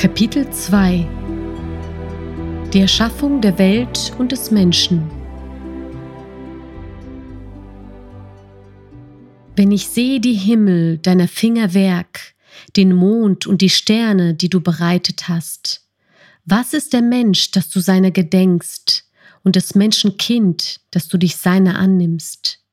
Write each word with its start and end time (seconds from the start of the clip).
Kapitel 0.00 0.50
2 0.50 1.06
Die 2.72 2.80
Erschaffung 2.80 3.42
der 3.42 3.58
Welt 3.58 4.14
und 4.16 4.32
des 4.32 4.50
Menschen 4.50 5.02
Wenn 9.56 9.70
ich 9.70 9.88
sehe 9.88 10.18
die 10.18 10.32
Himmel, 10.32 10.96
deiner 10.96 11.28
Finger 11.28 11.74
Werk, 11.74 12.34
den 12.78 12.94
Mond 12.94 13.46
und 13.46 13.60
die 13.60 13.68
Sterne, 13.68 14.32
die 14.32 14.48
du 14.48 14.62
bereitet 14.62 15.28
hast, 15.28 15.86
was 16.46 16.72
ist 16.72 16.94
der 16.94 17.02
Mensch, 17.02 17.50
dass 17.50 17.68
du 17.68 17.80
seiner 17.80 18.10
gedenkst, 18.10 19.04
und 19.44 19.54
des 19.54 19.74
Menschen 19.74 20.16
Kind, 20.16 20.80
dass 20.92 21.08
du 21.08 21.18
dich 21.18 21.36
seiner 21.36 21.78
annimmst? 21.78 22.64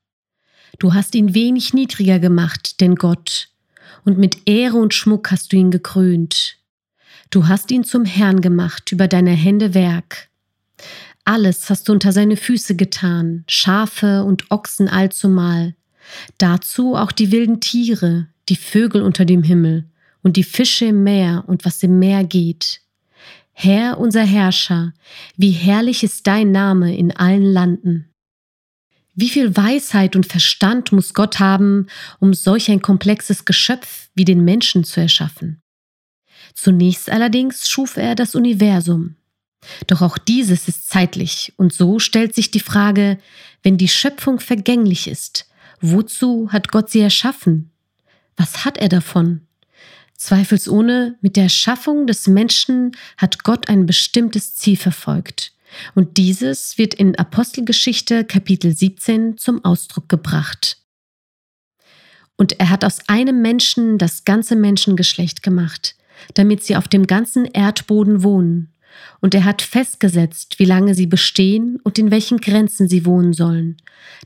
Du 0.78 0.94
hast 0.94 1.14
ihn 1.14 1.34
wenig 1.34 1.74
niedriger 1.74 2.20
gemacht, 2.20 2.80
denn 2.80 2.94
Gott, 2.94 3.50
und 4.06 4.16
mit 4.16 4.48
Ehre 4.48 4.78
und 4.78 4.94
Schmuck 4.94 5.30
hast 5.30 5.52
du 5.52 5.58
ihn 5.58 5.70
gekrönt. 5.70 6.57
Du 7.30 7.46
hast 7.46 7.70
ihn 7.70 7.84
zum 7.84 8.04
Herrn 8.04 8.40
gemacht 8.40 8.90
über 8.90 9.06
deine 9.06 9.32
Hände 9.32 9.74
Werk. 9.74 10.28
Alles 11.24 11.68
hast 11.68 11.88
du 11.88 11.92
unter 11.92 12.10
seine 12.12 12.36
Füße 12.38 12.74
getan, 12.74 13.44
Schafe 13.48 14.24
und 14.24 14.50
Ochsen 14.50 14.88
allzumal. 14.88 15.74
Dazu 16.38 16.94
auch 16.94 17.12
die 17.12 17.30
wilden 17.30 17.60
Tiere, 17.60 18.28
die 18.48 18.56
Vögel 18.56 19.02
unter 19.02 19.26
dem 19.26 19.42
Himmel 19.42 19.84
und 20.22 20.36
die 20.36 20.44
Fische 20.44 20.86
im 20.86 21.02
Meer 21.02 21.44
und 21.46 21.66
was 21.66 21.82
im 21.82 21.98
Meer 21.98 22.24
geht. 22.24 22.80
Herr 23.52 23.98
unser 23.98 24.24
Herrscher, 24.24 24.94
wie 25.36 25.50
herrlich 25.50 26.02
ist 26.02 26.26
dein 26.26 26.50
Name 26.50 26.96
in 26.96 27.14
allen 27.14 27.42
Landen. 27.42 28.08
Wie 29.14 29.28
viel 29.28 29.54
Weisheit 29.54 30.16
und 30.16 30.26
Verstand 30.26 30.92
muss 30.92 31.12
Gott 31.12 31.40
haben, 31.40 31.88
um 32.20 32.32
solch 32.32 32.70
ein 32.70 32.80
komplexes 32.80 33.44
Geschöpf 33.44 34.08
wie 34.14 34.24
den 34.24 34.44
Menschen 34.44 34.84
zu 34.84 35.00
erschaffen? 35.00 35.60
Zunächst 36.54 37.10
allerdings 37.10 37.68
schuf 37.68 37.96
er 37.96 38.14
das 38.14 38.34
Universum. 38.34 39.16
Doch 39.86 40.02
auch 40.02 40.18
dieses 40.18 40.68
ist 40.68 40.88
zeitlich, 40.88 41.52
und 41.56 41.72
so 41.72 41.98
stellt 41.98 42.34
sich 42.34 42.50
die 42.50 42.60
Frage, 42.60 43.18
wenn 43.62 43.76
die 43.76 43.88
Schöpfung 43.88 44.40
vergänglich 44.40 45.08
ist, 45.08 45.48
wozu 45.80 46.50
hat 46.52 46.70
Gott 46.70 46.90
sie 46.90 47.00
erschaffen? 47.00 47.70
Was 48.36 48.64
hat 48.64 48.78
er 48.78 48.88
davon? 48.88 49.42
Zweifelsohne, 50.14 51.16
mit 51.20 51.36
der 51.36 51.44
Erschaffung 51.44 52.06
des 52.06 52.26
Menschen 52.26 52.92
hat 53.16 53.44
Gott 53.44 53.68
ein 53.68 53.86
bestimmtes 53.86 54.56
Ziel 54.56 54.76
verfolgt. 54.76 55.52
Und 55.94 56.16
dieses 56.16 56.78
wird 56.78 56.94
in 56.94 57.16
Apostelgeschichte 57.16 58.24
Kapitel 58.24 58.74
17 58.74 59.36
zum 59.36 59.64
Ausdruck 59.64 60.08
gebracht. 60.08 60.78
Und 62.36 62.58
er 62.58 62.70
hat 62.70 62.84
aus 62.84 63.08
einem 63.08 63.42
Menschen 63.42 63.98
das 63.98 64.24
ganze 64.24 64.56
Menschengeschlecht 64.56 65.42
gemacht 65.42 65.97
damit 66.34 66.62
sie 66.62 66.76
auf 66.76 66.88
dem 66.88 67.06
ganzen 67.06 67.44
Erdboden 67.44 68.22
wohnen. 68.22 68.72
Und 69.20 69.34
er 69.34 69.44
hat 69.44 69.62
festgesetzt, 69.62 70.58
wie 70.58 70.64
lange 70.64 70.94
sie 70.94 71.06
bestehen 71.06 71.78
und 71.84 71.98
in 71.98 72.10
welchen 72.10 72.38
Grenzen 72.38 72.88
sie 72.88 73.04
wohnen 73.04 73.32
sollen, 73.32 73.76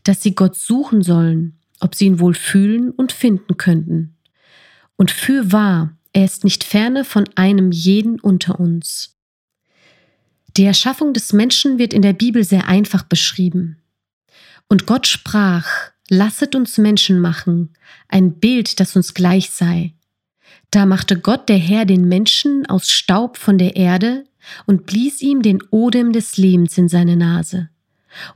dass 0.04 0.22
sie 0.22 0.34
Gott 0.34 0.56
suchen 0.56 1.02
sollen, 1.02 1.58
ob 1.80 1.94
sie 1.94 2.06
ihn 2.06 2.20
wohl 2.20 2.34
fühlen 2.34 2.90
und 2.90 3.12
finden 3.12 3.56
könnten. 3.56 4.16
Und 4.96 5.10
für 5.10 5.52
wahr, 5.52 5.96
er 6.12 6.24
ist 6.24 6.44
nicht 6.44 6.64
ferne 6.64 7.04
von 7.04 7.24
einem 7.34 7.72
jeden 7.72 8.20
unter 8.20 8.60
uns. 8.60 9.16
Die 10.56 10.64
Erschaffung 10.64 11.14
des 11.14 11.32
Menschen 11.32 11.78
wird 11.78 11.94
in 11.94 12.02
der 12.02 12.12
Bibel 12.12 12.44
sehr 12.44 12.68
einfach 12.68 13.02
beschrieben. 13.04 13.78
Und 14.68 14.86
Gott 14.86 15.06
sprach, 15.06 15.66
lasset 16.08 16.54
uns 16.54 16.76
Menschen 16.78 17.18
machen, 17.18 17.74
ein 18.08 18.38
Bild, 18.38 18.78
das 18.78 18.94
uns 18.94 19.14
gleich 19.14 19.50
sei, 19.50 19.94
da 20.72 20.86
machte 20.86 21.20
Gott 21.20 21.48
der 21.48 21.58
Herr 21.58 21.84
den 21.84 22.08
Menschen 22.08 22.66
aus 22.66 22.90
Staub 22.90 23.36
von 23.36 23.58
der 23.58 23.76
Erde 23.76 24.24
und 24.66 24.86
blies 24.86 25.20
ihm 25.20 25.42
den 25.42 25.62
Odem 25.70 26.12
des 26.12 26.38
Lebens 26.38 26.76
in 26.78 26.88
seine 26.88 27.16
Nase. 27.16 27.68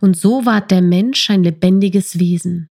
Und 0.01 0.17
so 0.17 0.45
ward 0.47 0.71
der 0.71 0.83
Mensch 0.83 1.31
ein 1.31 1.43
lebendiges 1.43 2.19
Wesen. 2.19 2.69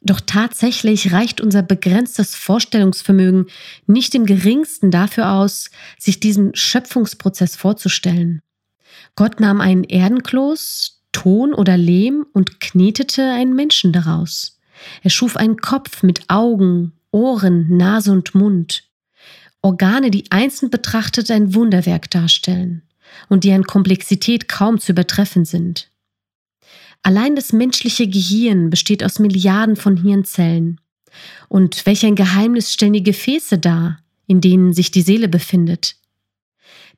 Doch 0.00 0.20
tatsächlich 0.20 1.12
reicht 1.12 1.40
unser 1.40 1.62
begrenztes 1.62 2.34
Vorstellungsvermögen 2.34 3.46
nicht 3.86 4.14
im 4.14 4.26
geringsten 4.26 4.90
dafür 4.90 5.32
aus, 5.32 5.70
sich 5.98 6.20
diesen 6.20 6.54
Schöpfungsprozess 6.54 7.56
vorzustellen. 7.56 8.42
Gott 9.14 9.40
nahm 9.40 9.60
einen 9.60 9.84
Erdenkloß, 9.84 11.02
Ton 11.12 11.54
oder 11.54 11.76
Lehm 11.76 12.26
und 12.32 12.60
knetete 12.60 13.22
einen 13.22 13.54
Menschen 13.54 13.92
daraus. 13.92 14.58
Er 15.02 15.10
schuf 15.10 15.36
einen 15.36 15.56
Kopf 15.56 16.02
mit 16.02 16.28
Augen, 16.28 16.92
Ohren, 17.16 17.74
Nase 17.74 18.12
und 18.12 18.34
Mund. 18.34 18.84
Organe, 19.62 20.10
die 20.10 20.30
einzeln 20.30 20.68
betrachtet 20.68 21.30
ein 21.30 21.54
Wunderwerk 21.54 22.10
darstellen 22.10 22.82
und 23.30 23.42
die 23.42 23.52
an 23.52 23.64
Komplexität 23.64 24.50
kaum 24.50 24.78
zu 24.78 24.92
übertreffen 24.92 25.46
sind. 25.46 25.90
Allein 27.02 27.34
das 27.34 27.54
menschliche 27.54 28.06
Gehirn 28.06 28.68
besteht 28.68 29.02
aus 29.02 29.18
Milliarden 29.18 29.76
von 29.76 29.96
Hirnzellen. 29.96 30.78
Und 31.48 31.86
welch 31.86 32.04
ein 32.04 32.16
Geheimnis 32.16 32.74
stellen 32.74 32.92
die 32.92 33.02
Gefäße 33.02 33.56
dar, 33.58 33.98
in 34.26 34.42
denen 34.42 34.74
sich 34.74 34.90
die 34.90 35.00
Seele 35.00 35.28
befindet. 35.28 35.96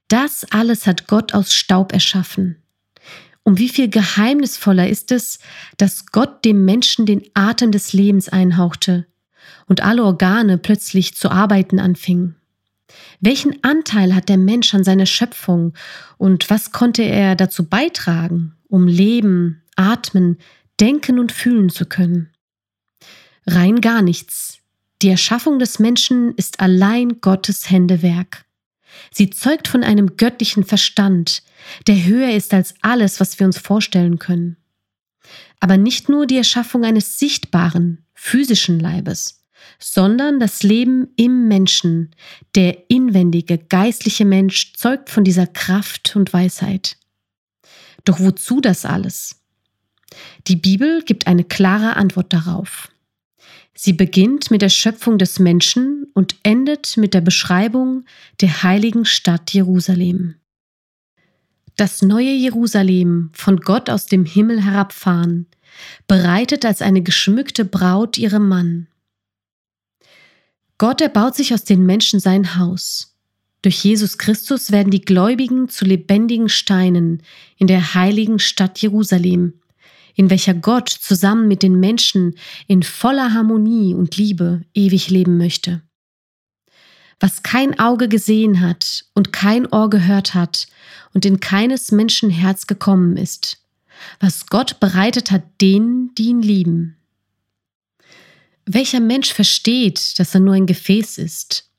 Das 0.09 0.45
alles 0.51 0.89
hat 0.89 1.07
Gott 1.07 1.33
aus 1.33 1.55
Staub 1.55 1.93
erschaffen. 1.93 2.57
Um 3.45 3.57
wie 3.57 3.69
viel 3.69 3.89
geheimnisvoller 3.89 4.89
ist 4.89 5.13
es, 5.13 5.39
dass 5.77 6.07
Gott 6.07 6.45
dem 6.45 6.65
Menschen 6.65 7.07
den 7.07 7.23
Atem 7.35 7.71
des 7.71 7.93
Lebens 7.93 8.29
einhauchte 8.29 9.07
und 9.69 9.83
alle 9.83 10.03
Organe 10.03 10.59
plötzlich 10.59 11.15
zu 11.15 11.31
arbeiten 11.31 11.79
anfingen. 11.79 12.35
Welchen 13.21 13.63
Anteil 13.63 14.15
hat 14.15 14.29
der 14.29 14.39
Mensch 14.39 14.75
an 14.75 14.83
seiner 14.83 15.07
Schöpfung 15.07 15.75
und 16.17 16.51
was 16.51 16.73
konnte 16.73 17.03
er 17.03 17.37
dazu 17.37 17.69
beitragen, 17.69 18.55
um 18.69 18.87
leben, 18.87 19.63
atmen, 19.77 20.39
denken 20.81 21.19
und 21.19 21.33
fühlen 21.33 21.69
zu 21.69 21.85
können? 21.85 22.31
Rein 23.47 23.81
gar 23.81 24.03
nichts. 24.03 24.59
Die 25.03 25.09
Erschaffung 25.09 25.59
des 25.59 25.79
Menschen 25.79 26.35
ist 26.35 26.61
allein 26.61 27.21
Gottes 27.21 27.71
Händewerk. 27.71 28.45
Sie 29.13 29.31
zeugt 29.31 29.69
von 29.69 29.85
einem 29.85 30.17
göttlichen 30.17 30.65
Verstand, 30.65 31.43
der 31.87 32.05
höher 32.05 32.31
ist 32.31 32.53
als 32.53 32.75
alles, 32.81 33.21
was 33.21 33.39
wir 33.39 33.47
uns 33.47 33.59
vorstellen 33.59 34.19
können. 34.19 34.57
Aber 35.61 35.77
nicht 35.77 36.09
nur 36.09 36.27
die 36.27 36.37
Erschaffung 36.37 36.85
eines 36.85 37.19
sichtbaren, 37.19 38.05
physischen 38.15 38.81
Leibes 38.81 39.38
sondern 39.79 40.41
das 40.41 40.63
Leben 40.63 41.09
im 41.17 41.49
Menschen. 41.49 42.15
Der 42.55 42.91
inwendige, 42.91 43.59
geistliche 43.59 44.25
Mensch 44.25 44.73
zeugt 44.75 45.11
von 45.11 45.25
dieser 45.25 45.47
Kraft 45.47 46.17
und 46.17 46.33
Weisheit. 46.33 46.97
Doch 48.05 48.21
wozu 48.21 48.61
das 48.61 48.85
alles? 48.85 49.43
Die 50.47 50.57
Bibel 50.57 51.03
gibt 51.03 51.27
eine 51.27 51.45
klare 51.45 51.97
Antwort 51.97 52.33
darauf. 52.33 52.89
Sie 53.75 53.93
beginnt 53.93 54.51
mit 54.51 54.63
der 54.63 54.71
Schöpfung 54.71 55.19
des 55.19 55.39
Menschen 55.39 56.07
und 56.15 56.35
endet 56.43 56.97
mit 56.97 57.15
der 57.15 57.21
Beschreibung 57.21 58.05
der 58.41 58.65
heiligen 58.65 59.05
Stadt 59.05 59.53
Jerusalem. 59.53 60.35
Das 61.77 62.03
neue 62.03 62.33
Jerusalem, 62.33 63.31
von 63.35 63.59
Gott 63.59 63.89
aus 63.89 64.07
dem 64.07 64.25
Himmel 64.25 64.65
herabfahren, 64.65 65.47
bereitet 66.09 66.65
als 66.65 66.83
eine 66.83 67.03
geschmückte 67.03 67.65
Braut 67.65 68.19
ihrem 68.19 68.49
Mann. 68.49 68.89
Gott 70.79 71.01
erbaut 71.01 71.35
sich 71.35 71.53
aus 71.53 71.65
den 71.65 71.85
Menschen 71.85 72.21
sein 72.21 72.57
Haus. 72.57 73.17
Durch 73.63 73.83
Jesus 73.83 74.19
Christus 74.19 74.71
werden 74.71 74.93
die 74.93 75.01
Gläubigen 75.01 75.69
zu 75.69 75.85
lebendigen 75.85 76.49
Steinen 76.49 77.23
in 77.57 77.67
der 77.67 77.95
heiligen 77.95 78.39
Stadt 78.39 78.79
Jerusalem, 78.79 79.55
in 80.15 80.31
welcher 80.31 80.55
Gott 80.55 80.89
zusammen 80.89 81.49
mit 81.49 81.65
den 81.65 81.81
Menschen 81.81 82.37
in 82.69 82.85
voller 82.85 83.35
Harmonie 83.35 83.95
und 83.95 84.17
Liebe 84.17 84.63
ewig 84.75 85.11
leben 85.11 85.37
möchte. 85.37 85.83
Was 87.19 87.43
kein 87.43 87.81
Auge 87.81 88.09
gesehen 88.09 88.61
hat 88.61 89.05
und 89.15 89.33
kein 89.33 89.67
Ohr 89.67 89.91
gehört 89.91 90.35
hat 90.35 90.69
und 91.15 91.25
in 91.25 91.41
keines 91.41 91.91
Menschen 91.91 92.31
Herz 92.31 92.69
gekommen 92.69 93.17
ist, 93.17 93.65
was 94.21 94.47
Gott 94.47 94.79
bereitet 94.79 95.33
hat 95.33 95.43
denen, 95.61 96.15
die 96.15 96.27
ihn 96.27 96.43
lieben. 96.43 96.98
Welcher 98.71 99.01
Mensch 99.01 99.33
versteht, 99.33 100.19
dass 100.19 100.35
er 100.35 100.41
nur 100.41 100.53
ein 100.53 100.67
Gefäß 100.67 101.17
ist? 101.17 101.71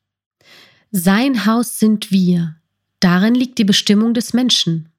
Sein 0.90 1.46
Haus 1.46 1.78
sind 1.78 2.10
wir. 2.10 2.56
Darin 3.00 3.36
liegt 3.36 3.60
die 3.60 3.64
Bestimmung 3.64 4.16
des 4.16 4.34
Menschen. 4.34 4.90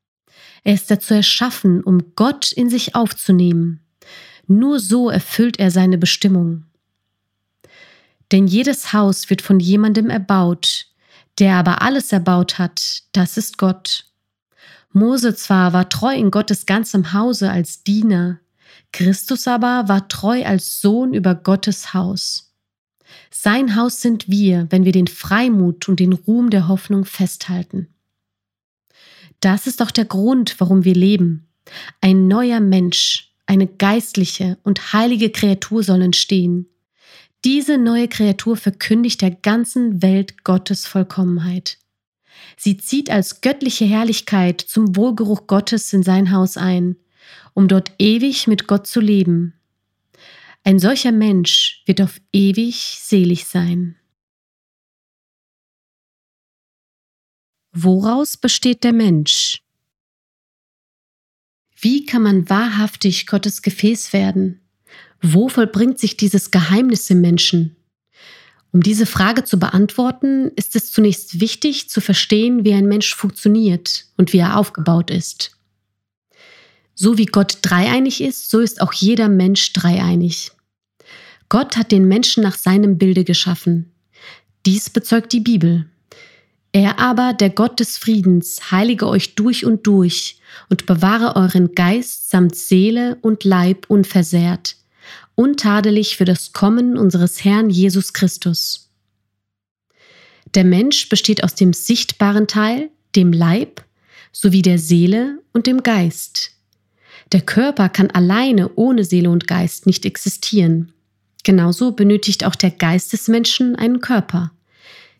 Er 0.62 0.74
ist 0.74 0.88
dazu 0.88 1.14
erschaffen, 1.14 1.82
um 1.82 2.14
Gott 2.14 2.52
in 2.52 2.70
sich 2.70 2.94
aufzunehmen. 2.94 3.80
Nur 4.46 4.78
so 4.78 5.10
erfüllt 5.10 5.58
er 5.58 5.72
seine 5.72 5.98
Bestimmung. 5.98 6.64
Denn 8.30 8.46
jedes 8.46 8.92
Haus 8.92 9.28
wird 9.28 9.42
von 9.42 9.58
jemandem 9.58 10.10
erbaut, 10.10 10.86
der 11.40 11.56
aber 11.56 11.82
alles 11.82 12.12
erbaut 12.12 12.58
hat, 12.60 13.02
das 13.10 13.36
ist 13.36 13.58
Gott. 13.58 14.04
Mose 14.92 15.34
zwar 15.34 15.72
war 15.72 15.88
treu 15.88 16.14
in 16.14 16.30
Gottes 16.30 16.66
ganzem 16.66 17.12
Hause 17.12 17.50
als 17.50 17.82
Diener, 17.82 18.38
Christus 18.92 19.46
aber 19.46 19.88
war 19.88 20.08
treu 20.08 20.44
als 20.44 20.80
Sohn 20.80 21.14
über 21.14 21.34
Gottes 21.34 21.94
Haus. 21.94 22.54
Sein 23.30 23.76
Haus 23.76 24.00
sind 24.00 24.28
wir, 24.28 24.66
wenn 24.70 24.84
wir 24.84 24.92
den 24.92 25.06
Freimut 25.06 25.88
und 25.88 26.00
den 26.00 26.12
Ruhm 26.12 26.50
der 26.50 26.68
Hoffnung 26.68 27.04
festhalten. 27.04 27.88
Das 29.40 29.66
ist 29.66 29.80
auch 29.82 29.90
der 29.90 30.04
Grund, 30.04 30.56
warum 30.58 30.84
wir 30.84 30.94
leben. 30.94 31.48
Ein 32.00 32.28
neuer 32.28 32.60
Mensch, 32.60 33.32
eine 33.46 33.66
geistliche 33.66 34.58
und 34.62 34.92
heilige 34.92 35.30
Kreatur 35.30 35.82
soll 35.82 36.02
entstehen. 36.02 36.66
Diese 37.44 37.78
neue 37.78 38.08
Kreatur 38.08 38.56
verkündigt 38.56 39.22
der 39.22 39.30
ganzen 39.30 40.02
Welt 40.02 40.44
Gottes 40.44 40.86
Vollkommenheit. 40.86 41.78
Sie 42.56 42.76
zieht 42.76 43.10
als 43.10 43.40
göttliche 43.40 43.86
Herrlichkeit 43.86 44.60
zum 44.60 44.94
Wohlgeruch 44.94 45.46
Gottes 45.46 45.92
in 45.92 46.02
sein 46.02 46.32
Haus 46.32 46.56
ein, 46.56 46.96
um 47.54 47.68
dort 47.68 47.92
ewig 47.98 48.46
mit 48.46 48.66
Gott 48.66 48.86
zu 48.86 49.00
leben. 49.00 49.54
Ein 50.62 50.78
solcher 50.78 51.12
Mensch 51.12 51.82
wird 51.86 52.00
auf 52.02 52.20
ewig 52.32 52.98
selig 53.00 53.46
sein. 53.46 53.96
Woraus 57.72 58.36
besteht 58.36 58.84
der 58.84 58.92
Mensch? 58.92 59.62
Wie 61.80 62.04
kann 62.04 62.22
man 62.22 62.50
wahrhaftig 62.50 63.26
Gottes 63.26 63.62
Gefäß 63.62 64.12
werden? 64.12 64.60
Wo 65.22 65.48
vollbringt 65.48 65.98
sich 65.98 66.16
dieses 66.16 66.50
Geheimnis 66.50 67.08
im 67.10 67.20
Menschen? 67.20 67.76
Um 68.72 68.82
diese 68.82 69.06
Frage 69.06 69.44
zu 69.44 69.58
beantworten, 69.58 70.52
ist 70.56 70.76
es 70.76 70.92
zunächst 70.92 71.40
wichtig 71.40 71.88
zu 71.88 72.00
verstehen, 72.00 72.64
wie 72.64 72.74
ein 72.74 72.86
Mensch 72.86 73.14
funktioniert 73.14 74.06
und 74.16 74.32
wie 74.32 74.38
er 74.38 74.58
aufgebaut 74.58 75.10
ist. 75.10 75.59
So 77.02 77.16
wie 77.16 77.24
Gott 77.24 77.60
dreieinig 77.62 78.20
ist, 78.20 78.50
so 78.50 78.60
ist 78.60 78.82
auch 78.82 78.92
jeder 78.92 79.30
Mensch 79.30 79.72
dreieinig. 79.72 80.52
Gott 81.48 81.78
hat 81.78 81.92
den 81.92 82.06
Menschen 82.06 82.42
nach 82.42 82.58
seinem 82.58 82.98
Bilde 82.98 83.24
geschaffen. 83.24 83.90
Dies 84.66 84.90
bezeugt 84.90 85.32
die 85.32 85.40
Bibel. 85.40 85.86
Er 86.72 86.98
aber, 86.98 87.32
der 87.32 87.48
Gott 87.48 87.80
des 87.80 87.96
Friedens, 87.96 88.70
heilige 88.70 89.06
euch 89.06 89.34
durch 89.34 89.64
und 89.64 89.86
durch 89.86 90.40
und 90.68 90.84
bewahre 90.84 91.36
euren 91.36 91.74
Geist 91.74 92.28
samt 92.28 92.54
Seele 92.54 93.16
und 93.22 93.44
Leib 93.44 93.86
unversehrt, 93.88 94.76
untadelig 95.36 96.18
für 96.18 96.26
das 96.26 96.52
Kommen 96.52 96.98
unseres 96.98 97.42
Herrn 97.42 97.70
Jesus 97.70 98.12
Christus. 98.12 98.90
Der 100.54 100.64
Mensch 100.64 101.08
besteht 101.08 101.44
aus 101.44 101.54
dem 101.54 101.72
sichtbaren 101.72 102.46
Teil, 102.46 102.90
dem 103.16 103.32
Leib, 103.32 103.86
sowie 104.32 104.60
der 104.60 104.78
Seele 104.78 105.38
und 105.54 105.66
dem 105.66 105.82
Geist. 105.82 106.59
Der 107.32 107.40
Körper 107.40 107.88
kann 107.88 108.10
alleine 108.10 108.70
ohne 108.74 109.04
Seele 109.04 109.30
und 109.30 109.46
Geist 109.46 109.86
nicht 109.86 110.04
existieren. 110.04 110.92
Genauso 111.44 111.92
benötigt 111.92 112.44
auch 112.44 112.54
der 112.54 112.70
Geist 112.70 113.12
des 113.12 113.28
Menschen 113.28 113.76
einen 113.76 114.00
Körper 114.00 114.50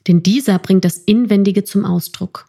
denn 0.07 0.23
dieser 0.23 0.59
bringt 0.59 0.85
das 0.85 0.99
Inwendige 0.99 1.65
zum 1.65 1.85
Ausdruck. 1.85 2.49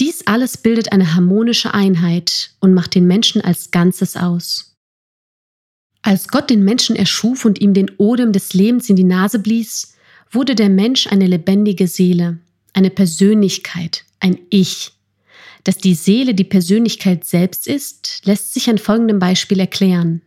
Dies 0.00 0.26
alles 0.26 0.56
bildet 0.56 0.92
eine 0.92 1.14
harmonische 1.14 1.74
Einheit 1.74 2.50
und 2.60 2.74
macht 2.74 2.94
den 2.94 3.06
Menschen 3.06 3.40
als 3.40 3.70
Ganzes 3.70 4.16
aus. 4.16 4.76
Als 6.02 6.28
Gott 6.28 6.50
den 6.50 6.64
Menschen 6.64 6.94
erschuf 6.94 7.44
und 7.44 7.60
ihm 7.60 7.74
den 7.74 7.90
Odem 7.98 8.32
des 8.32 8.54
Lebens 8.54 8.88
in 8.88 8.96
die 8.96 9.04
Nase 9.04 9.40
blies, 9.40 9.94
wurde 10.30 10.54
der 10.54 10.68
Mensch 10.68 11.08
eine 11.08 11.26
lebendige 11.26 11.88
Seele, 11.88 12.38
eine 12.72 12.90
Persönlichkeit, 12.90 14.04
ein 14.20 14.38
Ich. 14.50 14.92
Dass 15.68 15.76
die 15.76 15.92
Seele 15.92 16.34
die 16.34 16.44
Persönlichkeit 16.44 17.26
selbst 17.26 17.66
ist, 17.66 18.22
lässt 18.24 18.54
sich 18.54 18.70
an 18.70 18.78
folgendem 18.78 19.18
Beispiel 19.18 19.60
erklären. 19.60 20.22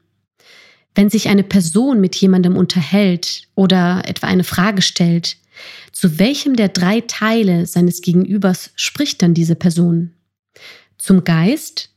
Wenn 0.93 1.09
sich 1.09 1.29
eine 1.29 1.41
Person 1.41 1.99
mit 1.99 2.15
jemandem 2.15 2.55
unterhält 2.55 3.47
oder 3.55 4.03
etwa 4.05 4.27
eine 4.27 4.43
Frage 4.43 4.83
stellt, 4.83 5.37
zu 5.91 6.19
welchem 6.19 6.55
der 6.55 6.69
drei 6.69 7.01
Teile 7.01 7.65
seines 7.65 8.03
Gegenübers 8.03 8.69
spricht 8.75 9.23
dann 9.23 9.33
diese 9.33 9.55
Person? 9.55 10.13
Zum 10.99 11.23
Geist, 11.23 11.89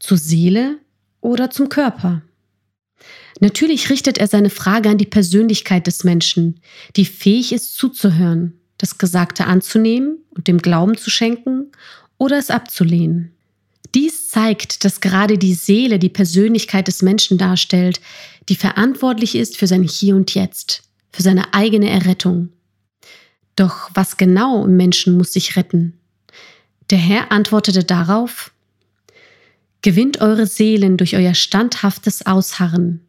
zur 0.00 0.18
Seele 0.18 0.78
oder 1.20 1.50
zum 1.50 1.68
Körper? 1.68 2.22
Natürlich 3.38 3.88
richtet 3.88 4.18
er 4.18 4.26
seine 4.26 4.50
Frage 4.50 4.88
an 4.88 4.98
die 4.98 5.06
Persönlichkeit 5.06 5.86
des 5.86 6.02
Menschen, 6.02 6.58
die 6.96 7.04
fähig 7.04 7.52
ist 7.52 7.76
zuzuhören, 7.76 8.58
das 8.78 8.98
Gesagte 8.98 9.46
anzunehmen 9.46 10.18
und 10.30 10.48
dem 10.48 10.58
Glauben 10.58 10.96
zu 10.96 11.08
schenken 11.08 11.70
oder 12.18 12.38
es 12.38 12.50
abzulehnen. 12.50 13.32
Dies 13.94 14.28
zeigt, 14.28 14.84
dass 14.84 15.00
gerade 15.00 15.38
die 15.38 15.54
Seele 15.54 15.98
die 15.98 16.08
Persönlichkeit 16.08 16.88
des 16.88 17.02
Menschen 17.02 17.38
darstellt, 17.38 18.00
die 18.48 18.56
verantwortlich 18.56 19.36
ist 19.36 19.56
für 19.56 19.66
sein 19.66 19.84
Hier 19.84 20.16
und 20.16 20.34
Jetzt, 20.34 20.82
für 21.12 21.22
seine 21.22 21.54
eigene 21.54 21.88
Errettung. 21.88 22.48
Doch 23.56 23.90
was 23.94 24.16
genau 24.16 24.64
im 24.64 24.76
Menschen 24.76 25.16
muss 25.16 25.32
sich 25.32 25.56
retten? 25.56 25.98
Der 26.90 26.98
Herr 26.98 27.30
antwortete 27.30 27.84
darauf, 27.84 28.52
Gewinnt 29.82 30.22
eure 30.22 30.46
Seelen 30.46 30.96
durch 30.96 31.14
euer 31.14 31.34
standhaftes 31.34 32.24
Ausharren. 32.24 33.06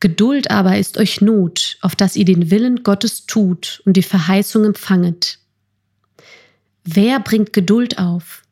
Geduld 0.00 0.50
aber 0.50 0.76
ist 0.76 0.98
euch 0.98 1.22
Not, 1.22 1.78
auf 1.80 1.96
dass 1.96 2.14
ihr 2.14 2.26
den 2.26 2.50
Willen 2.50 2.82
Gottes 2.82 3.24
tut 3.24 3.80
und 3.86 3.96
die 3.96 4.02
Verheißung 4.02 4.64
empfanget. 4.64 5.38
Wer 6.84 7.18
bringt 7.20 7.52
Geduld 7.52 7.98
auf? 7.98 8.42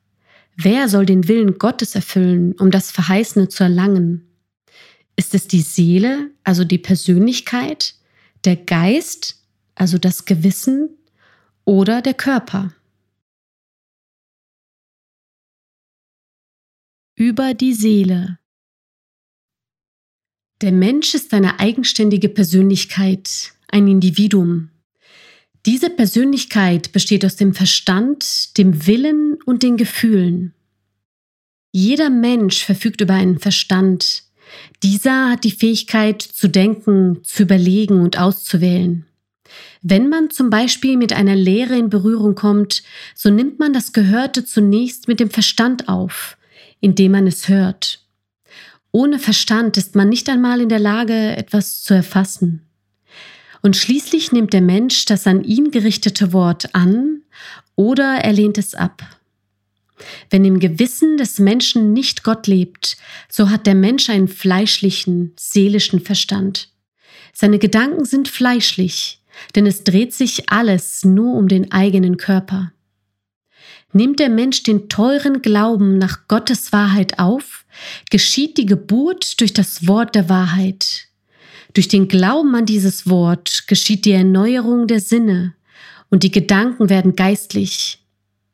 Wer 0.57 0.89
soll 0.89 1.07
den 1.07 1.29
Willen 1.29 1.59
Gottes 1.59 1.95
erfüllen, 1.95 2.55
um 2.59 2.71
das 2.71 2.91
Verheißene 2.91 3.49
zu 3.49 3.63
erlangen? 3.63 4.27
Ist 5.17 5.35
es 5.35 5.47
die 5.49 5.61
Seele, 5.61 6.31
also 6.43 6.65
die 6.65 6.79
Persönlichkeit, 6.79 7.95
der 8.45 8.57
Geist, 8.57 9.43
also 9.75 9.99
das 9.99 10.25
Gewissen, 10.25 10.91
oder 11.65 12.03
der 12.03 12.15
Körper. 12.15 12.75
Über 17.15 17.55
die 17.55 17.75
Seele. 17.75 18.39
Der 20.61 20.73
Mensch 20.73 21.15
ist 21.15 21.35
eine 21.35 21.61
eigenständige 21.61 22.29
Persönlichkeit, 22.29 23.53
ein 23.69 23.87
Individuum. 23.89 24.72
Diese 25.65 25.91
Persönlichkeit 25.91 26.93
besteht 26.93 27.25
aus 27.25 27.37
dem 27.37 27.55
Verstand, 27.55 28.59
dem 28.59 28.87
Willen 28.87 29.39
und 29.45 29.63
den 29.63 29.77
Gefühlen. 29.77 30.55
Jeder 31.71 32.11
Mensch 32.11 32.65
verfügt 32.65 33.01
über 33.01 33.15
einen 33.15 33.39
Verstand. 33.39 34.25
Dieser 34.83 35.31
hat 35.31 35.45
die 35.45 35.53
Fähigkeit 35.53 36.21
zu 36.21 36.49
denken, 36.49 37.21
zu 37.23 37.45
überlegen 37.45 38.01
und 38.01 38.19
auszuwählen. 38.19 39.07
Wenn 39.83 40.09
man 40.09 40.31
zum 40.31 40.51
Beispiel 40.51 40.97
mit 40.97 41.13
einer 41.13 41.37
Lehre 41.37 41.77
in 41.77 41.91
Berührung 41.91 42.35
kommt, 42.35 42.83
so 43.15 43.31
nimmt 43.31 43.59
man 43.59 43.73
das 43.73 43.93
Gehörte 43.93 44.45
zunächst 44.45 45.09
mit 45.09 45.21
dem 45.21 45.31
Verstand 45.31 45.89
auf, 45.89 46.37
indem 46.81 47.13
man 47.13 47.27
es 47.27 47.49
hört. 47.49 48.05
Ohne 48.91 49.19
Verstand 49.19 49.77
ist 49.77 49.95
man 49.95 50.09
nicht 50.09 50.29
einmal 50.29 50.61
in 50.61 50.69
der 50.69 50.79
Lage, 50.79 51.37
etwas 51.37 51.83
zu 51.83 51.95
erfassen. 51.95 52.63
Und 53.63 53.77
schließlich 53.77 54.33
nimmt 54.33 54.53
der 54.53 54.61
Mensch 54.61 55.05
das 55.05 55.27
an 55.27 55.45
ihn 55.45 55.71
gerichtete 55.71 56.33
Wort 56.33 56.75
an 56.75 57.23
oder 57.77 58.17
er 58.17 58.33
lehnt 58.33 58.59
es 58.59 58.75
ab. 58.75 59.03
Wenn 60.31 60.45
im 60.45 60.59
Gewissen 60.59 61.17
des 61.17 61.39
Menschen 61.39 61.93
nicht 61.93 62.25
Gott 62.25 62.49
lebt, 62.49 62.97
so 63.29 63.51
hat 63.51 63.67
der 63.67 63.77
Mensch 63.77 64.11
einen 64.11 64.27
fleischlichen, 64.29 65.33
seelischen 65.39 66.01
Verstand. 66.01 66.71
Seine 67.33 67.61
Gedanken 67.61 68.05
sind 68.05 68.29
fleischlich, 68.29 69.23
denn 69.55 69.65
es 69.67 69.85
dreht 69.85 70.13
sich 70.13 70.51
alles 70.51 71.05
nur 71.05 71.35
um 71.35 71.47
den 71.47 71.71
eigenen 71.71 72.17
Körper. 72.17 72.73
Nimmt 73.93 74.21
der 74.21 74.31
Mensch 74.31 74.63
den 74.63 74.89
teuren 74.89 75.43
Glauben 75.43 75.99
nach 75.99 76.27
Gottes 76.27 76.73
Wahrheit 76.73 77.19
auf, 77.19 77.65
geschieht 78.11 78.57
die 78.57 78.67
Geburt 78.67 79.41
durch 79.41 79.53
das 79.53 79.87
Wort 79.87 80.15
der 80.15 80.29
Wahrheit. 80.29 81.09
Durch 81.75 81.89
den 81.89 82.09
Glauben 82.09 82.55
an 82.55 82.67
dieses 82.67 83.09
Wort 83.09 83.65
geschieht 83.67 84.05
die 84.05 84.13
Erneuerung 84.13 84.87
der 84.87 85.01
Sinne 85.01 85.55
und 86.11 86.23
die 86.23 86.31
Gedanken 86.31 86.91
werden 86.91 87.17
geistlich. 87.17 87.99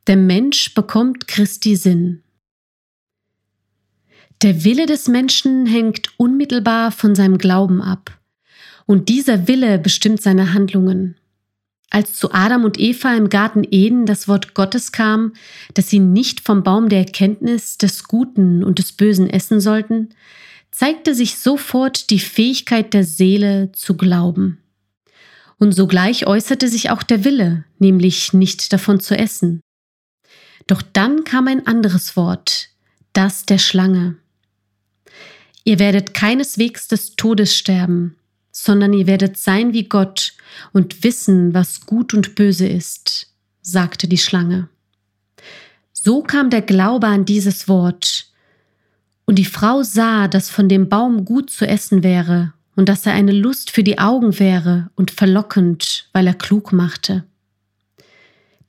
Der 0.07 0.17
Mensch 0.17 0.75
bekommt 0.75 1.27
Christi 1.27 1.77
Sinn. 1.77 2.23
Der 4.43 4.63
Wille 4.63 4.87
des 4.87 5.09
Menschen 5.09 5.67
hängt 5.67 6.13
unmittelbar 6.17 6.93
von 6.93 7.17
seinem 7.17 7.39
Glauben 7.39 7.83
ab. 7.83 8.17
Und 8.87 9.09
dieser 9.09 9.49
Wille 9.49 9.79
bestimmt 9.79 10.23
seine 10.23 10.55
Handlungen. 10.55 11.17
Als 11.91 12.15
zu 12.15 12.33
Adam 12.33 12.65
und 12.65 12.79
Eva 12.79 13.17
im 13.17 13.31
Garten 13.31 13.67
Eden 13.69 14.07
das 14.07 14.29
Wort 14.29 14.55
Gottes 14.55 14.93
kam, 14.93 15.33
dass 15.75 15.89
sie 15.89 15.99
nicht 15.99 16.41
vom 16.41 16.63
Baum 16.63 16.89
der 16.89 17.01
Erkenntnis 17.01 17.79
des 17.79 18.05
Guten 18.05 18.63
und 18.63 18.79
des 18.79 18.93
Bösen 18.93 19.29
essen 19.29 19.61
sollten, 19.61 20.11
zeigte 20.79 21.13
sich 21.13 21.39
sofort 21.39 22.09
die 22.11 22.21
Fähigkeit 22.21 22.95
der 22.95 23.03
Seele 23.03 23.73
zu 23.73 23.97
glauben. 23.97 24.59
Und 25.59 25.73
sogleich 25.73 26.29
äußerte 26.29 26.69
sich 26.69 26.91
auch 26.91 27.03
der 27.03 27.25
Wille, 27.25 27.65
nämlich 27.81 28.33
nicht 28.33 28.73
davon 28.73 29.01
zu 29.01 29.19
essen. 29.19 29.61
Doch 30.69 30.81
dann 30.81 31.25
kam 31.25 31.49
ein 31.49 31.67
anderes 31.67 32.17
Wort, 32.17 32.69
das 33.13 33.45
der 33.45 33.59
Schlange. 33.59 34.19
Ihr 35.65 35.81
werdet 35.81 36.15
keineswegs 36.15 36.87
des 36.87 37.17
Todes 37.17 37.57
sterben, 37.57 38.15
sondern 38.53 38.93
ihr 38.93 39.09
werdet 39.09 39.37
sein 39.37 39.73
wie 39.73 39.89
Gott 39.89 40.35
und 40.73 41.03
wissen, 41.03 41.55
was 41.55 41.87
gut 41.87 42.15
und 42.15 42.37
böse 42.37 42.69
ist, 42.69 43.35
sagte 43.63 44.07
die 44.07 44.17
Schlange. 44.17 44.69
So 45.93 46.23
kam 46.23 46.51
der 46.51 46.63
Glaube 46.63 47.09
an 47.09 47.25
dieses 47.25 47.67
Wort. 47.67 48.28
Und 49.29 49.35
die 49.35 49.45
Frau 49.45 49.83
sah, 49.83 50.27
dass 50.27 50.49
von 50.49 50.71
dem 50.71 50.89
Baum 50.89 51.27
gut 51.27 51.51
zu 51.51 51.69
essen 51.69 52.03
wäre 52.03 52.55
und 52.77 52.89
dass 52.89 53.05
er 53.05 53.13
eine 53.13 53.33
Lust 53.33 53.71
für 53.71 53.83
die 53.83 53.99
Augen 53.99 54.39
wäre 54.39 54.89
und 54.95 55.11
verlockend, 55.11 56.09
weil 56.15 56.27
er 56.27 56.33
klug 56.33 56.73
machte. 56.73 57.25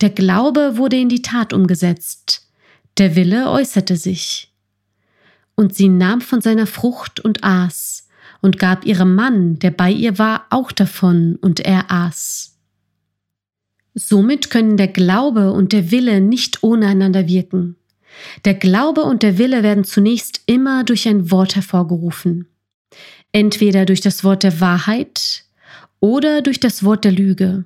Der 0.01 0.09
Glaube 0.09 0.75
wurde 0.75 0.97
in 0.97 1.07
die 1.07 1.21
Tat 1.21 1.53
umgesetzt, 1.53 2.49
der 2.97 3.15
Wille 3.15 3.49
äußerte 3.49 3.95
sich. 3.95 4.53
Und 5.55 5.75
sie 5.75 5.87
nahm 5.87 6.19
von 6.19 6.41
seiner 6.41 6.67
Frucht 6.67 7.21
und 7.21 7.41
aß, 7.41 8.09
und 8.41 8.59
gab 8.59 8.85
ihrem 8.85 9.15
Mann, 9.15 9.59
der 9.59 9.71
bei 9.71 9.89
ihr 9.89 10.17
war, 10.17 10.45
auch 10.49 10.73
davon, 10.73 11.37
und 11.37 11.61
er 11.61 11.89
aß. 11.89 12.57
Somit 13.93 14.49
können 14.49 14.75
der 14.75 14.89
Glaube 14.89 15.53
und 15.53 15.71
der 15.71 15.89
Wille 15.89 16.19
nicht 16.19 16.63
ohne 16.63 16.87
einander 16.87 17.29
wirken. 17.29 17.77
Der 18.45 18.53
Glaube 18.53 19.01
und 19.01 19.23
der 19.23 19.38
Wille 19.38 19.63
werden 19.63 19.83
zunächst 19.83 20.41
immer 20.45 20.83
durch 20.83 21.07
ein 21.07 21.31
Wort 21.31 21.55
hervorgerufen. 21.55 22.47
Entweder 23.31 23.85
durch 23.85 24.01
das 24.01 24.23
Wort 24.23 24.43
der 24.43 24.59
Wahrheit 24.59 25.43
oder 25.99 26.41
durch 26.41 26.59
das 26.59 26.83
Wort 26.83 27.05
der 27.05 27.11
Lüge. 27.11 27.65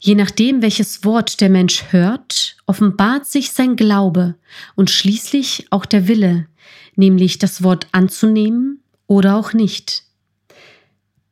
Je 0.00 0.14
nachdem, 0.14 0.62
welches 0.62 1.04
Wort 1.04 1.40
der 1.40 1.48
Mensch 1.48 1.84
hört, 1.90 2.56
offenbart 2.66 3.26
sich 3.26 3.52
sein 3.52 3.76
Glaube 3.76 4.34
und 4.74 4.90
schließlich 4.90 5.66
auch 5.70 5.86
der 5.86 6.08
Wille, 6.08 6.46
nämlich 6.96 7.38
das 7.38 7.62
Wort 7.62 7.86
anzunehmen 7.92 8.82
oder 9.06 9.36
auch 9.36 9.52
nicht. 9.52 10.04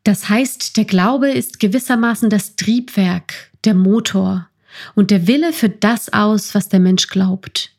Das 0.05 0.29
heißt, 0.29 0.77
der 0.77 0.85
Glaube 0.85 1.31
ist 1.31 1.61
gewissermaßen 1.61 2.31
das 2.31 2.57
Triebwerk, 2.57 3.51
der 3.65 3.75
Motor, 3.75 4.49
und 4.95 5.11
der 5.11 5.27
Wille 5.27 5.53
führt 5.53 5.83
das 5.83 6.13
aus, 6.13 6.55
was 6.55 6.69
der 6.69 6.81
Mensch 6.81 7.09
glaubt. 7.09 7.73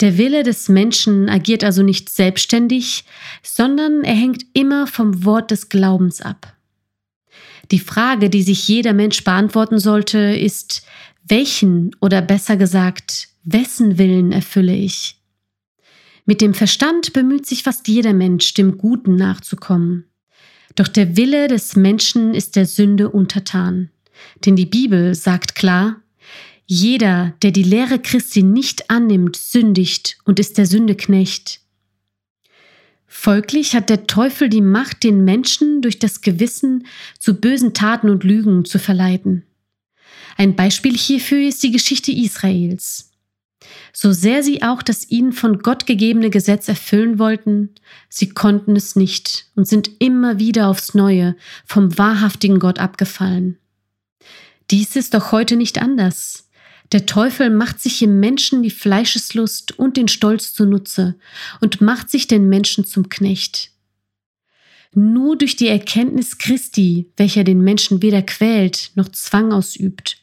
Der 0.00 0.18
Wille 0.18 0.42
des 0.42 0.68
Menschen 0.68 1.28
agiert 1.28 1.62
also 1.62 1.82
nicht 1.82 2.08
selbstständig, 2.08 3.04
sondern 3.42 4.02
er 4.02 4.14
hängt 4.14 4.44
immer 4.52 4.86
vom 4.86 5.24
Wort 5.24 5.50
des 5.50 5.68
Glaubens 5.68 6.20
ab. 6.20 6.56
Die 7.70 7.78
Frage, 7.78 8.28
die 8.28 8.42
sich 8.42 8.68
jeder 8.68 8.92
Mensch 8.92 9.24
beantworten 9.24 9.78
sollte, 9.78 10.18
ist, 10.18 10.84
welchen 11.26 11.94
oder 12.00 12.20
besser 12.20 12.56
gesagt, 12.56 13.28
wessen 13.44 13.98
Willen 13.98 14.32
erfülle 14.32 14.74
ich? 14.74 15.16
Mit 16.26 16.40
dem 16.40 16.54
Verstand 16.54 17.12
bemüht 17.12 17.46
sich 17.46 17.62
fast 17.62 17.86
jeder 17.88 18.12
Mensch, 18.12 18.54
dem 18.54 18.78
Guten 18.78 19.16
nachzukommen. 19.16 20.06
Doch 20.74 20.88
der 20.88 21.16
Wille 21.16 21.48
des 21.48 21.76
Menschen 21.76 22.34
ist 22.34 22.56
der 22.56 22.66
Sünde 22.66 23.10
untertan. 23.10 23.90
Denn 24.44 24.56
die 24.56 24.66
Bibel 24.66 25.14
sagt 25.14 25.54
klar, 25.54 26.00
jeder, 26.66 27.34
der 27.42 27.50
die 27.50 27.62
Lehre 27.62 27.98
Christi 27.98 28.42
nicht 28.42 28.90
annimmt, 28.90 29.36
sündigt 29.36 30.18
und 30.24 30.38
ist 30.38 30.56
der 30.56 30.66
Sünde 30.66 30.94
Knecht. 30.94 31.60
Folglich 33.06 33.74
hat 33.74 33.90
der 33.90 34.06
Teufel 34.06 34.48
die 34.48 34.60
Macht, 34.60 35.04
den 35.04 35.24
Menschen 35.24 35.82
durch 35.82 35.98
das 35.98 36.20
Gewissen 36.20 36.86
zu 37.18 37.34
bösen 37.34 37.74
Taten 37.74 38.08
und 38.08 38.24
Lügen 38.24 38.64
zu 38.64 38.78
verleiten. 38.78 39.44
Ein 40.36 40.56
Beispiel 40.56 40.96
hierfür 40.96 41.46
ist 41.46 41.62
die 41.62 41.70
Geschichte 41.70 42.10
Israels. 42.10 43.12
So 43.92 44.12
sehr 44.12 44.42
sie 44.42 44.62
auch 44.62 44.82
das 44.82 45.08
ihnen 45.08 45.32
von 45.32 45.60
Gott 45.60 45.86
gegebene 45.86 46.28
Gesetz 46.28 46.68
erfüllen 46.68 47.18
wollten, 47.18 47.70
sie 48.08 48.30
konnten 48.30 48.74
es 48.76 48.96
nicht 48.96 49.46
und 49.54 49.68
sind 49.68 49.90
immer 50.00 50.38
wieder 50.38 50.68
aufs 50.68 50.94
neue 50.94 51.36
vom 51.64 51.96
wahrhaftigen 51.96 52.58
Gott 52.58 52.78
abgefallen. 52.78 53.58
Dies 54.70 54.96
ist 54.96 55.14
doch 55.14 55.30
heute 55.30 55.56
nicht 55.56 55.80
anders. 55.80 56.48
Der 56.92 57.06
Teufel 57.06 57.50
macht 57.50 57.80
sich 57.80 58.02
im 58.02 58.20
Menschen 58.20 58.62
die 58.62 58.70
Fleischeslust 58.70 59.78
und 59.78 59.96
den 59.96 60.08
Stolz 60.08 60.52
zunutze 60.52 61.16
und 61.60 61.80
macht 61.80 62.10
sich 62.10 62.26
den 62.26 62.48
Menschen 62.48 62.84
zum 62.84 63.08
Knecht. 63.08 63.70
Nur 64.94 65.36
durch 65.36 65.56
die 65.56 65.66
Erkenntnis 65.66 66.38
Christi, 66.38 67.10
welcher 67.16 67.42
den 67.42 67.62
Menschen 67.62 68.02
weder 68.02 68.22
quält 68.22 68.92
noch 68.94 69.08
Zwang 69.08 69.52
ausübt, 69.52 70.18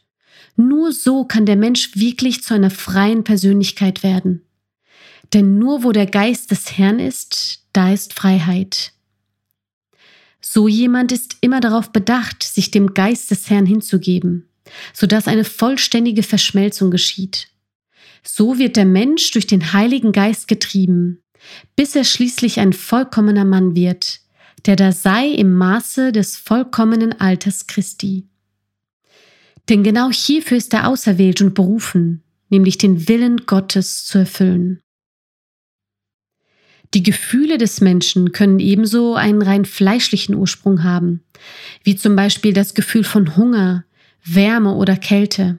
nur 0.56 0.92
so 0.92 1.24
kann 1.24 1.46
der 1.46 1.56
Mensch 1.56 1.96
wirklich 1.96 2.42
zu 2.42 2.54
einer 2.54 2.70
freien 2.70 3.24
Persönlichkeit 3.24 4.02
werden. 4.02 4.42
Denn 5.32 5.58
nur 5.58 5.82
wo 5.82 5.92
der 5.92 6.06
Geist 6.06 6.50
des 6.50 6.78
Herrn 6.78 6.98
ist, 6.98 7.64
da 7.72 7.92
ist 7.92 8.12
Freiheit. 8.12 8.92
So 10.40 10.68
jemand 10.68 11.12
ist 11.12 11.36
immer 11.40 11.60
darauf 11.60 11.90
bedacht, 11.90 12.42
sich 12.42 12.70
dem 12.70 12.94
Geist 12.94 13.30
des 13.30 13.48
Herrn 13.50 13.66
hinzugeben 13.66 14.48
sodass 14.92 15.28
eine 15.28 15.44
vollständige 15.44 16.22
Verschmelzung 16.22 16.90
geschieht. 16.90 17.48
So 18.22 18.58
wird 18.58 18.76
der 18.76 18.84
Mensch 18.84 19.30
durch 19.32 19.46
den 19.46 19.72
Heiligen 19.72 20.12
Geist 20.12 20.48
getrieben, 20.48 21.22
bis 21.76 21.96
er 21.96 22.04
schließlich 22.04 22.60
ein 22.60 22.72
vollkommener 22.72 23.44
Mann 23.44 23.74
wird, 23.74 24.20
der 24.66 24.76
da 24.76 24.92
sei 24.92 25.28
im 25.28 25.54
Maße 25.54 26.12
des 26.12 26.36
vollkommenen 26.36 27.20
Alters 27.20 27.66
Christi. 27.66 28.28
Denn 29.68 29.82
genau 29.82 30.10
hierfür 30.10 30.56
ist 30.56 30.72
er 30.74 30.88
auserwählt 30.88 31.40
und 31.40 31.54
berufen, 31.54 32.22
nämlich 32.48 32.78
den 32.78 33.08
Willen 33.08 33.46
Gottes 33.46 34.04
zu 34.04 34.18
erfüllen. 34.18 34.80
Die 36.94 37.02
Gefühle 37.02 37.56
des 37.56 37.80
Menschen 37.80 38.32
können 38.32 38.58
ebenso 38.58 39.14
einen 39.14 39.40
rein 39.40 39.64
fleischlichen 39.64 40.34
Ursprung 40.34 40.84
haben, 40.84 41.22
wie 41.82 41.96
zum 41.96 42.16
Beispiel 42.16 42.52
das 42.52 42.74
Gefühl 42.74 43.02
von 43.02 43.36
Hunger, 43.36 43.84
Wärme 44.24 44.74
oder 44.74 44.96
Kälte. 44.96 45.58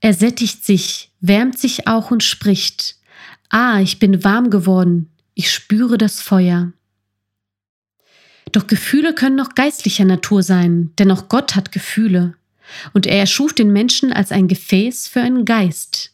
Er 0.00 0.14
sättigt 0.14 0.64
sich, 0.64 1.10
wärmt 1.20 1.58
sich 1.58 1.86
auch 1.86 2.10
und 2.10 2.22
spricht, 2.22 2.96
Ah, 3.50 3.80
ich 3.80 3.98
bin 3.98 4.24
warm 4.24 4.50
geworden, 4.50 5.10
ich 5.34 5.50
spüre 5.50 5.96
das 5.96 6.20
Feuer. 6.20 6.72
Doch 8.52 8.66
Gefühle 8.66 9.14
können 9.14 9.36
noch 9.36 9.54
geistlicher 9.54 10.04
Natur 10.04 10.42
sein, 10.42 10.92
denn 10.98 11.10
auch 11.10 11.28
Gott 11.28 11.54
hat 11.54 11.72
Gefühle, 11.72 12.34
und 12.92 13.06
er 13.06 13.18
erschuf 13.18 13.54
den 13.54 13.72
Menschen 13.72 14.12
als 14.12 14.32
ein 14.32 14.48
Gefäß 14.48 15.08
für 15.08 15.20
einen 15.20 15.44
Geist. 15.44 16.12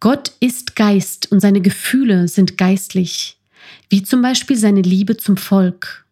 Gott 0.00 0.32
ist 0.40 0.76
Geist 0.76 1.30
und 1.32 1.40
seine 1.40 1.60
Gefühle 1.60 2.28
sind 2.28 2.58
geistlich, 2.58 3.38
wie 3.88 4.02
zum 4.02 4.22
Beispiel 4.22 4.56
seine 4.56 4.82
Liebe 4.82 5.16
zum 5.16 5.36
Volk. 5.36 6.04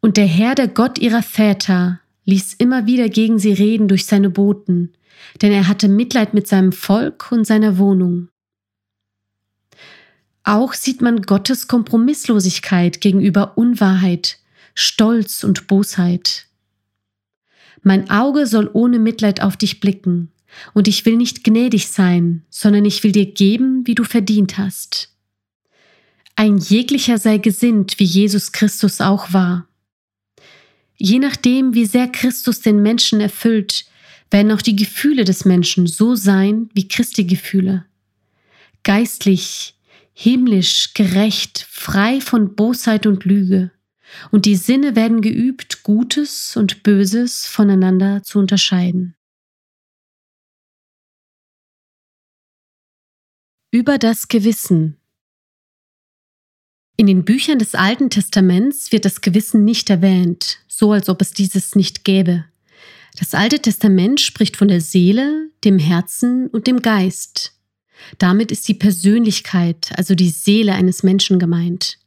Und 0.00 0.16
der 0.16 0.26
Herr, 0.26 0.54
der 0.54 0.68
Gott 0.68 0.98
ihrer 0.98 1.22
Väter, 1.22 2.00
ließ 2.26 2.54
immer 2.58 2.86
wieder 2.86 3.08
gegen 3.08 3.38
sie 3.38 3.52
reden 3.52 3.88
durch 3.88 4.06
seine 4.06 4.30
Boten, 4.30 4.92
denn 5.40 5.52
er 5.52 5.68
hatte 5.68 5.88
Mitleid 5.88 6.34
mit 6.34 6.46
seinem 6.46 6.72
Volk 6.72 7.32
und 7.32 7.46
seiner 7.46 7.78
Wohnung. 7.78 8.28
Auch 10.44 10.74
sieht 10.74 11.00
man 11.00 11.22
Gottes 11.22 11.66
Kompromisslosigkeit 11.66 13.00
gegenüber 13.00 13.56
Unwahrheit, 13.56 14.38
Stolz 14.74 15.42
und 15.42 15.66
Bosheit. 15.66 16.46
Mein 17.82 18.10
Auge 18.10 18.46
soll 18.46 18.70
ohne 18.72 18.98
Mitleid 18.98 19.42
auf 19.42 19.56
dich 19.56 19.80
blicken, 19.80 20.30
und 20.72 20.88
ich 20.88 21.04
will 21.04 21.16
nicht 21.16 21.44
gnädig 21.44 21.88
sein, 21.88 22.44
sondern 22.48 22.84
ich 22.84 23.02
will 23.04 23.12
dir 23.12 23.26
geben, 23.26 23.86
wie 23.86 23.94
du 23.94 24.04
verdient 24.04 24.56
hast. 24.56 25.12
Ein 26.34 26.58
jeglicher 26.58 27.18
sei 27.18 27.38
gesinnt, 27.38 27.98
wie 27.98 28.04
Jesus 28.04 28.52
Christus 28.52 29.00
auch 29.00 29.32
war. 29.32 29.66
Je 30.98 31.18
nachdem, 31.18 31.74
wie 31.74 31.86
sehr 31.86 32.08
Christus 32.08 32.60
den 32.60 32.82
Menschen 32.82 33.20
erfüllt, 33.20 33.86
werden 34.30 34.50
auch 34.52 34.62
die 34.62 34.76
Gefühle 34.76 35.24
des 35.24 35.44
Menschen 35.44 35.86
so 35.86 36.14
sein 36.14 36.70
wie 36.74 36.88
Christi 36.88 37.24
Gefühle. 37.24 37.84
Geistlich, 38.82 39.74
himmlisch, 40.14 40.94
gerecht, 40.94 41.66
frei 41.70 42.20
von 42.20 42.54
Bosheit 42.54 43.06
und 43.06 43.24
Lüge. 43.24 43.70
Und 44.30 44.46
die 44.46 44.56
Sinne 44.56 44.96
werden 44.96 45.20
geübt, 45.20 45.82
Gutes 45.82 46.56
und 46.56 46.82
Böses 46.82 47.46
voneinander 47.46 48.22
zu 48.22 48.38
unterscheiden. 48.38 49.16
Über 53.70 53.98
das 53.98 54.28
Gewissen 54.28 54.96
in 56.96 57.06
den 57.06 57.24
Büchern 57.24 57.58
des 57.58 57.74
Alten 57.74 58.10
Testaments 58.10 58.90
wird 58.90 59.04
das 59.04 59.20
Gewissen 59.20 59.64
nicht 59.64 59.90
erwähnt, 59.90 60.58
so 60.66 60.92
als 60.92 61.08
ob 61.08 61.20
es 61.20 61.32
dieses 61.32 61.74
nicht 61.74 62.04
gäbe. 62.04 62.44
Das 63.18 63.34
Alte 63.34 63.60
Testament 63.60 64.20
spricht 64.20 64.56
von 64.56 64.68
der 64.68 64.80
Seele, 64.80 65.50
dem 65.64 65.78
Herzen 65.78 66.48
und 66.48 66.66
dem 66.66 66.80
Geist. 66.82 67.52
Damit 68.18 68.52
ist 68.52 68.68
die 68.68 68.74
Persönlichkeit, 68.74 69.90
also 69.96 70.14
die 70.14 70.30
Seele 70.30 70.74
eines 70.74 71.02
Menschen 71.02 71.38
gemeint. 71.38 71.98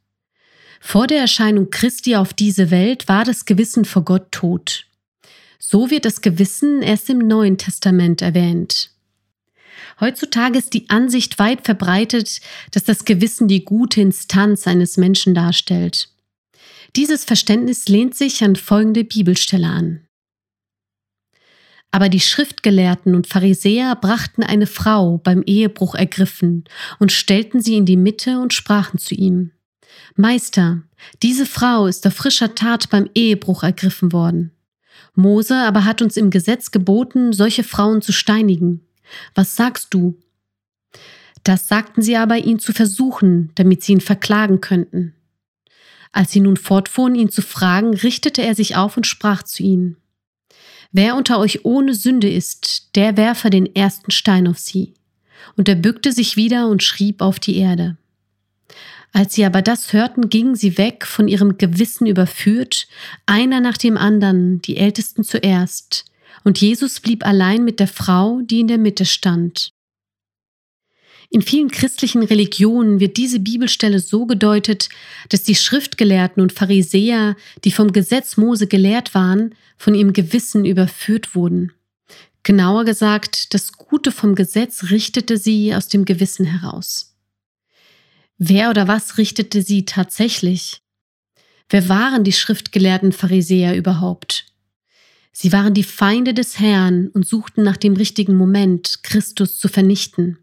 Vor 0.80 1.06
der 1.06 1.18
Erscheinung 1.18 1.70
Christi 1.70 2.16
auf 2.16 2.32
diese 2.32 2.70
Welt 2.70 3.06
war 3.06 3.24
das 3.24 3.44
Gewissen 3.44 3.84
vor 3.84 4.04
Gott 4.04 4.32
tot. 4.32 4.86
So 5.58 5.90
wird 5.90 6.04
das 6.04 6.20
Gewissen 6.20 6.82
erst 6.82 7.10
im 7.10 7.18
Neuen 7.18 7.58
Testament 7.58 8.22
erwähnt. 8.22 8.89
Heutzutage 9.98 10.58
ist 10.58 10.74
die 10.74 10.88
Ansicht 10.90 11.38
weit 11.38 11.64
verbreitet, 11.64 12.40
dass 12.70 12.84
das 12.84 13.04
Gewissen 13.04 13.48
die 13.48 13.64
gute 13.64 14.00
Instanz 14.00 14.66
eines 14.66 14.96
Menschen 14.96 15.34
darstellt. 15.34 16.08
Dieses 16.96 17.24
Verständnis 17.24 17.88
lehnt 17.88 18.14
sich 18.14 18.42
an 18.44 18.56
folgende 18.56 19.04
Bibelstelle 19.04 19.68
an. 19.68 20.06
Aber 21.92 22.08
die 22.08 22.20
Schriftgelehrten 22.20 23.14
und 23.14 23.26
Pharisäer 23.26 23.96
brachten 23.96 24.42
eine 24.42 24.66
Frau 24.66 25.18
beim 25.18 25.42
Ehebruch 25.42 25.94
ergriffen 25.94 26.64
und 26.98 27.10
stellten 27.10 27.60
sie 27.60 27.76
in 27.76 27.84
die 27.84 27.96
Mitte 27.96 28.38
und 28.38 28.54
sprachen 28.54 28.98
zu 28.98 29.14
ihm. 29.14 29.50
Meister, 30.14 30.82
diese 31.22 31.46
Frau 31.46 31.86
ist 31.86 32.06
auf 32.06 32.14
frischer 32.14 32.54
Tat 32.54 32.90
beim 32.90 33.08
Ehebruch 33.14 33.62
ergriffen 33.62 34.12
worden. 34.12 34.52
Mose 35.14 35.56
aber 35.56 35.84
hat 35.84 36.02
uns 36.02 36.16
im 36.16 36.30
Gesetz 36.30 36.70
geboten, 36.70 37.32
solche 37.32 37.64
Frauen 37.64 38.02
zu 38.02 38.12
steinigen. 38.12 38.86
Was 39.34 39.56
sagst 39.56 39.88
du? 39.92 40.18
Das 41.44 41.68
sagten 41.68 42.02
sie 42.02 42.16
aber, 42.16 42.36
ihn 42.38 42.58
zu 42.58 42.72
versuchen, 42.72 43.50
damit 43.54 43.82
sie 43.82 43.92
ihn 43.92 44.00
verklagen 44.00 44.60
könnten. 44.60 45.14
Als 46.12 46.32
sie 46.32 46.40
nun 46.40 46.56
fortfuhren, 46.56 47.14
ihn 47.14 47.30
zu 47.30 47.42
fragen, 47.42 47.94
richtete 47.94 48.42
er 48.42 48.54
sich 48.54 48.76
auf 48.76 48.96
und 48.96 49.06
sprach 49.06 49.42
zu 49.42 49.62
ihnen. 49.62 49.96
Wer 50.92 51.14
unter 51.14 51.38
euch 51.38 51.64
ohne 51.64 51.94
Sünde 51.94 52.28
ist, 52.28 52.96
der 52.96 53.16
werfe 53.16 53.48
den 53.48 53.74
ersten 53.74 54.10
Stein 54.10 54.48
auf 54.48 54.58
sie. 54.58 54.94
Und 55.56 55.68
er 55.68 55.76
bückte 55.76 56.12
sich 56.12 56.36
wieder 56.36 56.68
und 56.68 56.82
schrieb 56.82 57.22
auf 57.22 57.38
die 57.38 57.56
Erde. 57.56 57.96
Als 59.12 59.34
sie 59.34 59.44
aber 59.44 59.62
das 59.62 59.92
hörten, 59.92 60.28
gingen 60.28 60.54
sie 60.54 60.78
weg, 60.78 61.06
von 61.06 61.26
ihrem 61.26 61.58
Gewissen 61.58 62.06
überführt, 62.06 62.86
einer 63.26 63.60
nach 63.60 63.76
dem 63.76 63.96
anderen, 63.96 64.62
die 64.62 64.76
Ältesten 64.76 65.24
zuerst, 65.24 66.04
und 66.44 66.60
Jesus 66.60 67.00
blieb 67.00 67.24
allein 67.24 67.64
mit 67.64 67.80
der 67.80 67.88
Frau, 67.88 68.40
die 68.42 68.60
in 68.60 68.68
der 68.68 68.78
Mitte 68.78 69.04
stand. 69.04 69.72
In 71.32 71.42
vielen 71.42 71.70
christlichen 71.70 72.24
Religionen 72.24 72.98
wird 72.98 73.16
diese 73.16 73.38
Bibelstelle 73.38 74.00
so 74.00 74.26
gedeutet, 74.26 74.88
dass 75.28 75.44
die 75.44 75.54
Schriftgelehrten 75.54 76.42
und 76.42 76.52
Pharisäer, 76.52 77.36
die 77.62 77.70
vom 77.70 77.92
Gesetz 77.92 78.36
Mose 78.36 78.66
gelehrt 78.66 79.14
waren, 79.14 79.54
von 79.76 79.94
ihrem 79.94 80.12
Gewissen 80.12 80.64
überführt 80.64 81.36
wurden. 81.36 81.72
Genauer 82.42 82.84
gesagt, 82.84 83.54
das 83.54 83.72
Gute 83.72 84.10
vom 84.10 84.34
Gesetz 84.34 84.90
richtete 84.90 85.36
sie 85.36 85.72
aus 85.74 85.86
dem 85.86 86.04
Gewissen 86.04 86.46
heraus. 86.46 87.14
Wer 88.38 88.70
oder 88.70 88.88
was 88.88 89.16
richtete 89.16 89.62
sie 89.62 89.84
tatsächlich? 89.84 90.80
Wer 91.68 91.88
waren 91.88 92.24
die 92.24 92.32
schriftgelehrten 92.32 93.12
Pharisäer 93.12 93.76
überhaupt? 93.76 94.46
Sie 95.42 95.52
waren 95.52 95.72
die 95.72 95.84
Feinde 95.84 96.34
des 96.34 96.60
Herrn 96.60 97.08
und 97.08 97.26
suchten 97.26 97.62
nach 97.62 97.78
dem 97.78 97.94
richtigen 97.94 98.36
Moment, 98.36 99.02
Christus 99.02 99.58
zu 99.58 99.68
vernichten. 99.68 100.36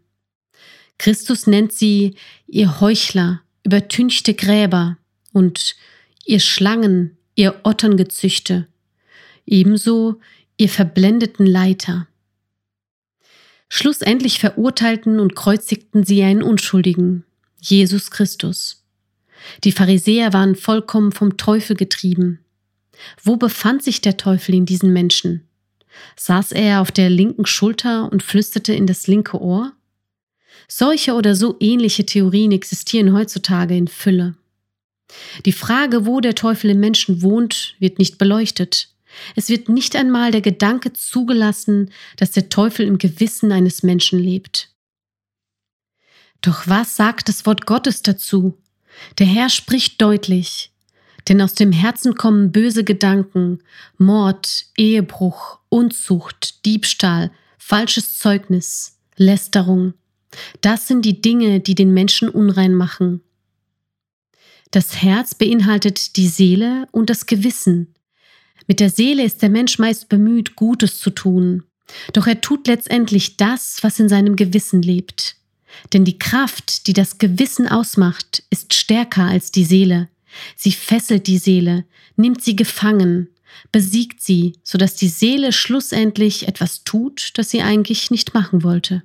Christus 0.98 1.46
nennt 1.46 1.72
sie 1.72 2.16
ihr 2.48 2.80
Heuchler, 2.80 3.40
übertünchte 3.62 4.34
Gräber 4.34 4.98
und 5.32 5.76
ihr 6.24 6.40
Schlangen, 6.40 7.16
ihr 7.36 7.60
Otterngezüchte, 7.62 8.66
ebenso 9.46 10.18
ihr 10.56 10.68
verblendeten 10.68 11.46
Leiter. 11.46 12.08
Schlussendlich 13.68 14.40
verurteilten 14.40 15.20
und 15.20 15.36
kreuzigten 15.36 16.02
sie 16.02 16.24
einen 16.24 16.42
Unschuldigen, 16.42 17.22
Jesus 17.60 18.10
Christus. 18.10 18.84
Die 19.62 19.70
Pharisäer 19.70 20.32
waren 20.32 20.56
vollkommen 20.56 21.12
vom 21.12 21.36
Teufel 21.36 21.76
getrieben. 21.76 22.40
Wo 23.22 23.36
befand 23.36 23.82
sich 23.82 24.00
der 24.00 24.16
Teufel 24.16 24.54
in 24.54 24.66
diesen 24.66 24.92
Menschen? 24.92 25.46
Saß 26.16 26.52
er 26.52 26.80
auf 26.80 26.92
der 26.92 27.10
linken 27.10 27.46
Schulter 27.46 28.10
und 28.10 28.22
flüsterte 28.22 28.72
in 28.72 28.86
das 28.86 29.06
linke 29.06 29.40
Ohr? 29.40 29.72
Solche 30.68 31.14
oder 31.14 31.34
so 31.34 31.56
ähnliche 31.60 32.04
Theorien 32.04 32.52
existieren 32.52 33.12
heutzutage 33.12 33.76
in 33.76 33.88
Fülle. 33.88 34.36
Die 35.46 35.52
Frage, 35.52 36.04
wo 36.04 36.20
der 36.20 36.34
Teufel 36.34 36.70
im 36.70 36.80
Menschen 36.80 37.22
wohnt, 37.22 37.76
wird 37.78 37.98
nicht 37.98 38.18
beleuchtet. 38.18 38.90
Es 39.34 39.48
wird 39.48 39.68
nicht 39.68 39.96
einmal 39.96 40.30
der 40.30 40.42
Gedanke 40.42 40.92
zugelassen, 40.92 41.90
dass 42.16 42.32
der 42.32 42.50
Teufel 42.50 42.86
im 42.86 42.98
Gewissen 42.98 43.52
eines 43.52 43.82
Menschen 43.82 44.18
lebt. 44.18 44.70
Doch 46.42 46.66
was 46.66 46.96
sagt 46.96 47.28
das 47.28 47.46
Wort 47.46 47.66
Gottes 47.66 48.02
dazu? 48.02 48.58
Der 49.18 49.26
Herr 49.26 49.48
spricht 49.48 50.00
deutlich, 50.00 50.72
denn 51.28 51.40
aus 51.42 51.54
dem 51.54 51.72
Herzen 51.72 52.14
kommen 52.14 52.52
böse 52.52 52.84
Gedanken, 52.84 53.60
Mord, 53.98 54.66
Ehebruch, 54.76 55.58
Unzucht, 55.68 56.64
Diebstahl, 56.64 57.30
falsches 57.58 58.18
Zeugnis, 58.18 58.98
Lästerung, 59.16 59.94
das 60.60 60.86
sind 60.86 61.04
die 61.04 61.20
Dinge, 61.20 61.60
die 61.60 61.74
den 61.74 61.92
Menschen 61.92 62.28
unrein 62.28 62.74
machen. 62.74 63.22
Das 64.70 65.00
Herz 65.02 65.34
beinhaltet 65.34 66.16
die 66.16 66.28
Seele 66.28 66.86
und 66.92 67.08
das 67.08 67.26
Gewissen. 67.26 67.94
Mit 68.66 68.80
der 68.80 68.90
Seele 68.90 69.24
ist 69.24 69.40
der 69.40 69.48
Mensch 69.48 69.78
meist 69.78 70.08
bemüht, 70.10 70.56
Gutes 70.56 70.98
zu 71.00 71.10
tun. 71.10 71.64
Doch 72.12 72.26
er 72.26 72.42
tut 72.42 72.66
letztendlich 72.66 73.38
das, 73.38 73.78
was 73.82 73.98
in 73.98 74.10
seinem 74.10 74.36
Gewissen 74.36 74.82
lebt. 74.82 75.36
Denn 75.94 76.04
die 76.04 76.18
Kraft, 76.18 76.86
die 76.86 76.92
das 76.92 77.16
Gewissen 77.16 77.66
ausmacht, 77.66 78.42
ist 78.50 78.74
stärker 78.74 79.24
als 79.24 79.52
die 79.52 79.64
Seele. 79.64 80.08
Sie 80.56 80.72
fesselt 80.72 81.26
die 81.26 81.38
Seele, 81.38 81.84
nimmt 82.16 82.42
sie 82.42 82.56
gefangen, 82.56 83.28
besiegt 83.72 84.20
sie, 84.22 84.54
sodass 84.62 84.94
die 84.94 85.08
Seele 85.08 85.52
schlussendlich 85.52 86.48
etwas 86.48 86.84
tut, 86.84 87.30
das 87.34 87.50
sie 87.50 87.62
eigentlich 87.62 88.10
nicht 88.10 88.34
machen 88.34 88.62
wollte. 88.62 89.02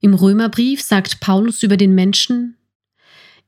Im 0.00 0.14
Römerbrief 0.14 0.82
sagt 0.82 1.20
Paulus 1.20 1.62
über 1.62 1.76
den 1.76 1.94
Menschen, 1.94 2.56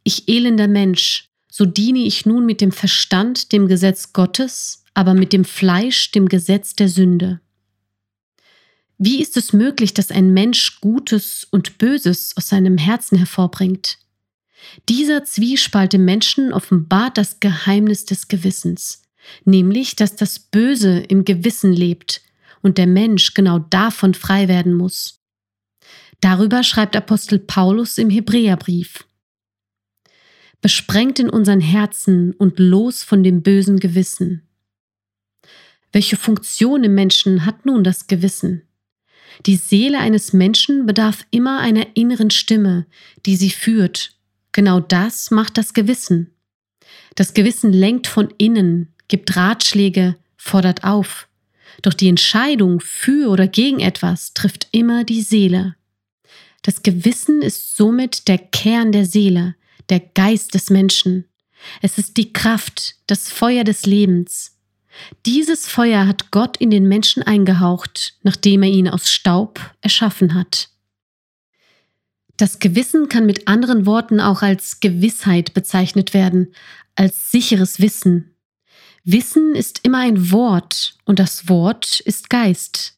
Ich 0.05 0.29
elender 0.29 0.69
Mensch, 0.69 1.29
so 1.51 1.67
diene 1.67 2.01
ich 2.01 2.25
nun 2.25 2.47
mit 2.47 2.61
dem 2.61 2.73
Verstand 2.73 3.53
dem 3.53 3.69
Gesetz 3.69 4.13
Gottes, 4.13 4.85
aber 4.95 5.15
mit 5.15 5.33
dem 5.33 5.45
Fleisch 5.45 6.11
dem 6.11 6.29
Gesetz 6.29 6.75
der 6.75 6.89
Sünde. 6.89 7.41
Wie 8.97 9.21
ist 9.21 9.37
es 9.37 9.53
möglich, 9.53 9.95
dass 9.95 10.11
ein 10.11 10.33
Mensch 10.33 10.81
Gutes 10.81 11.47
und 11.51 11.79
Böses 11.79 12.37
aus 12.37 12.49
seinem 12.49 12.79
Herzen 12.79 13.17
hervorbringt? 13.17 13.99
Dieser 14.89 15.25
Zwiespalt 15.25 15.95
im 15.95 16.05
Menschen 16.05 16.53
offenbart 16.53 17.19
das 17.19 17.41
Geheimnis 17.41 18.05
des 18.05 18.29
Gewissens, 18.29 19.03
nämlich 19.45 19.97
dass 19.97 20.17
das 20.17 20.39
Böse 20.39 20.99
im 20.99 21.25
Gewissen 21.25 21.73
lebt 21.73 22.23
und 22.63 22.79
der 22.79 22.87
Mensch 22.87 23.35
genau 23.35 23.59
davon 23.59 24.15
frei 24.15 24.49
werden 24.49 24.75
muss. 24.75 25.21
Darüber 26.21 26.65
schreibt 26.65 26.97
Apostel 26.97 27.39
Paulus 27.39 27.99
im 27.99 28.11
Hebräerbrief. 28.11 29.07
Besprengt 30.61 31.21
in 31.21 31.31
unseren 31.31 31.61
Herzen 31.61 32.33
und 32.33 32.59
los 32.59 33.05
von 33.05 33.23
dem 33.23 33.43
bösen 33.43 33.79
Gewissen. 33.79 34.43
Welche 35.93 36.17
Funktion 36.17 36.83
im 36.83 36.95
Menschen 36.95 37.47
hat 37.47 37.65
nun 37.65 37.85
das 37.85 38.09
Gewissen? 38.09 38.63
Die 39.47 39.57
Seele 39.57 39.99
eines 40.01 40.33
Menschen 40.33 40.85
bedarf 40.85 41.25
immer 41.31 41.61
einer 41.61 41.97
inneren 41.97 42.31
Stimme, 42.31 42.87
die 43.25 43.37
sie 43.37 43.51
führt. 43.51 44.18
Genau 44.59 44.81
das 44.81 45.31
macht 45.31 45.57
das 45.57 45.73
Gewissen. 45.73 46.35
Das 47.15 47.33
Gewissen 47.33 47.73
lenkt 47.73 48.09
von 48.09 48.35
innen, 48.39 48.93
gibt 49.07 49.37
Ratschläge, 49.37 50.17
fordert 50.37 50.83
auf. 50.83 51.29
Doch 51.83 51.95
die 51.95 52.09
Entscheidung 52.09 52.81
für 52.81 53.31
oder 53.31 53.47
gegen 53.47 53.79
etwas 53.79 54.35
trifft 54.35 54.67
immer 54.73 55.05
die 55.05 55.23
Seele. 55.23 55.77
Das 56.63 56.83
Gewissen 56.83 57.41
ist 57.41 57.77
somit 57.77 58.27
der 58.27 58.39
Kern 58.39 58.91
der 58.91 59.05
Seele, 59.05 59.55
der 59.91 60.01
Geist 60.01 60.55
des 60.55 60.71
Menschen. 60.71 61.27
Es 61.81 61.97
ist 61.97 62.17
die 62.17 62.33
Kraft, 62.33 62.97
das 63.07 63.31
Feuer 63.31 63.63
des 63.63 63.87
Lebens. 63.87 64.57
Dieses 65.25 65.69
Feuer 65.69 66.09
hat 66.09 66.33
Gott 66.33 66.57
in 66.57 66.71
den 66.71 66.89
Menschen 66.89 67.23
eingehaucht, 67.23 68.17
nachdem 68.25 68.65
er 68.65 68.71
ihn 68.71 68.89
aus 68.89 69.09
Staub 69.09 69.61
erschaffen 69.83 70.35
hat. 70.35 70.69
Das 72.39 72.61
Gewissen 72.61 73.09
kann 73.09 73.27
mit 73.27 73.49
anderen 73.49 73.85
Worten 73.85 74.21
auch 74.21 74.43
als 74.43 74.79
Gewissheit 74.79 75.55
bezeichnet 75.55 76.15
werden, 76.15 76.55
als 76.95 77.33
sicheres 77.33 77.81
Wissen. 77.81 78.37
Wissen 79.03 79.57
ist 79.57 79.81
immer 79.83 79.99
ein 79.99 80.31
Wort 80.31 80.97
und 81.05 81.19
das 81.19 81.49
Wort 81.49 81.99
ist 82.01 82.31
Geist. 82.31 82.97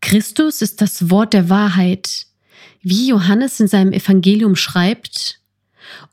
Christus 0.00 0.62
ist 0.62 0.80
das 0.80 1.10
Wort 1.10 1.32
der 1.32 1.48
Wahrheit, 1.48 2.26
wie 2.80 3.08
Johannes 3.08 3.58
in 3.58 3.66
seinem 3.66 3.92
Evangelium 3.92 4.54
schreibt, 4.54 5.40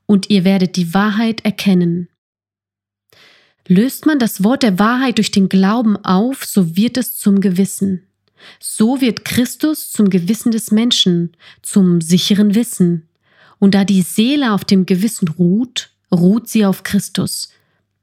und 0.07 0.29
ihr 0.31 0.43
werdet 0.43 0.77
die 0.77 0.95
Wahrheit 0.95 1.45
erkennen. 1.45 2.09
Löst 3.67 4.07
man 4.07 4.17
das 4.17 4.43
Wort 4.43 4.63
der 4.63 4.79
Wahrheit 4.79 5.19
durch 5.19 5.29
den 5.29 5.47
Glauben 5.47 5.95
auf, 5.97 6.43
so 6.43 6.75
wird 6.75 6.97
es 6.97 7.17
zum 7.17 7.39
Gewissen. 7.39 8.10
So 8.59 9.01
wird 9.01 9.25
Christus 9.25 9.91
zum 9.91 10.09
Gewissen 10.09 10.51
des 10.51 10.71
Menschen, 10.71 11.35
zum 11.61 12.01
sicheren 12.01 12.55
Wissen. 12.55 13.07
Und 13.59 13.75
da 13.75 13.85
die 13.85 14.01
Seele 14.01 14.53
auf 14.53 14.65
dem 14.65 14.85
Gewissen 14.85 15.27
ruht, 15.27 15.91
ruht 16.11 16.49
sie 16.49 16.65
auf 16.65 16.83
Christus, 16.83 17.49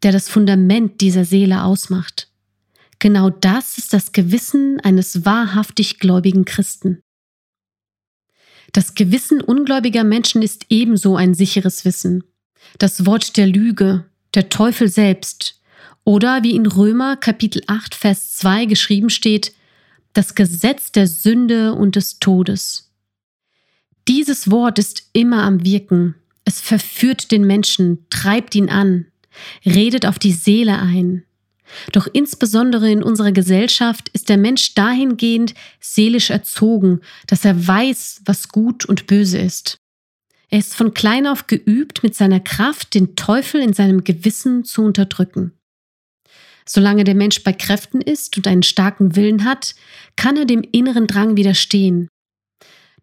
der 0.02 0.12
das 0.12 0.28
Fundament 0.28 1.00
dieser 1.00 1.24
Seele 1.24 1.64
ausmacht. 1.64 2.28
Genau 2.98 3.30
das 3.30 3.78
ist 3.78 3.92
das 3.92 4.12
Gewissen 4.12 4.80
eines 4.80 5.24
wahrhaftig 5.24 5.98
gläubigen 5.98 6.44
Christen. 6.44 7.00
Das 8.72 8.94
Gewissen 8.94 9.40
ungläubiger 9.40 10.04
Menschen 10.04 10.42
ist 10.42 10.66
ebenso 10.68 11.16
ein 11.16 11.34
sicheres 11.34 11.84
Wissen. 11.84 12.24
Das 12.78 13.06
Wort 13.06 13.36
der 13.36 13.46
Lüge, 13.46 14.04
der 14.34 14.48
Teufel 14.48 14.88
selbst, 14.88 15.60
oder 16.04 16.42
wie 16.42 16.54
in 16.54 16.66
Römer 16.66 17.16
Kapitel 17.16 17.62
8, 17.66 17.94
Vers 17.94 18.34
2 18.36 18.64
geschrieben 18.66 19.10
steht, 19.10 19.52
das 20.12 20.34
Gesetz 20.34 20.92
der 20.92 21.06
Sünde 21.06 21.74
und 21.74 21.96
des 21.96 22.18
Todes. 22.18 22.92
Dieses 24.08 24.50
Wort 24.50 24.78
ist 24.78 25.10
immer 25.12 25.42
am 25.42 25.64
Wirken. 25.64 26.14
Es 26.44 26.60
verführt 26.60 27.30
den 27.30 27.46
Menschen, 27.46 28.06
treibt 28.08 28.54
ihn 28.54 28.70
an, 28.70 29.06
redet 29.66 30.06
auf 30.06 30.18
die 30.18 30.32
Seele 30.32 30.78
ein. 30.78 31.24
Doch 31.92 32.08
insbesondere 32.10 32.90
in 32.90 33.02
unserer 33.02 33.32
Gesellschaft 33.32 34.08
ist 34.10 34.30
der 34.30 34.38
Mensch 34.38 34.74
dahingehend 34.74 35.54
seelisch 35.80 36.30
erzogen, 36.30 37.00
dass 37.26 37.44
er 37.44 37.66
weiß, 37.66 38.22
was 38.24 38.48
gut 38.48 38.86
und 38.86 39.06
böse 39.06 39.38
ist. 39.38 39.78
Er 40.50 40.60
ist 40.60 40.74
von 40.74 40.94
klein 40.94 41.26
auf 41.26 41.46
geübt, 41.46 42.02
mit 42.02 42.14
seiner 42.14 42.40
Kraft 42.40 42.94
den 42.94 43.16
Teufel 43.16 43.60
in 43.60 43.74
seinem 43.74 44.04
Gewissen 44.04 44.64
zu 44.64 44.82
unterdrücken. 44.82 45.52
Solange 46.68 47.04
der 47.04 47.14
Mensch 47.14 47.42
bei 47.42 47.52
Kräften 47.52 48.02
ist 48.02 48.36
und 48.36 48.46
einen 48.46 48.62
starken 48.62 49.16
Willen 49.16 49.44
hat, 49.44 49.74
kann 50.16 50.36
er 50.36 50.44
dem 50.44 50.62
inneren 50.62 51.06
Drang 51.06 51.36
widerstehen. 51.36 52.08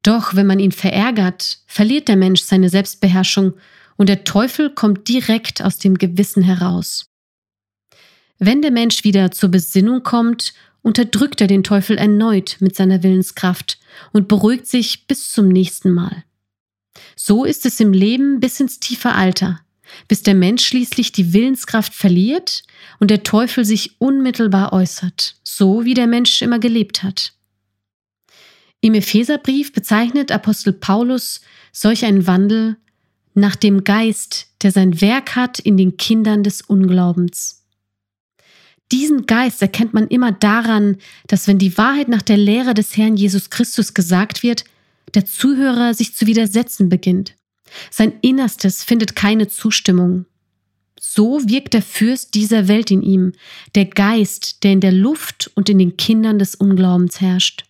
Doch 0.03 0.35
wenn 0.35 0.45
man 0.45 0.59
ihn 0.59 0.71
verärgert, 0.71 1.59
verliert 1.65 2.07
der 2.07 2.15
Mensch 2.15 2.43
seine 2.43 2.69
Selbstbeherrschung 2.69 3.53
und 3.97 4.07
der 4.07 4.23
Teufel 4.23 4.69
kommt 4.69 5.07
direkt 5.07 5.63
aus 5.63 5.79
dem 5.79 5.97
Gewissen 5.97 6.43
heraus. 6.43 7.07
Wenn 8.37 8.61
der 8.61 8.71
Mensch 8.71 9.03
wieder 9.03 9.31
zur 9.31 9.49
Besinnung 9.49 10.03
kommt, 10.03 10.53
unterdrückt 10.83 11.41
er 11.41 11.47
den 11.47 11.63
Teufel 11.63 11.97
erneut 11.97 12.57
mit 12.59 12.75
seiner 12.75 13.01
Willenskraft 13.01 13.79
und 14.13 14.27
beruhigt 14.27 14.67
sich 14.67 15.07
bis 15.07 15.31
zum 15.31 15.47
nächsten 15.47 15.91
Mal. 15.91 16.23
So 17.15 17.45
ist 17.45 17.65
es 17.65 17.79
im 17.79 17.93
Leben 17.93 18.39
bis 18.39 18.59
ins 18.59 18.79
tiefe 18.79 19.13
Alter, 19.13 19.61
bis 20.07 20.23
der 20.23 20.35
Mensch 20.35 20.65
schließlich 20.65 21.11
die 21.11 21.33
Willenskraft 21.33 21.93
verliert 21.93 22.63
und 22.99 23.11
der 23.11 23.23
Teufel 23.23 23.65
sich 23.65 23.99
unmittelbar 23.99 24.73
äußert, 24.73 25.35
so 25.43 25.85
wie 25.85 25.93
der 25.93 26.07
Mensch 26.07 26.41
immer 26.41 26.59
gelebt 26.59 27.03
hat. 27.03 27.33
Im 28.81 28.93
Epheserbrief 28.93 29.73
bezeichnet 29.73 30.31
Apostel 30.31 30.73
Paulus 30.73 31.41
solch 31.71 32.05
einen 32.05 32.27
Wandel 32.27 32.77
nach 33.33 33.55
dem 33.55 33.83
Geist, 33.83 34.47
der 34.61 34.71
sein 34.71 35.01
Werk 35.01 35.35
hat 35.35 35.59
in 35.59 35.77
den 35.77 35.97
Kindern 35.97 36.43
des 36.43 36.61
Unglaubens. 36.61 37.65
Diesen 38.91 39.25
Geist 39.25 39.61
erkennt 39.61 39.93
man 39.93 40.07
immer 40.07 40.31
daran, 40.31 40.97
dass 41.27 41.47
wenn 41.47 41.57
die 41.57 41.77
Wahrheit 41.77 42.07
nach 42.07 42.21
der 42.21 42.37
Lehre 42.37 42.73
des 42.73 42.95
Herrn 42.95 43.15
Jesus 43.15 43.49
Christus 43.49 43.93
gesagt 43.93 44.43
wird, 44.43 44.63
der 45.13 45.25
Zuhörer 45.25 45.93
sich 45.93 46.15
zu 46.15 46.27
widersetzen 46.27 46.87
beginnt. 46.89 47.35
Sein 47.91 48.13
Innerstes 48.21 48.83
findet 48.83 49.15
keine 49.15 49.47
Zustimmung. 49.47 50.25
So 50.99 51.41
wirkt 51.47 51.73
der 51.73 51.81
Fürst 51.81 52.33
dieser 52.33 52.67
Welt 52.67 52.91
in 52.91 53.01
ihm, 53.01 53.33
der 53.75 53.85
Geist, 53.85 54.63
der 54.63 54.71
in 54.73 54.81
der 54.81 54.91
Luft 54.91 55.51
und 55.55 55.69
in 55.69 55.79
den 55.79 55.97
Kindern 55.97 56.39
des 56.39 56.55
Unglaubens 56.55 57.21
herrscht. 57.21 57.65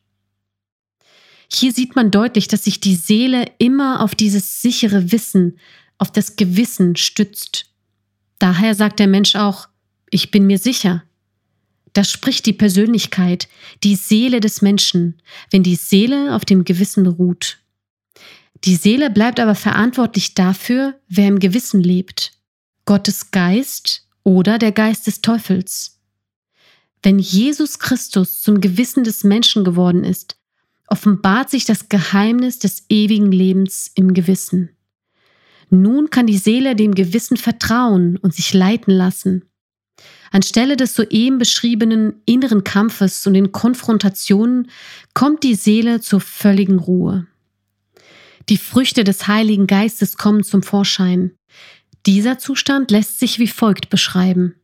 Hier 1.52 1.72
sieht 1.72 1.96
man 1.96 2.12
deutlich, 2.12 2.48
dass 2.48 2.64
sich 2.64 2.80
die 2.80 2.96
Seele 2.96 3.46
immer 3.58 4.02
auf 4.02 4.16
dieses 4.16 4.62
sichere 4.62 5.12
Wissen, 5.12 5.60
auf 5.98 6.12
das 6.12 6.36
Gewissen 6.36 6.96
stützt. 6.96 7.66
Daher 8.40 8.76
sagt 8.76 9.00
der 9.00 9.08
Mensch 9.08 9.36
auch, 9.36 9.68
ich 10.10 10.32
bin 10.32 10.48
mir 10.48 10.58
sicher. 10.58 11.04
Das 11.94 12.12
spricht 12.12 12.46
die 12.46 12.54
Persönlichkeit, 12.54 13.48
die 13.84 13.96
Seele 13.96 14.42
des 14.42 14.62
Menschen, 14.62 15.22
wenn 15.52 15.64
die 15.64 15.76
Seele 15.76 16.36
auf 16.36 16.44
dem 16.44 16.66
Gewissen 16.66 17.08
ruht. 17.08 17.60
Die 18.66 18.76
Seele 18.76 19.12
bleibt 19.12 19.40
aber 19.40 19.54
verantwortlich 19.54 20.34
dafür, 20.34 21.00
wer 21.08 21.28
im 21.28 21.38
Gewissen 21.40 21.84
lebt. 21.84 22.32
Gottes 22.86 23.30
Geist 23.30 24.08
oder 24.24 24.58
der 24.58 24.72
Geist 24.72 25.06
des 25.06 25.22
Teufels. 25.22 26.00
Wenn 27.04 27.20
Jesus 27.20 27.78
Christus 27.78 28.42
zum 28.42 28.62
Gewissen 28.62 29.04
des 29.04 29.24
Menschen 29.24 29.64
geworden 29.64 30.04
ist, 30.04 30.38
offenbart 30.88 31.52
sich 31.52 31.66
das 31.66 31.90
Geheimnis 31.90 32.58
des 32.58 32.86
ewigen 32.90 33.32
Lebens 33.32 33.92
im 33.94 34.16
Gewissen. 34.16 34.70
Nun 35.70 36.10
kann 36.10 36.26
die 36.26 36.38
Seele 36.38 36.76
dem 36.76 36.96
Gewissen 36.96 37.38
vertrauen 37.38 38.18
und 38.18 38.34
sich 38.34 38.54
leiten 38.54 38.94
lassen. 38.94 39.46
Anstelle 40.32 40.76
des 40.76 40.96
soeben 40.96 41.38
beschriebenen 41.38 42.22
inneren 42.26 42.64
Kampfes 42.64 43.26
und 43.28 43.36
den 43.36 43.52
Konfrontationen 43.52 44.70
kommt 45.14 45.44
die 45.44 45.56
Seele 45.56 46.02
zur 46.02 46.20
völligen 46.20 46.80
Ruhe. 46.80 47.28
Die 48.50 48.58
Früchte 48.58 49.04
des 49.04 49.28
Heiligen 49.28 49.66
Geistes 49.66 50.18
kommen 50.18 50.44
zum 50.44 50.62
Vorschein. 50.62 51.32
Dieser 52.06 52.38
Zustand 52.38 52.92
lässt 52.92 53.20
sich 53.20 53.40
wie 53.40 53.48
folgt 53.48 53.90
beschreiben. 53.90 54.56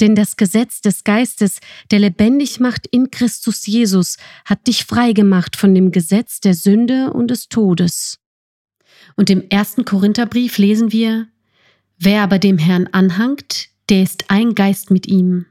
Denn 0.00 0.14
das 0.14 0.36
Gesetz 0.36 0.80
des 0.80 1.04
Geistes, 1.04 1.60
der 1.90 2.00
lebendig 2.00 2.60
macht 2.60 2.86
in 2.86 3.10
Christus 3.10 3.66
Jesus, 3.66 4.16
hat 4.44 4.66
dich 4.66 4.84
frei 4.84 5.12
gemacht 5.12 5.56
von 5.56 5.74
dem 5.74 5.92
Gesetz 5.92 6.40
der 6.40 6.54
Sünde 6.54 7.12
und 7.12 7.28
des 7.28 7.48
Todes. 7.48 8.18
Und 9.16 9.30
im 9.30 9.48
ersten 9.48 9.84
Korintherbrief 9.84 10.58
lesen 10.58 10.92
wir, 10.92 11.28
Wer 11.98 12.22
aber 12.22 12.40
dem 12.40 12.58
Herrn 12.58 12.88
anhangt, 12.88 13.68
der 13.88 14.02
ist 14.02 14.24
ein 14.28 14.56
Geist 14.56 14.90
mit 14.90 15.06
ihm. 15.06 15.46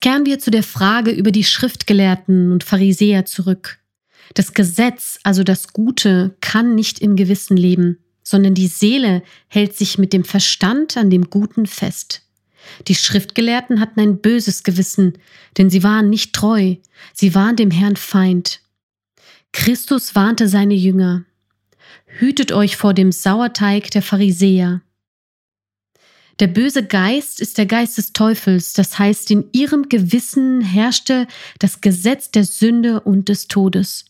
Kehren 0.00 0.26
wir 0.26 0.38
zu 0.38 0.52
der 0.52 0.62
Frage 0.62 1.10
über 1.10 1.32
die 1.32 1.44
Schriftgelehrten 1.44 2.52
und 2.52 2.62
Pharisäer 2.62 3.24
zurück. 3.24 3.81
Das 4.34 4.54
Gesetz, 4.54 5.18
also 5.22 5.44
das 5.44 5.72
Gute, 5.72 6.36
kann 6.40 6.74
nicht 6.74 7.00
im 7.00 7.16
Gewissen 7.16 7.56
leben, 7.56 7.98
sondern 8.22 8.54
die 8.54 8.68
Seele 8.68 9.22
hält 9.48 9.76
sich 9.76 9.98
mit 9.98 10.12
dem 10.12 10.24
Verstand 10.24 10.96
an 10.96 11.10
dem 11.10 11.28
Guten 11.28 11.66
fest. 11.66 12.22
Die 12.88 12.94
Schriftgelehrten 12.94 13.80
hatten 13.80 14.00
ein 14.00 14.20
böses 14.20 14.62
Gewissen, 14.62 15.18
denn 15.58 15.68
sie 15.68 15.82
waren 15.82 16.08
nicht 16.08 16.32
treu, 16.32 16.76
sie 17.12 17.34
waren 17.34 17.56
dem 17.56 17.70
Herrn 17.70 17.96
Feind. 17.96 18.60
Christus 19.52 20.14
warnte 20.14 20.48
seine 20.48 20.74
Jünger. 20.74 21.24
Hütet 22.06 22.52
euch 22.52 22.76
vor 22.76 22.94
dem 22.94 23.12
Sauerteig 23.12 23.90
der 23.90 24.02
Pharisäer. 24.02 24.82
Der 26.40 26.46
böse 26.46 26.84
Geist 26.84 27.40
ist 27.40 27.58
der 27.58 27.66
Geist 27.66 27.98
des 27.98 28.12
Teufels, 28.12 28.72
das 28.72 28.98
heißt, 28.98 29.30
in 29.30 29.48
ihrem 29.52 29.88
Gewissen 29.88 30.60
herrschte 30.62 31.26
das 31.58 31.80
Gesetz 31.80 32.30
der 32.30 32.44
Sünde 32.44 33.00
und 33.00 33.28
des 33.28 33.48
Todes. 33.48 34.06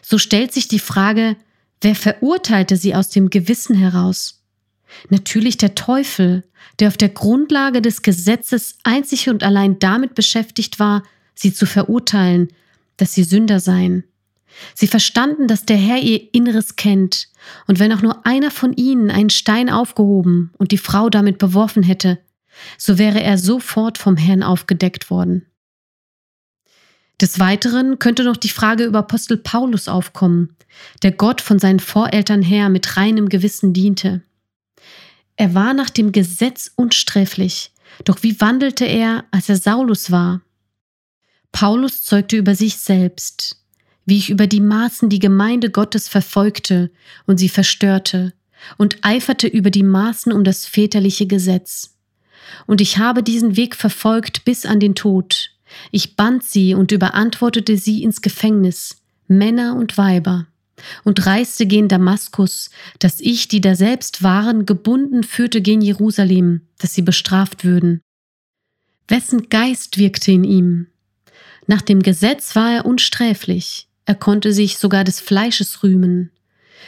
So 0.00 0.18
stellt 0.18 0.52
sich 0.52 0.68
die 0.68 0.78
Frage, 0.78 1.36
wer 1.80 1.94
verurteilte 1.94 2.76
sie 2.76 2.94
aus 2.94 3.08
dem 3.08 3.30
Gewissen 3.30 3.76
heraus? 3.76 4.42
Natürlich 5.08 5.56
der 5.56 5.74
Teufel, 5.74 6.44
der 6.78 6.88
auf 6.88 6.96
der 6.96 7.08
Grundlage 7.08 7.82
des 7.82 8.02
Gesetzes 8.02 8.78
einzig 8.84 9.28
und 9.28 9.42
allein 9.42 9.78
damit 9.78 10.14
beschäftigt 10.14 10.78
war, 10.78 11.02
sie 11.34 11.52
zu 11.52 11.66
verurteilen, 11.66 12.48
dass 12.96 13.14
sie 13.14 13.24
Sünder 13.24 13.60
seien. 13.60 14.04
Sie 14.74 14.86
verstanden, 14.86 15.48
dass 15.48 15.64
der 15.64 15.78
Herr 15.78 15.98
ihr 15.98 16.34
Inneres 16.34 16.76
kennt, 16.76 17.28
und 17.66 17.78
wenn 17.78 17.92
auch 17.92 18.02
nur 18.02 18.26
einer 18.26 18.50
von 18.50 18.74
ihnen 18.74 19.10
einen 19.10 19.30
Stein 19.30 19.70
aufgehoben 19.70 20.52
und 20.58 20.72
die 20.72 20.78
Frau 20.78 21.08
damit 21.08 21.38
beworfen 21.38 21.82
hätte, 21.82 22.18
so 22.76 22.98
wäre 22.98 23.22
er 23.22 23.38
sofort 23.38 23.98
vom 23.98 24.16
Herrn 24.16 24.42
aufgedeckt 24.42 25.10
worden. 25.10 25.46
Des 27.22 27.38
Weiteren 27.38 28.00
könnte 28.00 28.24
noch 28.24 28.36
die 28.36 28.48
Frage 28.48 28.82
über 28.84 28.98
Apostel 28.98 29.36
Paulus 29.36 29.86
aufkommen, 29.86 30.56
der 31.04 31.12
Gott 31.12 31.40
von 31.40 31.60
seinen 31.60 31.78
Voreltern 31.78 32.42
her 32.42 32.68
mit 32.68 32.96
reinem 32.96 33.28
Gewissen 33.28 33.72
diente. 33.72 34.22
Er 35.36 35.54
war 35.54 35.72
nach 35.72 35.88
dem 35.88 36.10
Gesetz 36.10 36.72
unsträflich, 36.74 37.70
doch 38.04 38.24
wie 38.24 38.40
wandelte 38.40 38.86
er, 38.86 39.24
als 39.30 39.48
er 39.48 39.56
Saulus 39.56 40.10
war? 40.10 40.42
Paulus 41.52 42.02
zeugte 42.02 42.36
über 42.36 42.56
sich 42.56 42.78
selbst, 42.78 43.62
wie 44.04 44.18
ich 44.18 44.28
über 44.28 44.48
die 44.48 44.60
Maßen 44.60 45.08
die 45.08 45.20
Gemeinde 45.20 45.70
Gottes 45.70 46.08
verfolgte 46.08 46.90
und 47.26 47.38
sie 47.38 47.48
verstörte 47.48 48.32
und 48.78 48.96
eiferte 49.02 49.46
über 49.46 49.70
die 49.70 49.84
Maßen 49.84 50.32
um 50.32 50.42
das 50.42 50.66
väterliche 50.66 51.28
Gesetz. 51.28 51.94
Und 52.66 52.80
ich 52.80 52.98
habe 52.98 53.22
diesen 53.22 53.54
Weg 53.54 53.76
verfolgt 53.76 54.44
bis 54.44 54.66
an 54.66 54.80
den 54.80 54.96
Tod. 54.96 55.51
Ich 55.90 56.16
band 56.16 56.42
sie 56.42 56.74
und 56.74 56.92
überantwortete 56.92 57.76
sie 57.76 58.02
ins 58.02 58.22
Gefängnis, 58.22 59.02
Männer 59.28 59.76
und 59.76 59.96
Weiber, 59.98 60.46
und 61.04 61.24
reiste 61.26 61.66
gen 61.66 61.88
Damaskus, 61.88 62.70
dass 62.98 63.20
ich, 63.20 63.48
die 63.48 63.60
da 63.60 63.74
selbst 63.74 64.22
waren, 64.22 64.66
gebunden 64.66 65.22
führte 65.22 65.62
gen 65.62 65.80
Jerusalem, 65.80 66.62
dass 66.78 66.94
sie 66.94 67.02
bestraft 67.02 67.64
würden. 67.64 68.00
Wessen 69.08 69.48
Geist 69.48 69.98
wirkte 69.98 70.32
in 70.32 70.44
ihm? 70.44 70.86
Nach 71.66 71.82
dem 71.82 72.02
Gesetz 72.02 72.56
war 72.56 72.72
er 72.72 72.86
unsträflich, 72.86 73.86
er 74.04 74.16
konnte 74.16 74.52
sich 74.52 74.78
sogar 74.78 75.04
des 75.04 75.20
Fleisches 75.20 75.82
rühmen. 75.82 76.31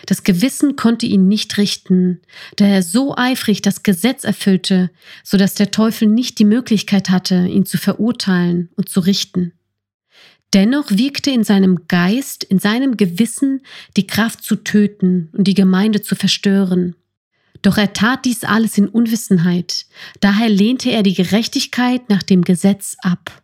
Das 0.06 0.22
Gewissen 0.22 0.76
konnte 0.76 1.06
ihn 1.06 1.28
nicht 1.28 1.56
richten, 1.56 2.20
da 2.56 2.66
er 2.66 2.82
so 2.82 3.16
eifrig 3.16 3.62
das 3.62 3.82
Gesetz 3.82 4.24
erfüllte, 4.24 4.90
so 5.22 5.36
dass 5.36 5.54
der 5.54 5.70
Teufel 5.70 6.08
nicht 6.08 6.38
die 6.38 6.44
Möglichkeit 6.44 7.10
hatte, 7.10 7.46
ihn 7.46 7.66
zu 7.66 7.78
verurteilen 7.78 8.70
und 8.76 8.88
zu 8.88 9.00
richten. 9.00 9.52
Dennoch 10.52 10.90
wirkte 10.90 11.30
in 11.30 11.42
seinem 11.42 11.88
Geist, 11.88 12.44
in 12.44 12.60
seinem 12.60 12.96
Gewissen 12.96 13.62
die 13.96 14.06
Kraft 14.06 14.44
zu 14.44 14.56
töten 14.56 15.28
und 15.32 15.44
die 15.44 15.54
Gemeinde 15.54 16.00
zu 16.00 16.14
verstören. 16.14 16.94
Doch 17.62 17.76
er 17.76 17.92
tat 17.92 18.24
dies 18.24 18.44
alles 18.44 18.78
in 18.78 18.88
Unwissenheit, 18.88 19.86
daher 20.20 20.48
lehnte 20.48 20.90
er 20.90 21.02
die 21.02 21.14
Gerechtigkeit 21.14 22.08
nach 22.08 22.22
dem 22.22 22.42
Gesetz 22.42 22.96
ab. 23.00 23.42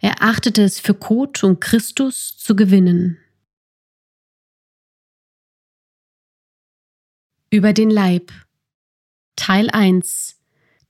Er 0.00 0.22
achtete 0.22 0.62
es 0.62 0.80
für 0.80 0.94
Kot, 0.94 1.42
um 1.44 1.60
Christus 1.60 2.36
zu 2.38 2.56
gewinnen. 2.56 3.18
Über 7.48 7.72
den 7.72 7.90
Leib 7.90 8.32
Teil 9.36 9.70
1 9.70 10.36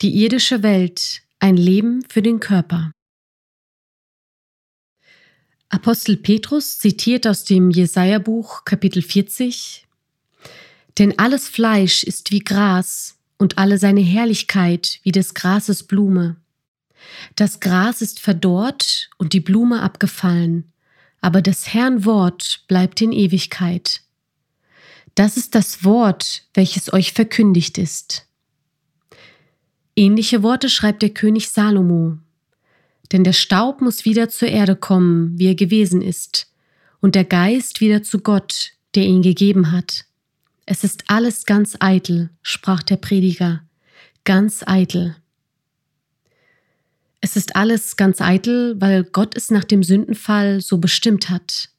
Die 0.01 0.23
irdische 0.23 0.63
Welt 0.63 1.21
Ein 1.39 1.59
Leben 1.59 2.03
für 2.09 2.23
den 2.23 2.41
Körper 2.41 2.93
Apostel 5.69 6.17
Petrus 6.17 6.79
zitiert 6.79 7.27
aus 7.27 7.45
dem 7.45 7.71
Jesaja-Buch 7.71 8.65
Kapitel 8.65 9.03
40 9.03 9.87
Denn 10.97 11.19
alles 11.19 11.47
Fleisch 11.47 12.03
ist 12.03 12.31
wie 12.31 12.39
Gras 12.39 13.19
und 13.37 13.59
alle 13.59 13.77
seine 13.77 14.01
Herrlichkeit 14.01 15.01
wie 15.03 15.13
des 15.13 15.35
Grases 15.35 15.83
Blume. 15.83 16.37
Das 17.35 17.61
Gras 17.61 18.01
ist 18.01 18.19
verdorrt 18.19 19.11
und 19.19 19.35
die 19.35 19.41
Blume 19.41 19.83
abgefallen, 19.83 20.73
aber 21.21 21.43
des 21.43 21.75
Herrn 21.75 22.07
Wort 22.07 22.65
bleibt 22.67 23.03
in 23.03 23.13
Ewigkeit. 23.13 24.06
Das 25.17 25.39
ist 25.39 25.55
das 25.55 25.83
Wort, 25.83 26.45
welches 26.53 26.93
euch 26.93 27.15
verkündigt 27.15 27.79
ist. 27.79 28.29
Ähnliche 29.97 30.43
Worte 30.43 30.69
schreibt 30.69 31.01
der 31.01 31.09
König 31.09 31.49
Salomo. 31.49 32.19
Denn 33.13 33.25
der 33.25 33.33
Staub 33.33 33.81
muss 33.81 34.05
wieder 34.05 34.29
zur 34.29 34.49
Erde 34.49 34.77
kommen, 34.77 35.39
wie 35.39 35.47
er 35.47 35.55
gewesen 35.55 36.03
ist, 36.03 36.53
und 37.01 37.15
der 37.15 37.25
Geist 37.25 37.81
wieder 37.81 38.03
zu 38.03 38.19
Gott, 38.19 38.73
der 38.95 39.05
ihn 39.05 39.23
gegeben 39.23 39.73
hat. 39.73 40.05
Es 40.67 40.85
ist 40.85 41.05
alles 41.07 41.47
ganz 41.47 41.77
eitel, 41.81 42.29
sprach 42.43 42.83
der 42.83 42.97
Prediger, 42.97 43.63
ganz 44.25 44.65
eitel. 44.67 45.17
Es 47.23 47.37
ist 47.37 47.57
alles 47.57 47.97
ganz 47.97 48.21
eitel, 48.21 48.79
weil 48.81 49.05
Gott 49.05 49.35
es 49.35 49.51
nach 49.51 49.65
dem 49.65 49.83
Sündenfall 49.83 50.61
so 50.61 50.77
bestimmt 50.77 51.31
hat. 51.31 51.71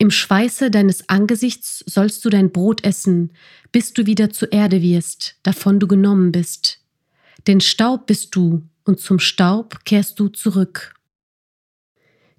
Im 0.00 0.12
Schweiße 0.12 0.70
deines 0.70 1.08
Angesichts 1.08 1.82
sollst 1.86 2.24
du 2.24 2.30
dein 2.30 2.52
Brot 2.52 2.84
essen, 2.84 3.32
bis 3.72 3.92
du 3.92 4.06
wieder 4.06 4.30
zur 4.30 4.52
Erde 4.52 4.80
wirst, 4.80 5.36
davon 5.42 5.80
du 5.80 5.88
genommen 5.88 6.30
bist. 6.30 6.80
Denn 7.48 7.60
Staub 7.60 8.06
bist 8.06 8.34
du, 8.36 8.62
und 8.84 9.00
zum 9.00 9.18
Staub 9.18 9.84
kehrst 9.84 10.18
du 10.20 10.28
zurück. 10.28 10.94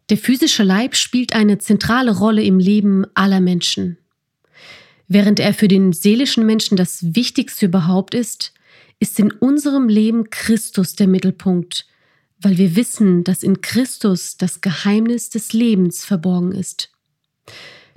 Der 0.09 0.17
physische 0.17 0.63
Leib 0.63 0.95
spielt 0.95 1.33
eine 1.33 1.59
zentrale 1.59 2.17
Rolle 2.17 2.43
im 2.43 2.57
Leben 2.57 3.05
aller 3.13 3.41
Menschen. 3.41 3.97
Während 5.07 5.39
er 5.39 5.53
für 5.53 5.67
den 5.67 5.91
seelischen 5.93 6.45
Menschen 6.45 6.77
das 6.77 7.13
Wichtigste 7.15 7.65
überhaupt 7.65 8.15
ist, 8.15 8.53
ist 8.99 9.19
in 9.19 9.31
unserem 9.31 9.89
Leben 9.89 10.29
Christus 10.29 10.95
der 10.95 11.07
Mittelpunkt, 11.07 11.85
weil 12.39 12.57
wir 12.57 12.75
wissen, 12.75 13.23
dass 13.23 13.43
in 13.43 13.61
Christus 13.61 14.37
das 14.37 14.61
Geheimnis 14.61 15.29
des 15.29 15.53
Lebens 15.53 16.05
verborgen 16.05 16.53
ist. 16.53 16.91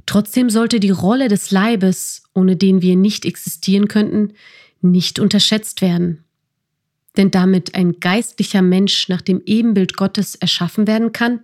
Trotzdem 0.06 0.50
sollte 0.50 0.80
die 0.80 0.90
Rolle 0.90 1.28
des 1.28 1.50
Leibes, 1.50 2.24
ohne 2.34 2.56
den 2.56 2.82
wir 2.82 2.96
nicht 2.96 3.24
existieren 3.24 3.88
könnten, 3.88 4.32
nicht 4.80 5.18
unterschätzt 5.18 5.80
werden. 5.80 6.24
Denn 7.16 7.30
damit 7.30 7.74
ein 7.74 8.00
geistlicher 8.00 8.62
Mensch 8.62 9.08
nach 9.08 9.20
dem 9.20 9.42
Ebenbild 9.44 9.96
Gottes 9.96 10.34
erschaffen 10.34 10.86
werden 10.86 11.12
kann, 11.12 11.40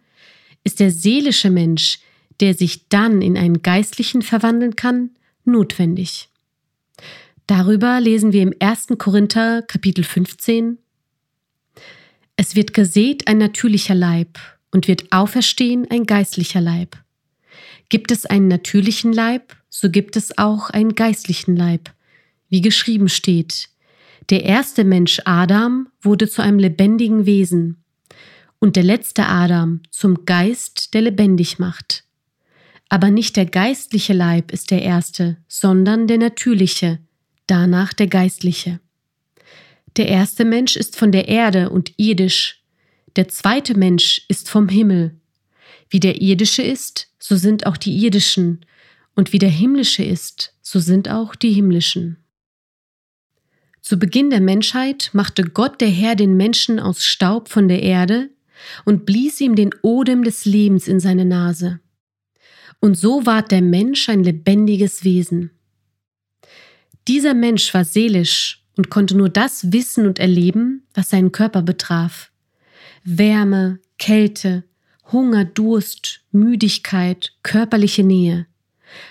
ist 0.64 0.80
der 0.80 0.90
seelische 0.90 1.50
Mensch, 1.50 2.00
der 2.40 2.54
sich 2.54 2.88
dann 2.88 3.22
in 3.22 3.36
einen 3.36 3.62
geistlichen 3.62 4.22
verwandeln 4.22 4.76
kann, 4.76 5.10
notwendig. 5.44 6.28
Darüber 7.46 8.00
lesen 8.00 8.32
wir 8.32 8.42
im 8.42 8.54
1. 8.60 8.88
Korinther 8.98 9.62
Kapitel 9.62 10.04
15. 10.04 10.78
Es 12.36 12.54
wird 12.54 12.74
gesät 12.74 13.26
ein 13.26 13.38
natürlicher 13.38 13.94
Leib 13.94 14.38
und 14.70 14.86
wird 14.86 15.10
auferstehen 15.10 15.86
ein 15.90 16.04
geistlicher 16.04 16.60
Leib. 16.60 16.96
Gibt 17.88 18.10
es 18.10 18.26
einen 18.26 18.48
natürlichen 18.48 19.12
Leib, 19.12 19.56
so 19.68 19.90
gibt 19.90 20.16
es 20.16 20.36
auch 20.36 20.70
einen 20.70 20.94
geistlichen 20.94 21.56
Leib. 21.56 21.90
Wie 22.48 22.60
geschrieben 22.60 23.08
steht, 23.08 23.68
der 24.30 24.44
erste 24.44 24.84
Mensch 24.84 25.20
Adam 25.24 25.88
wurde 26.02 26.28
zu 26.28 26.42
einem 26.42 26.58
lebendigen 26.58 27.24
Wesen 27.24 27.82
und 28.58 28.76
der 28.76 28.82
letzte 28.82 29.26
Adam 29.26 29.80
zum 29.90 30.26
Geist, 30.26 30.92
der 30.94 31.02
lebendig 31.02 31.58
macht. 31.58 32.04
Aber 32.88 33.10
nicht 33.10 33.36
der 33.36 33.46
geistliche 33.46 34.12
Leib 34.12 34.50
ist 34.50 34.70
der 34.70 34.82
erste, 34.82 35.36
sondern 35.46 36.06
der 36.06 36.18
natürliche, 36.18 36.98
danach 37.46 37.92
der 37.92 38.06
geistliche. 38.06 38.80
Der 39.96 40.08
erste 40.08 40.44
Mensch 40.44 40.76
ist 40.76 40.96
von 40.96 41.12
der 41.12 41.28
Erde 41.28 41.70
und 41.70 41.92
irdisch, 41.96 42.62
der 43.16 43.28
zweite 43.28 43.76
Mensch 43.76 44.22
ist 44.28 44.48
vom 44.48 44.68
Himmel. 44.68 45.17
Wie 45.90 46.00
der 46.00 46.20
irdische 46.20 46.62
ist, 46.62 47.08
so 47.18 47.36
sind 47.36 47.66
auch 47.66 47.76
die 47.76 47.96
irdischen, 47.96 48.64
und 49.14 49.32
wie 49.32 49.38
der 49.38 49.50
himmlische 49.50 50.04
ist, 50.04 50.54
so 50.62 50.78
sind 50.78 51.08
auch 51.08 51.34
die 51.34 51.52
himmlischen. 51.52 52.18
Zu 53.80 53.98
Beginn 53.98 54.30
der 54.30 54.40
Menschheit 54.40 55.10
machte 55.12 55.44
Gott 55.44 55.80
der 55.80 55.88
Herr 55.88 56.14
den 56.14 56.36
Menschen 56.36 56.78
aus 56.78 57.04
Staub 57.04 57.48
von 57.48 57.68
der 57.68 57.82
Erde 57.82 58.30
und 58.84 59.06
blies 59.06 59.40
ihm 59.40 59.56
den 59.56 59.70
Odem 59.82 60.22
des 60.22 60.44
Lebens 60.44 60.88
in 60.88 61.00
seine 61.00 61.24
Nase. 61.24 61.80
Und 62.80 62.96
so 62.96 63.26
ward 63.26 63.50
der 63.50 63.62
Mensch 63.62 64.08
ein 64.08 64.22
lebendiges 64.22 65.04
Wesen. 65.04 65.50
Dieser 67.08 67.34
Mensch 67.34 67.72
war 67.72 67.84
seelisch 67.84 68.62
und 68.76 68.90
konnte 68.90 69.16
nur 69.16 69.30
das 69.30 69.72
wissen 69.72 70.06
und 70.06 70.18
erleben, 70.18 70.86
was 70.94 71.10
seinen 71.10 71.32
Körper 71.32 71.62
betraf. 71.62 72.30
Wärme, 73.02 73.80
Kälte, 73.98 74.64
Hunger, 75.12 75.44
Durst, 75.44 76.20
Müdigkeit, 76.32 77.32
körperliche 77.42 78.02
Nähe. 78.02 78.46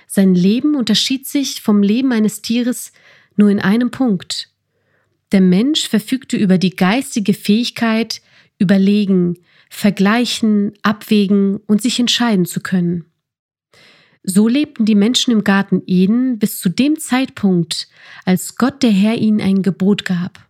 Sein 0.07 0.35
Leben 0.35 0.75
unterschied 0.75 1.27
sich 1.27 1.61
vom 1.61 1.81
Leben 1.81 2.11
eines 2.11 2.41
Tieres 2.41 2.91
nur 3.35 3.49
in 3.49 3.59
einem 3.59 3.91
Punkt. 3.91 4.49
Der 5.31 5.41
Mensch 5.41 5.87
verfügte 5.87 6.37
über 6.37 6.57
die 6.57 6.75
geistige 6.75 7.33
Fähigkeit, 7.33 8.21
überlegen, 8.59 9.37
vergleichen, 9.69 10.73
abwägen 10.81 11.57
und 11.67 11.81
sich 11.81 11.99
entscheiden 11.99 12.45
zu 12.45 12.61
können. 12.61 13.05
So 14.23 14.47
lebten 14.47 14.85
die 14.85 14.95
Menschen 14.95 15.31
im 15.31 15.43
Garten 15.43 15.83
Eden 15.85 16.39
bis 16.39 16.59
zu 16.59 16.69
dem 16.69 16.99
Zeitpunkt, 16.99 17.87
als 18.25 18.55
Gott 18.57 18.83
der 18.83 18.91
Herr 18.91 19.15
ihnen 19.15 19.41
ein 19.41 19.61
Gebot 19.61 20.05
gab. 20.05 20.47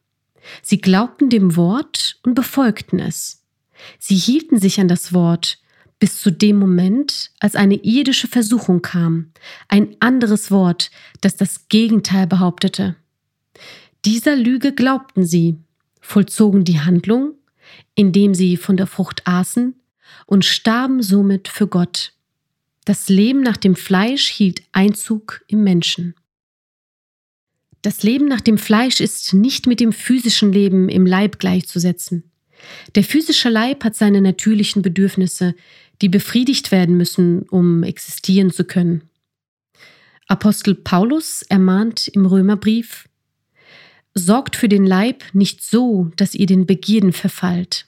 Sie 0.61 0.79
glaubten 0.79 1.29
dem 1.29 1.55
Wort 1.55 2.19
und 2.23 2.33
befolgten 2.33 2.99
es. 2.99 3.45
Sie 3.99 4.15
hielten 4.15 4.59
sich 4.59 4.79
an 4.79 4.87
das 4.87 5.13
Wort 5.13 5.59
bis 5.99 6.21
zu 6.21 6.31
dem 6.31 6.57
Moment, 6.59 7.31
als 7.39 7.55
eine 7.55 7.75
irdische 7.75 8.27
Versuchung 8.27 8.81
kam, 8.81 9.31
ein 9.67 9.95
anderes 9.99 10.51
Wort, 10.51 10.91
das 11.21 11.35
das 11.35 11.69
Gegenteil 11.69 12.27
behauptete. 12.27 12.95
Dieser 14.05 14.35
Lüge 14.35 14.73
glaubten 14.73 15.25
sie, 15.25 15.57
vollzogen 16.01 16.63
die 16.63 16.79
Handlung, 16.79 17.33
indem 17.95 18.35
sie 18.35 18.57
von 18.57 18.77
der 18.77 18.87
Frucht 18.87 19.27
aßen 19.27 19.75
und 20.25 20.45
starben 20.45 21.01
somit 21.01 21.47
für 21.47 21.67
Gott. 21.67 22.13
Das 22.85 23.09
Leben 23.09 23.41
nach 23.41 23.57
dem 23.57 23.75
Fleisch 23.75 24.27
hielt 24.29 24.61
Einzug 24.71 25.43
im 25.47 25.63
Menschen. 25.63 26.15
Das 27.81 28.03
Leben 28.03 28.27
nach 28.27 28.41
dem 28.41 28.57
Fleisch 28.57 29.01
ist 29.01 29.33
nicht 29.33 29.67
mit 29.67 29.79
dem 29.79 29.91
physischen 29.91 30.53
Leben 30.53 30.89
im 30.89 31.05
Leib 31.05 31.39
gleichzusetzen. 31.39 32.31
Der 32.95 33.03
physische 33.03 33.49
Leib 33.49 33.83
hat 33.83 33.95
seine 33.95 34.21
natürlichen 34.21 34.81
Bedürfnisse, 34.81 35.55
die 36.01 36.09
befriedigt 36.09 36.71
werden 36.71 36.97
müssen, 36.97 37.43
um 37.43 37.83
existieren 37.83 38.51
zu 38.51 38.63
können. 38.63 39.03
Apostel 40.27 40.75
Paulus 40.75 41.41
ermahnt 41.43 42.07
im 42.07 42.25
Römerbrief, 42.25 43.07
Sorgt 44.13 44.55
für 44.55 44.67
den 44.67 44.85
Leib 44.85 45.23
nicht 45.33 45.63
so, 45.63 46.09
dass 46.15 46.33
ihr 46.33 46.47
den 46.47 46.65
Begierden 46.65 47.13
verfallt. 47.13 47.85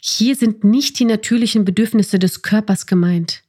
Hier 0.00 0.34
sind 0.34 0.64
nicht 0.64 0.98
die 0.98 1.04
natürlichen 1.04 1.66
Bedürfnisse 1.66 2.18
des 2.18 2.40
Körpers 2.40 2.86
gemeint. 2.86 3.42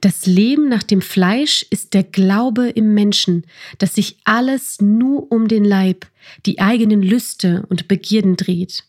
Das 0.00 0.26
Leben 0.26 0.68
nach 0.68 0.82
dem 0.82 1.00
Fleisch 1.00 1.64
ist 1.70 1.94
der 1.94 2.02
Glaube 2.02 2.68
im 2.70 2.94
Menschen, 2.94 3.44
dass 3.78 3.94
sich 3.94 4.18
alles 4.24 4.80
nur 4.80 5.30
um 5.30 5.46
den 5.46 5.64
Leib, 5.64 6.06
die 6.46 6.60
eigenen 6.60 7.02
Lüste 7.02 7.64
und 7.68 7.86
Begierden 7.86 8.36
dreht. 8.36 8.84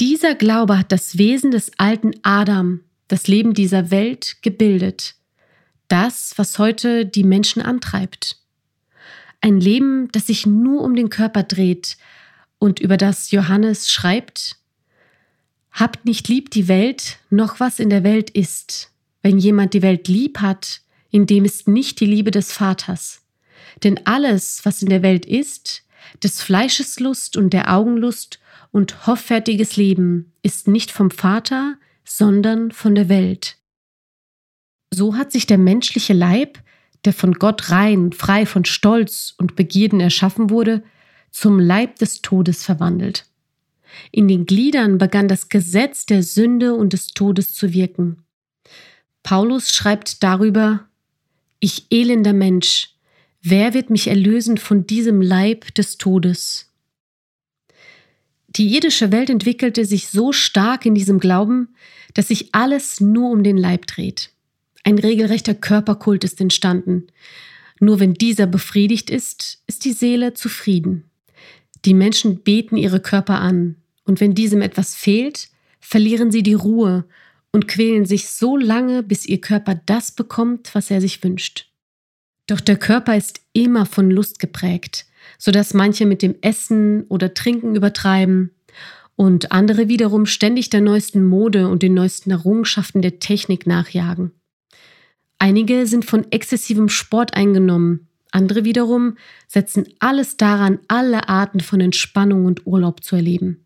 Dieser 0.00 0.34
Glaube 0.34 0.78
hat 0.78 0.92
das 0.92 1.18
Wesen 1.18 1.50
des 1.50 1.72
alten 1.78 2.12
Adam, 2.22 2.80
das 3.08 3.28
Leben 3.28 3.54
dieser 3.54 3.90
Welt, 3.90 4.36
gebildet. 4.42 5.14
Das, 5.88 6.34
was 6.36 6.58
heute 6.58 7.04
die 7.04 7.24
Menschen 7.24 7.62
antreibt. 7.62 8.38
Ein 9.40 9.60
Leben, 9.60 10.08
das 10.12 10.28
sich 10.28 10.46
nur 10.46 10.82
um 10.82 10.94
den 10.94 11.10
Körper 11.10 11.42
dreht 11.42 11.96
und 12.58 12.80
über 12.80 12.96
das 12.96 13.30
Johannes 13.30 13.90
schreibt, 13.90 14.56
Habt 15.72 16.04
nicht 16.04 16.28
lieb 16.28 16.50
die 16.50 16.68
Welt, 16.68 17.18
noch 17.30 17.58
was 17.58 17.78
in 17.78 17.88
der 17.88 18.04
Welt 18.04 18.28
ist. 18.28 18.92
Wenn 19.22 19.38
jemand 19.38 19.72
die 19.72 19.82
Welt 19.82 20.06
lieb 20.06 20.40
hat, 20.40 20.82
in 21.10 21.26
dem 21.26 21.44
ist 21.44 21.66
nicht 21.66 21.98
die 22.00 22.06
Liebe 22.06 22.30
des 22.30 22.52
Vaters. 22.52 23.22
Denn 23.82 24.06
alles, 24.06 24.60
was 24.64 24.82
in 24.82 24.90
der 24.90 25.02
Welt 25.02 25.24
ist, 25.24 25.84
des 26.22 26.42
Fleisches 26.42 27.00
Lust 27.00 27.36
und 27.36 27.50
der 27.52 27.72
Augenlust 27.72 28.40
und 28.70 29.06
hoffärtiges 29.06 29.76
Leben, 29.76 30.32
ist 30.42 30.68
nicht 30.68 30.90
vom 30.90 31.10
Vater, 31.10 31.76
sondern 32.04 32.72
von 32.72 32.94
der 32.94 33.08
Welt. 33.08 33.58
So 34.90 35.16
hat 35.16 35.32
sich 35.32 35.46
der 35.46 35.58
menschliche 35.58 36.12
Leib, 36.12 36.58
der 37.04 37.12
von 37.12 37.34
Gott 37.34 37.70
rein, 37.70 38.12
frei 38.12 38.46
von 38.46 38.64
Stolz 38.64 39.34
und 39.38 39.56
Begierden 39.56 40.00
erschaffen 40.00 40.50
wurde, 40.50 40.82
zum 41.30 41.58
Leib 41.58 41.96
des 41.96 42.22
Todes 42.22 42.64
verwandelt. 42.64 43.26
In 44.10 44.28
den 44.28 44.46
Gliedern 44.46 44.98
begann 44.98 45.28
das 45.28 45.48
Gesetz 45.48 46.06
der 46.06 46.22
Sünde 46.22 46.74
und 46.74 46.92
des 46.92 47.08
Todes 47.08 47.54
zu 47.54 47.72
wirken. 47.72 48.24
Paulus 49.22 49.72
schreibt 49.72 50.22
darüber, 50.22 50.88
Ich 51.60 51.86
elender 51.90 52.32
Mensch, 52.32 52.96
wer 53.42 53.74
wird 53.74 53.90
mich 53.90 54.08
erlösen 54.08 54.56
von 54.56 54.86
diesem 54.86 55.20
Leib 55.20 55.74
des 55.74 55.98
Todes? 55.98 56.70
Die 58.48 58.74
irdische 58.74 59.12
Welt 59.12 59.30
entwickelte 59.30 59.84
sich 59.84 60.08
so 60.08 60.32
stark 60.32 60.86
in 60.86 60.94
diesem 60.94 61.18
Glauben, 61.18 61.74
dass 62.14 62.28
sich 62.28 62.54
alles 62.54 63.00
nur 63.00 63.30
um 63.30 63.42
den 63.42 63.56
Leib 63.56 63.86
dreht. 63.86 64.30
Ein 64.84 64.98
regelrechter 64.98 65.54
Körperkult 65.54 66.24
ist 66.24 66.40
entstanden. 66.40 67.06
Nur 67.80 67.98
wenn 68.00 68.14
dieser 68.14 68.46
befriedigt 68.46 69.10
ist, 69.10 69.62
ist 69.66 69.84
die 69.84 69.92
Seele 69.92 70.34
zufrieden. 70.34 71.04
Die 71.84 71.94
Menschen 71.94 72.42
beten 72.42 72.76
ihre 72.76 73.00
Körper 73.00 73.40
an, 73.40 73.76
und 74.04 74.20
wenn 74.20 74.34
diesem 74.34 74.62
etwas 74.62 74.94
fehlt, 74.94 75.48
verlieren 75.80 76.30
sie 76.30 76.42
die 76.42 76.54
Ruhe 76.54 77.04
und 77.52 77.68
quälen 77.68 78.04
sich 78.04 78.28
so 78.28 78.56
lange, 78.56 79.02
bis 79.02 79.26
ihr 79.26 79.40
Körper 79.40 79.80
das 79.86 80.12
bekommt, 80.12 80.74
was 80.74 80.90
er 80.90 81.00
sich 81.00 81.22
wünscht. 81.22 81.71
Doch 82.52 82.60
der 82.60 82.76
Körper 82.76 83.16
ist 83.16 83.40
immer 83.54 83.86
von 83.86 84.10
Lust 84.10 84.38
geprägt, 84.38 85.06
sodass 85.38 85.72
manche 85.72 86.04
mit 86.04 86.20
dem 86.20 86.34
Essen 86.42 87.04
oder 87.04 87.32
Trinken 87.32 87.74
übertreiben 87.74 88.50
und 89.16 89.52
andere 89.52 89.88
wiederum 89.88 90.26
ständig 90.26 90.68
der 90.68 90.82
neuesten 90.82 91.24
Mode 91.24 91.68
und 91.68 91.82
den 91.82 91.94
neuesten 91.94 92.30
Errungenschaften 92.30 93.00
der 93.00 93.20
Technik 93.20 93.66
nachjagen. 93.66 94.32
Einige 95.38 95.86
sind 95.86 96.04
von 96.04 96.30
exzessivem 96.30 96.90
Sport 96.90 97.32
eingenommen, 97.32 98.08
andere 98.32 98.66
wiederum 98.66 99.16
setzen 99.48 99.86
alles 99.98 100.36
daran, 100.36 100.78
alle 100.88 101.30
Arten 101.30 101.60
von 101.60 101.80
Entspannung 101.80 102.44
und 102.44 102.66
Urlaub 102.66 103.02
zu 103.02 103.16
erleben. 103.16 103.64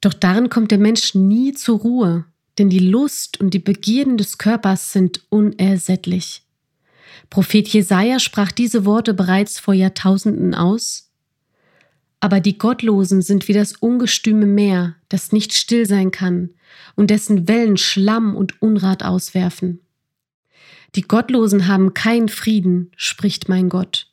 Doch 0.00 0.14
darin 0.14 0.50
kommt 0.50 0.70
der 0.70 0.78
Mensch 0.78 1.16
nie 1.16 1.52
zur 1.52 1.80
Ruhe, 1.80 2.26
denn 2.58 2.70
die 2.70 2.78
Lust 2.78 3.40
und 3.40 3.54
die 3.54 3.58
Begierden 3.58 4.18
des 4.18 4.38
Körpers 4.38 4.92
sind 4.92 5.22
unersättlich. 5.30 6.43
Prophet 7.30 7.68
Jesaja 7.68 8.18
sprach 8.18 8.52
diese 8.52 8.84
Worte 8.84 9.14
bereits 9.14 9.58
vor 9.58 9.74
Jahrtausenden 9.74 10.54
aus. 10.54 11.10
Aber 12.20 12.40
die 12.40 12.56
Gottlosen 12.56 13.22
sind 13.22 13.48
wie 13.48 13.52
das 13.52 13.72
ungestüme 13.72 14.46
Meer, 14.46 14.96
das 15.08 15.32
nicht 15.32 15.52
still 15.52 15.86
sein 15.86 16.10
kann 16.10 16.50
und 16.94 17.10
dessen 17.10 17.48
Wellen 17.48 17.76
Schlamm 17.76 18.34
und 18.34 18.62
Unrat 18.62 19.02
auswerfen. 19.02 19.80
Die 20.94 21.02
Gottlosen 21.02 21.66
haben 21.66 21.92
keinen 21.92 22.28
Frieden, 22.28 22.92
spricht 22.96 23.48
mein 23.48 23.68
Gott. 23.68 24.08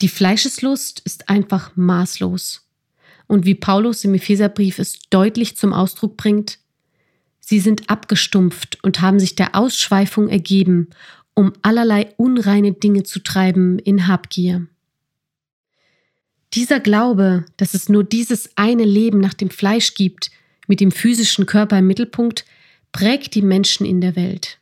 Die 0.00 0.08
Fleischeslust 0.08 1.00
ist 1.00 1.28
einfach 1.28 1.72
maßlos 1.74 2.68
und 3.28 3.44
wie 3.46 3.54
Paulus 3.54 4.02
im 4.04 4.14
Epheserbrief 4.14 4.80
es 4.80 4.98
deutlich 5.10 5.56
zum 5.56 5.72
Ausdruck 5.72 6.16
bringt, 6.16 6.58
sie 7.40 7.60
sind 7.60 7.88
abgestumpft 7.88 8.78
und 8.82 9.00
haben 9.00 9.20
sich 9.20 9.36
der 9.36 9.54
Ausschweifung 9.54 10.28
ergeben, 10.28 10.88
um 11.38 11.52
allerlei 11.62 12.12
unreine 12.16 12.72
Dinge 12.72 13.04
zu 13.04 13.20
treiben 13.20 13.78
in 13.78 14.08
Habgier. 14.08 14.66
Dieser 16.52 16.80
Glaube, 16.80 17.44
dass 17.56 17.74
es 17.74 17.88
nur 17.88 18.02
dieses 18.02 18.50
eine 18.56 18.82
Leben 18.82 19.20
nach 19.20 19.34
dem 19.34 19.48
Fleisch 19.48 19.94
gibt, 19.94 20.32
mit 20.66 20.80
dem 20.80 20.90
physischen 20.90 21.46
Körper 21.46 21.78
im 21.78 21.86
Mittelpunkt, 21.86 22.44
prägt 22.90 23.36
die 23.36 23.42
Menschen 23.42 23.86
in 23.86 24.00
der 24.00 24.16
Welt. 24.16 24.58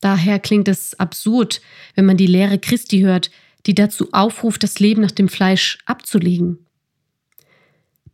Daher 0.00 0.38
klingt 0.38 0.68
es 0.68 0.98
absurd, 0.98 1.60
wenn 1.96 2.06
man 2.06 2.16
die 2.16 2.26
Lehre 2.26 2.58
Christi 2.58 3.00
hört, 3.00 3.30
die 3.66 3.74
dazu 3.74 4.08
aufruft, 4.12 4.62
das 4.62 4.80
Leben 4.80 5.02
nach 5.02 5.10
dem 5.10 5.28
Fleisch 5.28 5.76
abzulegen. 5.84 6.64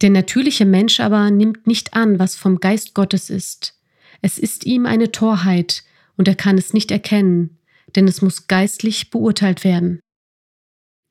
Der 0.00 0.10
natürliche 0.10 0.64
Mensch 0.64 0.98
aber 0.98 1.30
nimmt 1.30 1.68
nicht 1.68 1.94
an, 1.94 2.18
was 2.18 2.34
vom 2.34 2.58
Geist 2.58 2.94
Gottes 2.94 3.30
ist. 3.30 3.78
Es 4.22 4.38
ist 4.38 4.66
ihm 4.66 4.86
eine 4.86 5.12
Torheit, 5.12 5.84
und 6.16 6.26
er 6.26 6.34
kann 6.34 6.58
es 6.58 6.72
nicht 6.72 6.90
erkennen, 6.90 7.56
denn 7.96 8.06
es 8.06 8.22
muss 8.22 8.46
geistlich 8.46 9.10
beurteilt 9.10 9.64
werden. 9.64 10.00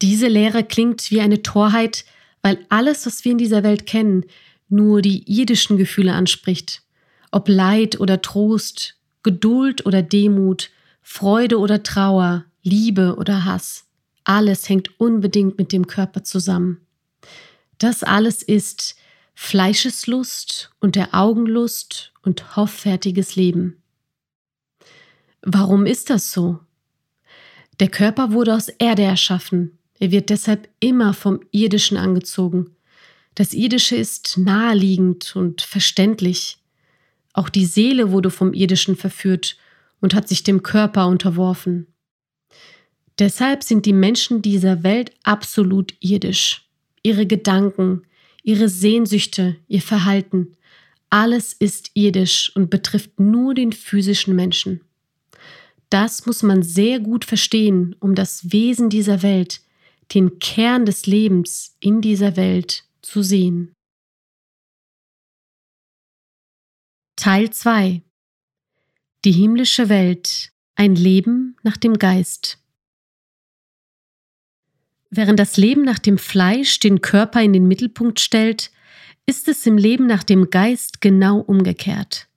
Diese 0.01 0.27
Lehre 0.27 0.63
klingt 0.63 1.09
wie 1.11 1.21
eine 1.21 1.41
Torheit, 1.41 2.05
weil 2.41 2.65
alles, 2.69 3.05
was 3.05 3.25
wir 3.25 3.31
in 3.31 3.37
dieser 3.37 3.63
Welt 3.63 3.85
kennen, 3.85 4.25
nur 4.69 5.01
die 5.01 5.23
irdischen 5.31 5.77
Gefühle 5.77 6.13
anspricht. 6.13 6.83
Ob 7.31 7.49
Leid 7.49 7.99
oder 7.99 8.21
Trost, 8.21 8.99
Geduld 9.23 9.85
oder 9.85 10.01
Demut, 10.01 10.69
Freude 11.01 11.59
oder 11.59 11.83
Trauer, 11.83 12.45
Liebe 12.61 13.15
oder 13.17 13.45
Hass. 13.45 13.85
Alles 14.23 14.69
hängt 14.69 14.99
unbedingt 14.99 15.57
mit 15.57 15.71
dem 15.71 15.87
Körper 15.87 16.23
zusammen. 16.23 16.85
Das 17.77 18.03
alles 18.03 18.41
ist 18.41 18.95
Fleischeslust 19.35 20.71
und 20.79 20.95
der 20.95 21.13
Augenlust 21.13 22.13
und 22.23 22.55
hoffärtiges 22.55 23.35
Leben. 23.35 23.83
Warum 25.41 25.85
ist 25.85 26.09
das 26.09 26.31
so? 26.31 26.64
Der 27.79 27.89
Körper 27.89 28.31
wurde 28.31 28.53
aus 28.53 28.69
Erde 28.69 29.03
erschaffen. 29.03 29.77
Er 29.99 30.11
wird 30.11 30.29
deshalb 30.29 30.69
immer 30.79 31.13
vom 31.13 31.41
Irdischen 31.51 31.97
angezogen. 31.97 32.71
Das 33.33 33.53
Irdische 33.53 33.95
ist 33.95 34.37
naheliegend 34.37 35.35
und 35.35 35.61
verständlich. 35.61 36.57
Auch 37.33 37.49
die 37.49 37.65
Seele 37.65 38.11
wurde 38.11 38.29
vom 38.31 38.53
Irdischen 38.53 38.95
verführt 38.95 39.57
und 39.99 40.13
hat 40.13 40.27
sich 40.27 40.43
dem 40.43 40.63
Körper 40.63 41.07
unterworfen. 41.07 41.87
Deshalb 43.19 43.63
sind 43.63 43.85
die 43.85 43.93
Menschen 43.93 44.41
dieser 44.41 44.83
Welt 44.83 45.11
absolut 45.23 45.93
irdisch 45.99 46.65
ihre 47.05 47.27
Gedanken, 47.27 48.01
ihre 48.41 48.67
Sehnsüchte, 48.67 49.57
ihr 49.67 49.83
Verhalten, 49.83 50.57
alles 51.11 51.53
ist 51.53 51.91
irdisch 51.93 52.51
und 52.55 52.71
betrifft 52.71 53.19
nur 53.19 53.53
den 53.53 53.71
physischen 53.71 54.35
Menschen. 54.35 54.81
Das 55.95 56.25
muss 56.25 56.43
man 56.43 56.61
sehr 56.61 56.99
gut 56.99 57.23
verstehen, 57.23 57.95
um 58.01 58.15
das 58.15 58.51
Wesen 58.51 58.89
dieser 58.89 59.23
Welt, 59.23 59.61
den 60.13 60.39
Kern 60.39 60.85
des 60.85 61.05
Lebens 61.05 61.77
in 61.79 62.01
dieser 62.01 62.35
Welt 62.35 62.83
zu 63.01 63.23
sehen. 63.23 63.71
Teil 67.15 67.49
2 67.49 68.01
Die 69.23 69.31
himmlische 69.31 69.87
Welt, 69.87 70.51
ein 70.75 70.95
Leben 70.95 71.55
nach 71.63 71.77
dem 71.77 71.97
Geist. 71.97 72.59
Während 75.09 75.39
das 75.39 75.55
Leben 75.55 75.85
nach 75.85 75.99
dem 75.99 76.17
Fleisch 76.17 76.77
den 76.79 76.99
Körper 76.99 77.41
in 77.41 77.53
den 77.53 77.69
Mittelpunkt 77.69 78.19
stellt, 78.19 78.69
ist 79.25 79.47
es 79.47 79.65
im 79.65 79.77
Leben 79.77 80.07
nach 80.07 80.23
dem 80.23 80.49
Geist 80.49 80.99
genau 80.99 81.39
umgekehrt. 81.39 82.27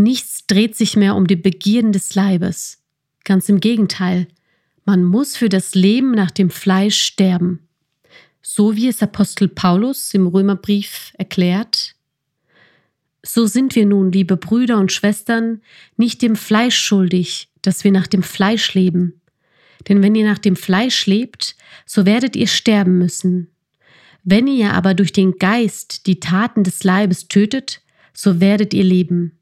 Nichts 0.00 0.46
dreht 0.46 0.76
sich 0.76 0.96
mehr 0.96 1.16
um 1.16 1.26
die 1.26 1.34
Begierden 1.34 1.90
des 1.90 2.14
Leibes. 2.14 2.78
Ganz 3.24 3.48
im 3.48 3.58
Gegenteil, 3.58 4.28
man 4.84 5.02
muss 5.02 5.36
für 5.36 5.48
das 5.48 5.74
Leben 5.74 6.12
nach 6.12 6.30
dem 6.30 6.50
Fleisch 6.50 7.02
sterben. 7.02 7.68
So 8.40 8.76
wie 8.76 8.86
es 8.86 9.02
Apostel 9.02 9.48
Paulus 9.48 10.14
im 10.14 10.28
Römerbrief 10.28 11.12
erklärt. 11.18 11.96
So 13.26 13.46
sind 13.46 13.74
wir 13.74 13.86
nun, 13.86 14.12
liebe 14.12 14.36
Brüder 14.36 14.78
und 14.78 14.92
Schwestern, 14.92 15.62
nicht 15.96 16.22
dem 16.22 16.36
Fleisch 16.36 16.78
schuldig, 16.78 17.50
dass 17.62 17.82
wir 17.82 17.90
nach 17.90 18.06
dem 18.06 18.22
Fleisch 18.22 18.74
leben, 18.74 19.20
denn 19.88 20.00
wenn 20.00 20.14
ihr 20.14 20.24
nach 20.24 20.38
dem 20.38 20.54
Fleisch 20.54 21.06
lebt, 21.06 21.56
so 21.86 22.06
werdet 22.06 22.36
ihr 22.36 22.46
sterben 22.46 22.98
müssen. 22.98 23.50
Wenn 24.22 24.46
ihr 24.46 24.74
aber 24.74 24.94
durch 24.94 25.12
den 25.12 25.38
Geist 25.38 26.06
die 26.06 26.20
Taten 26.20 26.62
des 26.62 26.84
Leibes 26.84 27.26
tötet, 27.26 27.82
so 28.12 28.40
werdet 28.40 28.72
ihr 28.74 28.84
leben. 28.84 29.37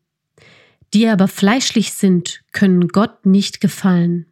Die 0.97 1.09
aber 1.09 1.29
fleischlich 1.29 1.93
sind, 1.93 2.41
können 2.53 2.89
Gott 2.89 3.27
nicht 3.27 3.61
gefallen. 3.61 4.25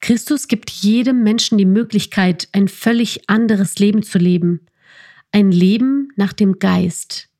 Christus 0.00 0.48
gibt 0.48 0.68
jedem 0.68 1.22
Menschen 1.22 1.56
die 1.56 1.64
Möglichkeit, 1.64 2.46
ein 2.52 2.68
völlig 2.68 3.30
anderes 3.30 3.78
Leben 3.78 4.02
zu 4.02 4.18
leben. 4.18 4.66
Ein 5.32 5.50
Leben 5.50 6.10
nach 6.16 6.34
dem 6.34 6.58
Geist. 6.58 7.30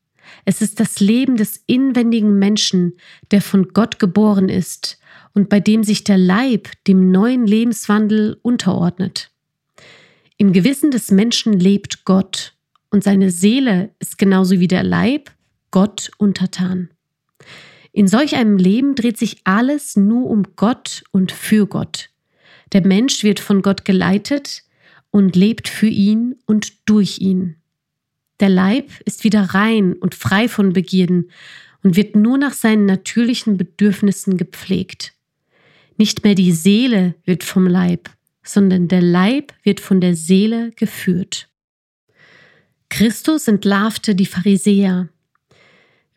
Es 0.47 0.63
ist 0.63 0.81
das 0.81 0.99
Leben 0.99 1.37
des 1.37 1.63
inwendigen 1.67 2.39
Menschen, 2.39 2.95
der 3.31 3.43
von 3.43 3.69
Gott 3.75 3.99
geboren 3.99 4.49
ist 4.49 4.99
und 5.35 5.51
bei 5.51 5.61
dem 5.61 5.85
sich 5.85 6.05
der 6.05 6.17
Leib 6.17 6.71
dem 6.87 7.11
neuen 7.11 7.47
Lebenswandel 7.47 8.41
unterordnet. 8.41 9.31
Im 10.39 10.55
Gewissen 10.55 10.91
des 10.91 11.11
Menschen 11.11 11.53
lebt 11.53 12.07
Gott 12.07 12.55
und 12.89 13.05
seine 13.05 13.31
Seele 13.31 13.95
ist 13.99 14.17
genauso 14.17 14.59
wie 14.59 14.69
der 14.69 14.85
Leib 14.85 15.31
Gott 15.71 16.11
untertan. 16.17 16.89
In 17.97 18.09
solch 18.09 18.37
einem 18.37 18.59
Leben 18.59 18.95
dreht 18.95 19.17
sich 19.17 19.39
alles 19.45 19.97
nur 19.97 20.29
um 20.29 20.43
Gott 20.55 21.03
und 21.13 21.33
für 21.33 21.67
Gott. 21.67 22.11
Der 22.75 22.87
Mensch 22.87 23.23
wird 23.23 23.41
von 23.41 23.63
Gott 23.63 23.87
geleitet 23.87 24.65
und 25.11 25.35
lebt 25.35 25.67
für 25.67 25.87
ihn 25.87 26.35
und 26.45 26.91
durch 26.91 27.21
ihn. 27.21 27.57
Der 28.39 28.51
Leib 28.51 28.91
ist 29.07 29.25
wieder 29.25 29.41
rein 29.55 29.95
und 29.95 30.15
frei 30.15 30.47
von 30.47 30.75
Begierden 30.75 31.31
und 31.83 31.97
wird 31.97 32.17
nur 32.17 32.37
nach 32.37 32.53
seinen 32.53 32.85
natürlichen 32.85 33.57
Bedürfnissen 33.57 34.37
gepflegt. 34.37 35.15
Nicht 35.97 36.23
mehr 36.23 36.35
die 36.35 36.53
Seele 36.53 37.15
wird 37.25 37.45
vom 37.45 37.67
Leib, 37.67 38.11
sondern 38.43 38.89
der 38.89 39.01
Leib 39.01 39.55
wird 39.63 39.81
von 39.81 40.03
der 40.03 40.15
Seele 40.15 40.71
geführt. 40.73 41.49
Christus 42.91 43.49
entlarvte 43.49 44.15
die 44.15 44.27
Pharisäer. 44.27 45.09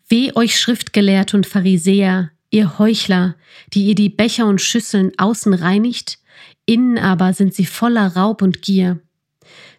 Weh 0.09 0.31
euch 0.33 0.59
Schriftgelehrte 0.59 1.37
und 1.37 1.45
Pharisäer, 1.45 2.31
ihr 2.49 2.79
Heuchler, 2.79 3.35
die 3.73 3.85
ihr 3.85 3.95
die 3.95 4.09
Becher 4.09 4.47
und 4.47 4.59
Schüsseln 4.59 5.11
außen 5.17 5.53
reinigt, 5.53 6.17
innen 6.65 6.97
aber 6.97 7.33
sind 7.33 7.53
sie 7.53 7.65
voller 7.65 8.15
Raub 8.15 8.41
und 8.41 8.63
Gier. 8.63 8.99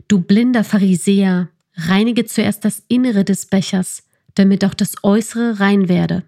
Du 0.07 0.20
blinder 0.20 0.62
Pharisäer, 0.62 1.49
reinige 1.74 2.26
zuerst 2.26 2.64
das 2.64 2.85
Innere 2.87 3.24
des 3.24 3.47
Bechers, 3.47 4.05
damit 4.35 4.64
auch 4.64 4.74
das 4.74 5.03
Äußere 5.03 5.59
rein 5.59 5.89
werde. 5.89 6.22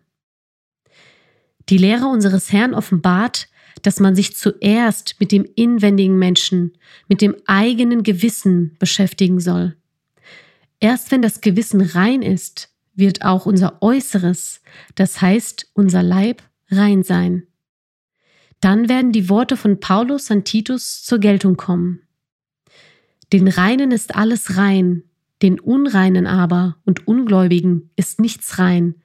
Die 1.68 1.78
Lehre 1.78 2.06
unseres 2.06 2.52
Herrn 2.52 2.74
offenbart, 2.74 3.48
dass 3.82 4.00
man 4.00 4.16
sich 4.16 4.36
zuerst 4.36 5.16
mit 5.20 5.30
dem 5.30 5.46
inwendigen 5.54 6.18
Menschen, 6.18 6.72
mit 7.08 7.20
dem 7.20 7.36
eigenen 7.46 8.02
Gewissen 8.02 8.74
beschäftigen 8.80 9.38
soll. 9.38 9.76
Erst 10.80 11.12
wenn 11.12 11.22
das 11.22 11.40
Gewissen 11.40 11.80
rein 11.80 12.22
ist, 12.22 12.71
wird 12.94 13.24
auch 13.24 13.46
unser 13.46 13.82
Äußeres, 13.82 14.60
das 14.94 15.20
heißt 15.20 15.70
unser 15.74 16.02
Leib, 16.02 16.42
rein 16.70 17.02
sein. 17.02 17.46
Dann 18.60 18.88
werden 18.88 19.12
die 19.12 19.28
Worte 19.28 19.56
von 19.56 19.80
Paulus 19.80 20.30
an 20.30 20.44
Titus 20.44 21.02
zur 21.02 21.18
Geltung 21.18 21.56
kommen. 21.56 22.02
Den 23.32 23.48
Reinen 23.48 23.90
ist 23.90 24.14
alles 24.14 24.56
rein, 24.56 25.04
den 25.40 25.58
Unreinen 25.58 26.26
aber 26.26 26.76
und 26.84 27.08
Ungläubigen 27.08 27.90
ist 27.96 28.20
nichts 28.20 28.58
rein, 28.58 28.96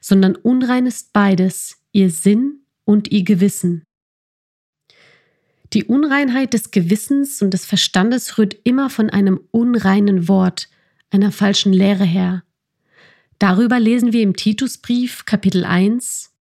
sondern 0.00 0.36
unrein 0.36 0.86
ist 0.86 1.12
beides, 1.12 1.82
ihr 1.92 2.10
Sinn 2.10 2.60
und 2.84 3.12
ihr 3.12 3.24
Gewissen. 3.24 3.84
Die 5.74 5.84
Unreinheit 5.84 6.54
des 6.54 6.70
Gewissens 6.70 7.42
und 7.42 7.52
des 7.52 7.66
Verstandes 7.66 8.38
rührt 8.38 8.56
immer 8.62 8.90
von 8.90 9.10
einem 9.10 9.40
unreinen 9.50 10.28
Wort, 10.28 10.68
einer 11.10 11.32
falschen 11.32 11.72
Lehre 11.72 12.04
her. 12.04 12.43
Darüber 13.38 13.80
lesen 13.80 14.12
wir 14.12 14.22
im 14.22 14.36
Titusbrief 14.36 15.24
Kapitel 15.24 15.64
1 15.64 16.32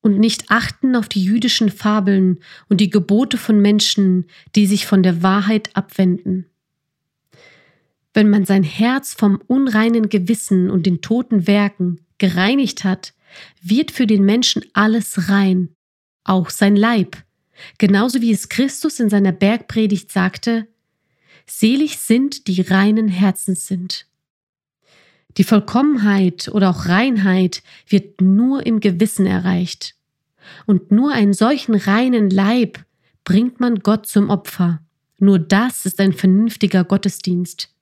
und 0.00 0.18
nicht 0.18 0.50
achten 0.50 0.94
auf 0.94 1.08
die 1.08 1.22
jüdischen 1.22 1.70
Fabeln 1.70 2.38
und 2.68 2.80
die 2.80 2.90
Gebote 2.90 3.38
von 3.38 3.60
Menschen, 3.60 4.26
die 4.54 4.66
sich 4.66 4.86
von 4.86 5.02
der 5.02 5.22
Wahrheit 5.22 5.74
abwenden. 5.74 6.46
Wenn 8.14 8.30
man 8.30 8.46
sein 8.46 8.62
Herz 8.62 9.14
vom 9.14 9.42
unreinen 9.46 10.08
Gewissen 10.08 10.70
und 10.70 10.86
den 10.86 11.00
toten 11.00 11.46
Werken 11.46 12.00
gereinigt 12.18 12.84
hat, 12.84 13.12
wird 13.60 13.90
für 13.90 14.06
den 14.06 14.24
Menschen 14.24 14.64
alles 14.72 15.28
rein, 15.28 15.70
auch 16.24 16.50
sein 16.50 16.76
Leib, 16.76 17.16
genauso 17.78 18.22
wie 18.22 18.30
es 18.30 18.48
Christus 18.48 19.00
in 19.00 19.10
seiner 19.10 19.32
Bergpredigt 19.32 20.12
sagte, 20.12 20.68
Selig 21.46 21.98
sind, 21.98 22.46
die 22.48 22.60
reinen 22.60 23.08
Herzens 23.08 23.66
sind. 23.66 24.06
Die 25.38 25.44
Vollkommenheit 25.44 26.48
oder 26.48 26.70
auch 26.70 26.86
Reinheit 26.86 27.62
wird 27.88 28.20
nur 28.20 28.64
im 28.64 28.80
Gewissen 28.80 29.26
erreicht. 29.26 29.94
Und 30.64 30.90
nur 30.90 31.12
einen 31.12 31.34
solchen 31.34 31.74
reinen 31.74 32.30
Leib 32.30 32.78
bringt 33.24 33.60
man 33.60 33.80
Gott 33.80 34.06
zum 34.06 34.30
Opfer. 34.30 34.80
Nur 35.18 35.38
das 35.38 35.86
ist 35.86 36.00
ein 36.00 36.12
vernünftiger 36.12 36.84
Gottesdienst. 36.84 37.74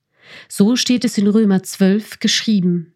So 0.48 0.76
steht 0.76 1.04
es 1.04 1.18
in 1.18 1.26
Römer 1.26 1.62
12 1.62 2.18
geschrieben. 2.18 2.94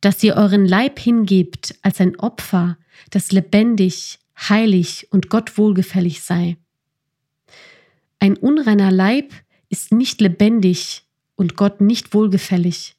Dass 0.00 0.22
ihr 0.22 0.36
euren 0.36 0.66
Leib 0.66 0.98
hingebt 0.98 1.74
als 1.82 2.00
ein 2.00 2.16
Opfer, 2.16 2.76
das 3.10 3.32
lebendig, 3.32 4.18
heilig 4.38 5.08
und 5.10 5.30
Gott 5.30 5.56
wohlgefällig 5.56 6.20
sei. 6.20 6.58
Ein 8.18 8.36
unreiner 8.36 8.92
Leib 8.92 9.32
ist 9.68 9.92
nicht 9.92 10.20
lebendig 10.20 11.04
und 11.34 11.56
Gott 11.56 11.80
nicht 11.80 12.14
wohlgefällig. 12.14 12.95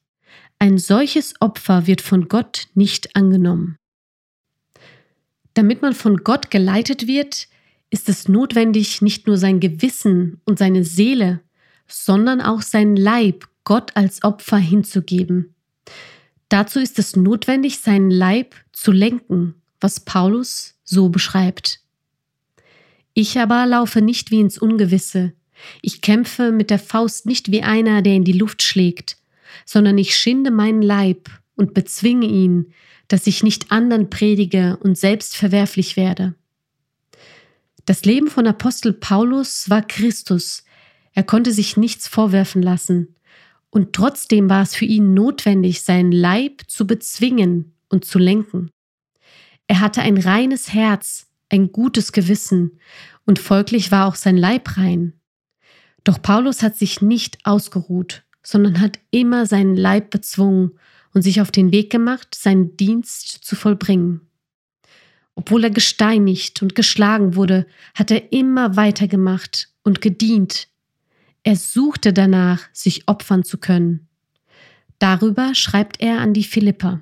Ein 0.60 0.78
solches 0.80 1.36
Opfer 1.40 1.86
wird 1.86 2.02
von 2.02 2.28
Gott 2.28 2.68
nicht 2.74 3.16
angenommen. 3.16 3.78
Damit 5.54 5.82
man 5.82 5.94
von 5.94 6.18
Gott 6.18 6.50
geleitet 6.50 7.08
wird, 7.08 7.48
ist 7.90 8.10
es 8.10 8.28
notwendig, 8.28 9.02
nicht 9.02 9.28
nur 9.28 9.38
sein 9.38 9.60
Gewissen 9.60 10.42
und 10.46 10.60
seine 10.60 10.84
Seele, 10.84 11.42
sondern 11.88 12.42
auch 12.42 12.62
sein 12.62 12.96
Leib 12.96 13.48
Gott 13.64 13.96
als 13.96 14.24
Opfer 14.24 14.58
hinzugeben. 14.58 15.56
Dazu 16.50 16.80
ist 16.80 17.00
es 17.00 17.16
notwendig, 17.16 17.80
seinen 17.80 18.10
Leib 18.10 18.56
zu 18.72 18.92
lenken, 18.92 19.56
was 19.80 20.00
Paulus 20.00 20.76
so 20.84 21.10
beschreibt. 21.10 21.82
Ich 23.14 23.40
aber 23.40 23.66
laufe 23.66 24.02
nicht 24.02 24.32
wie 24.32 24.40
ins 24.40 24.58
Ungewisse. 24.58 25.34
Ich 25.82 26.02
kämpfe 26.02 26.52
mit 26.52 26.70
der 26.70 26.80
Faust 26.80 27.26
nicht 27.26 27.52
wie 27.52 27.64
einer, 27.64 28.02
der 28.02 28.14
in 28.14 28.24
die 28.24 28.34
Luft 28.34 28.62
schlägt, 28.62 29.18
sondern 29.66 29.98
ich 29.98 30.16
schinde 30.16 30.52
meinen 30.52 30.82
Leib 30.82 31.30
und 31.56 31.74
bezwinge 31.74 32.28
ihn, 32.28 32.74
dass 33.08 33.28
ich 33.28 33.44
nicht 33.44 33.72
anderen 33.72 34.10
predige 34.10 34.78
und 34.82 34.98
selbst 34.98 35.36
verwerflich 35.36 35.98
werde. 35.98 36.36
Das 37.86 38.04
Leben 38.04 38.28
von 38.28 38.46
Apostel 38.48 38.94
Paulus 38.94 39.70
war 39.70 39.82
Christus. 39.82 40.66
Er 41.14 41.24
konnte 41.24 41.52
sich 41.52 41.78
nichts 41.78 42.08
vorwerfen 42.08 42.62
lassen. 42.62 43.16
Und 43.70 43.94
trotzdem 43.94 44.50
war 44.50 44.62
es 44.62 44.76
für 44.76 44.86
ihn 44.86 45.14
notwendig, 45.14 45.82
seinen 45.84 46.12
Leib 46.12 46.64
zu 46.68 46.86
bezwingen 46.86 47.74
und 47.90 48.06
zu 48.06 48.20
lenken. 48.20 48.72
Er 49.68 49.80
hatte 49.80 50.02
ein 50.02 50.18
reines 50.18 50.74
Herz, 50.74 51.28
ein 51.50 51.72
gutes 51.72 52.12
Gewissen 52.12 52.80
und 53.26 53.40
folglich 53.40 53.92
war 53.92 54.08
auch 54.08 54.16
sein 54.16 54.38
Leib 54.38 54.78
rein. 54.78 55.14
Doch 56.04 56.22
Paulus 56.22 56.64
hat 56.64 56.78
sich 56.78 57.02
nicht 57.02 57.46
ausgeruht, 57.46 58.24
sondern 58.48 58.80
hat 58.80 58.98
immer 59.12 59.46
seinen 59.46 59.76
Leib 59.76 60.10
bezwungen 60.10 60.80
und 61.14 61.22
sich 61.22 61.42
auf 61.42 61.52
den 61.52 61.74
Weg 61.74 61.90
gemacht, 61.92 62.34
seinen 62.34 62.78
Dienst 62.78 63.44
zu 63.44 63.58
vollbringen. 63.58 64.22
Obwohl 65.36 65.66
er 65.66 65.70
gesteinigt 65.70 66.62
und 66.62 66.74
geschlagen 66.74 67.36
wurde, 67.36 67.68
hat 67.94 68.10
er 68.10 68.32
immer 68.32 68.78
weitergemacht 68.78 69.68
und 69.84 70.00
gedient. 70.00 70.70
Er 71.44 71.58
suchte 71.58 72.14
danach, 72.14 72.70
sich 72.72 73.10
opfern 73.10 73.44
zu 73.44 73.58
können. 73.58 74.08
Darüber 74.98 75.54
schreibt 75.54 76.00
er 76.00 76.20
an 76.20 76.34
die 76.34 76.46
Philipper. 76.46 77.02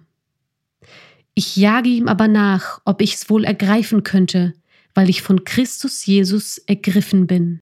Ich 1.35 1.57
jage 1.57 1.89
ihm 1.89 2.07
aber 2.07 2.27
nach, 2.27 2.81
ob 2.85 3.03
ich's 3.03 3.29
wohl 3.29 3.43
ergreifen 3.43 4.01
könnte, 4.01 4.55
weil 4.95 5.11
ich 5.11 5.21
von 5.21 5.43
Christus 5.43 6.07
Jesus 6.07 6.57
ergriffen 6.57 7.27
bin. 7.27 7.59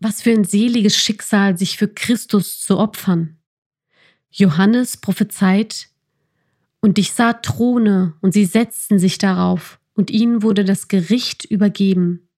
Was 0.00 0.22
für 0.22 0.30
ein 0.30 0.44
seliges 0.44 0.96
Schicksal, 0.96 1.58
sich 1.58 1.76
für 1.76 1.88
Christus 1.88 2.60
zu 2.60 2.78
opfern. 2.78 3.38
Johannes 4.30 4.96
prophezeit, 4.96 5.88
und 6.80 6.98
ich 6.98 7.12
sah 7.12 7.32
Throne, 7.32 8.14
und 8.20 8.32
sie 8.32 8.44
setzten 8.44 9.00
sich 9.00 9.18
darauf, 9.18 9.80
und 9.94 10.10
ihnen 10.10 10.42
wurde 10.42 10.64
das 10.64 10.86
Gericht 10.86 11.44
übergeben. 11.44 12.28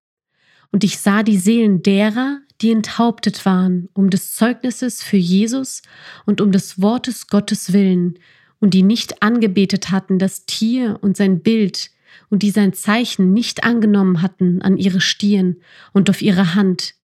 Und 0.73 0.85
ich 0.85 0.99
sah 0.99 1.23
die 1.23 1.37
Seelen 1.37 1.83
derer, 1.83 2.41
die 2.63 2.71
enthauptet 2.71 3.45
waren, 3.45 3.89
um 3.93 4.09
des 4.09 4.35
Zeugnisses 4.35 5.03
für 5.03 5.19
Jesus 5.19 5.83
und 6.25 6.41
um 6.41 6.53
des 6.53 6.81
Wortes 6.81 7.27
Gottes 7.27 7.75
willen, 7.75 8.19
und 8.59 8.73
die 8.73 8.83
nicht 8.83 9.23
angebetet 9.23 9.91
hatten 9.91 10.19
das 10.19 10.47
Tier 10.47 10.99
und 11.03 11.17
sein 11.17 11.43
Bild 11.43 11.91
und 12.29 12.43
die 12.43 12.51
sein 12.51 12.73
Zeichen 12.73 13.33
nicht 13.33 13.65
angenommen 13.65 14.23
hatten 14.23 14.63
an 14.63 14.77
ihre 14.77 15.01
Stirn 15.01 15.57
und 15.93 16.09
auf 16.11 16.23
ihre 16.23 16.55
Hand, 16.55 16.95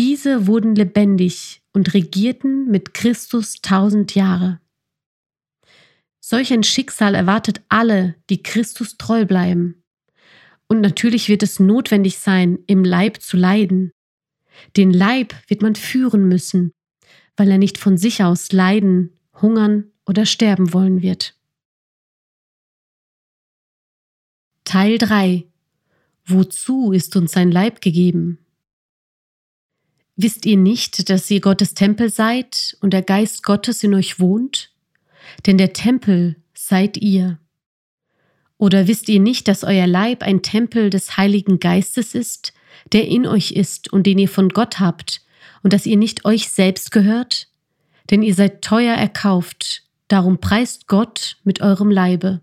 diese 0.00 0.46
wurden 0.46 0.74
lebendig 0.74 1.60
und 1.74 1.92
regierten 1.92 2.70
mit 2.70 2.94
Christus 2.94 3.60
tausend 3.60 4.14
Jahre. 4.14 4.58
Solch 6.20 6.54
ein 6.54 6.62
Schicksal 6.62 7.14
erwartet 7.14 7.60
alle, 7.68 8.14
die 8.30 8.42
Christus 8.42 8.96
treu 8.96 9.26
bleiben. 9.26 9.84
Und 10.68 10.80
natürlich 10.80 11.28
wird 11.28 11.42
es 11.42 11.60
notwendig 11.60 12.16
sein, 12.16 12.60
im 12.66 12.82
Leib 12.82 13.20
zu 13.20 13.36
leiden. 13.36 13.92
Den 14.74 14.90
Leib 14.90 15.34
wird 15.48 15.60
man 15.60 15.74
führen 15.74 16.28
müssen, 16.28 16.72
weil 17.36 17.50
er 17.50 17.58
nicht 17.58 17.76
von 17.76 17.98
sich 17.98 18.24
aus 18.24 18.52
leiden, 18.52 19.12
hungern 19.42 19.92
oder 20.06 20.24
sterben 20.24 20.72
wollen 20.72 21.02
wird. 21.02 21.36
Teil 24.64 24.96
3 24.96 25.46
Wozu 26.24 26.92
ist 26.92 27.16
uns 27.16 27.32
sein 27.32 27.52
Leib 27.52 27.82
gegeben? 27.82 28.38
Wisst 30.22 30.44
ihr 30.44 30.58
nicht, 30.58 31.08
dass 31.08 31.30
ihr 31.30 31.40
Gottes 31.40 31.72
Tempel 31.72 32.10
seid 32.10 32.76
und 32.82 32.92
der 32.92 33.00
Geist 33.00 33.42
Gottes 33.42 33.82
in 33.82 33.94
euch 33.94 34.20
wohnt? 34.20 34.70
Denn 35.46 35.56
der 35.56 35.72
Tempel 35.72 36.36
seid 36.52 36.98
ihr. 36.98 37.38
Oder 38.58 38.86
wisst 38.86 39.08
ihr 39.08 39.18
nicht, 39.18 39.48
dass 39.48 39.64
euer 39.64 39.86
Leib 39.86 40.22
ein 40.22 40.42
Tempel 40.42 40.90
des 40.90 41.16
Heiligen 41.16 41.58
Geistes 41.58 42.14
ist, 42.14 42.52
der 42.92 43.08
in 43.08 43.26
euch 43.26 43.52
ist 43.52 43.90
und 43.90 44.06
den 44.06 44.18
ihr 44.18 44.28
von 44.28 44.50
Gott 44.50 44.78
habt, 44.78 45.22
und 45.62 45.72
dass 45.72 45.86
ihr 45.86 45.96
nicht 45.96 46.26
euch 46.26 46.50
selbst 46.50 46.92
gehört? 46.92 47.48
Denn 48.10 48.22
ihr 48.22 48.34
seid 48.34 48.60
teuer 48.60 48.96
erkauft, 48.96 49.84
darum 50.08 50.38
preist 50.38 50.86
Gott 50.86 51.38
mit 51.44 51.62
eurem 51.62 51.90
Leibe. 51.90 52.42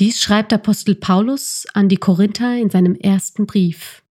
Dies 0.00 0.20
schreibt 0.20 0.52
Apostel 0.52 0.96
Paulus 0.96 1.68
an 1.72 1.88
die 1.88 1.98
Korinther 1.98 2.56
in 2.56 2.68
seinem 2.68 2.96
ersten 2.96 3.46
Brief. 3.46 4.01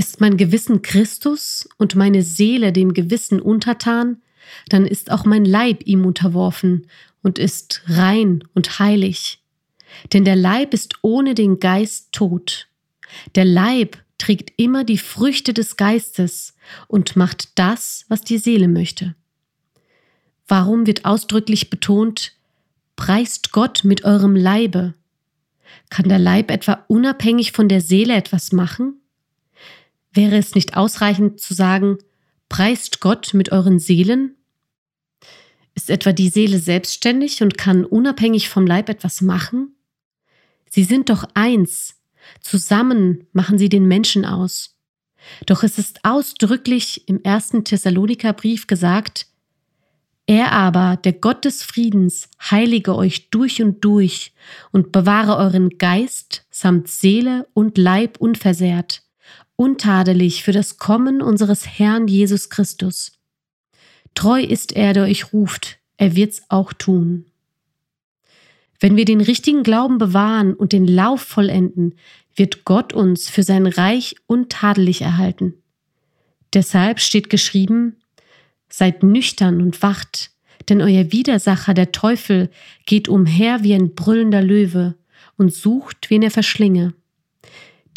Ist 0.00 0.18
mein 0.18 0.38
Gewissen 0.38 0.80
Christus 0.80 1.68
und 1.76 1.94
meine 1.94 2.22
Seele 2.22 2.72
dem 2.72 2.94
Gewissen 2.94 3.38
untertan, 3.38 4.22
dann 4.70 4.86
ist 4.86 5.10
auch 5.10 5.26
mein 5.26 5.44
Leib 5.44 5.82
ihm 5.84 6.06
unterworfen 6.06 6.86
und 7.22 7.38
ist 7.38 7.82
rein 7.84 8.42
und 8.54 8.78
heilig. 8.78 9.42
Denn 10.14 10.24
der 10.24 10.36
Leib 10.36 10.72
ist 10.72 10.94
ohne 11.02 11.34
den 11.34 11.60
Geist 11.60 12.12
tot. 12.12 12.68
Der 13.34 13.44
Leib 13.44 13.98
trägt 14.16 14.58
immer 14.58 14.84
die 14.84 14.96
Früchte 14.96 15.52
des 15.52 15.76
Geistes 15.76 16.54
und 16.88 17.14
macht 17.16 17.58
das, 17.58 18.06
was 18.08 18.22
die 18.22 18.38
Seele 18.38 18.68
möchte. 18.68 19.14
Warum 20.48 20.86
wird 20.86 21.04
ausdrücklich 21.04 21.68
betont, 21.68 22.32
preist 22.96 23.52
Gott 23.52 23.84
mit 23.84 24.04
eurem 24.04 24.34
Leibe? 24.34 24.94
Kann 25.90 26.08
der 26.08 26.18
Leib 26.18 26.50
etwa 26.50 26.86
unabhängig 26.88 27.52
von 27.52 27.68
der 27.68 27.82
Seele 27.82 28.14
etwas 28.14 28.52
machen? 28.52 28.99
Wäre 30.12 30.36
es 30.36 30.54
nicht 30.54 30.76
ausreichend 30.76 31.40
zu 31.40 31.54
sagen, 31.54 31.98
preist 32.48 33.00
Gott 33.00 33.32
mit 33.34 33.52
euren 33.52 33.78
Seelen? 33.78 34.36
Ist 35.74 35.90
etwa 35.90 36.12
die 36.12 36.28
Seele 36.28 36.58
selbstständig 36.58 37.42
und 37.42 37.56
kann 37.56 37.84
unabhängig 37.84 38.48
vom 38.48 38.66
Leib 38.66 38.88
etwas 38.88 39.20
machen? 39.20 39.76
Sie 40.68 40.84
sind 40.84 41.10
doch 41.10 41.24
eins. 41.34 41.96
Zusammen 42.40 43.26
machen 43.32 43.58
sie 43.58 43.68
den 43.68 43.86
Menschen 43.86 44.24
aus. 44.24 44.76
Doch 45.46 45.62
es 45.62 45.78
ist 45.78 46.04
ausdrücklich 46.04 47.08
im 47.08 47.22
ersten 47.22 47.64
Thessalonikerbrief 47.64 48.66
gesagt, 48.66 49.26
er 50.26 50.52
aber, 50.52 50.96
der 50.96 51.12
Gott 51.12 51.44
des 51.44 51.64
Friedens, 51.64 52.28
heilige 52.40 52.94
euch 52.94 53.30
durch 53.30 53.60
und 53.62 53.84
durch 53.84 54.32
und 54.70 54.92
bewahre 54.92 55.36
euren 55.36 55.70
Geist 55.70 56.46
samt 56.50 56.86
Seele 56.86 57.48
und 57.52 57.76
Leib 57.76 58.18
unversehrt, 58.20 59.02
untadelig 59.60 60.42
für 60.42 60.52
das 60.52 60.78
Kommen 60.78 61.20
unseres 61.20 61.66
Herrn 61.66 62.08
Jesus 62.08 62.48
Christus. 62.48 63.12
Treu 64.14 64.40
ist 64.40 64.72
er, 64.72 64.94
der 64.94 65.02
euch 65.02 65.34
ruft, 65.34 65.78
er 65.98 66.16
wird's 66.16 66.40
auch 66.48 66.72
tun. 66.72 67.26
Wenn 68.80 68.96
wir 68.96 69.04
den 69.04 69.20
richtigen 69.20 69.62
Glauben 69.62 69.98
bewahren 69.98 70.54
und 70.54 70.72
den 70.72 70.86
Lauf 70.86 71.20
vollenden, 71.20 71.96
wird 72.34 72.64
Gott 72.64 72.94
uns 72.94 73.28
für 73.28 73.42
sein 73.42 73.66
Reich 73.66 74.16
untadelig 74.26 75.02
erhalten. 75.02 75.52
Deshalb 76.54 76.98
steht 76.98 77.28
geschrieben, 77.28 77.96
Seid 78.70 79.02
nüchtern 79.02 79.60
und 79.60 79.82
wacht, 79.82 80.30
denn 80.70 80.80
euer 80.80 81.12
Widersacher, 81.12 81.74
der 81.74 81.92
Teufel, 81.92 82.48
geht 82.86 83.08
umher 83.10 83.62
wie 83.62 83.74
ein 83.74 83.94
brüllender 83.94 84.40
Löwe 84.40 84.94
und 85.36 85.52
sucht, 85.52 86.08
wen 86.08 86.22
er 86.22 86.30
verschlinge. 86.30 86.94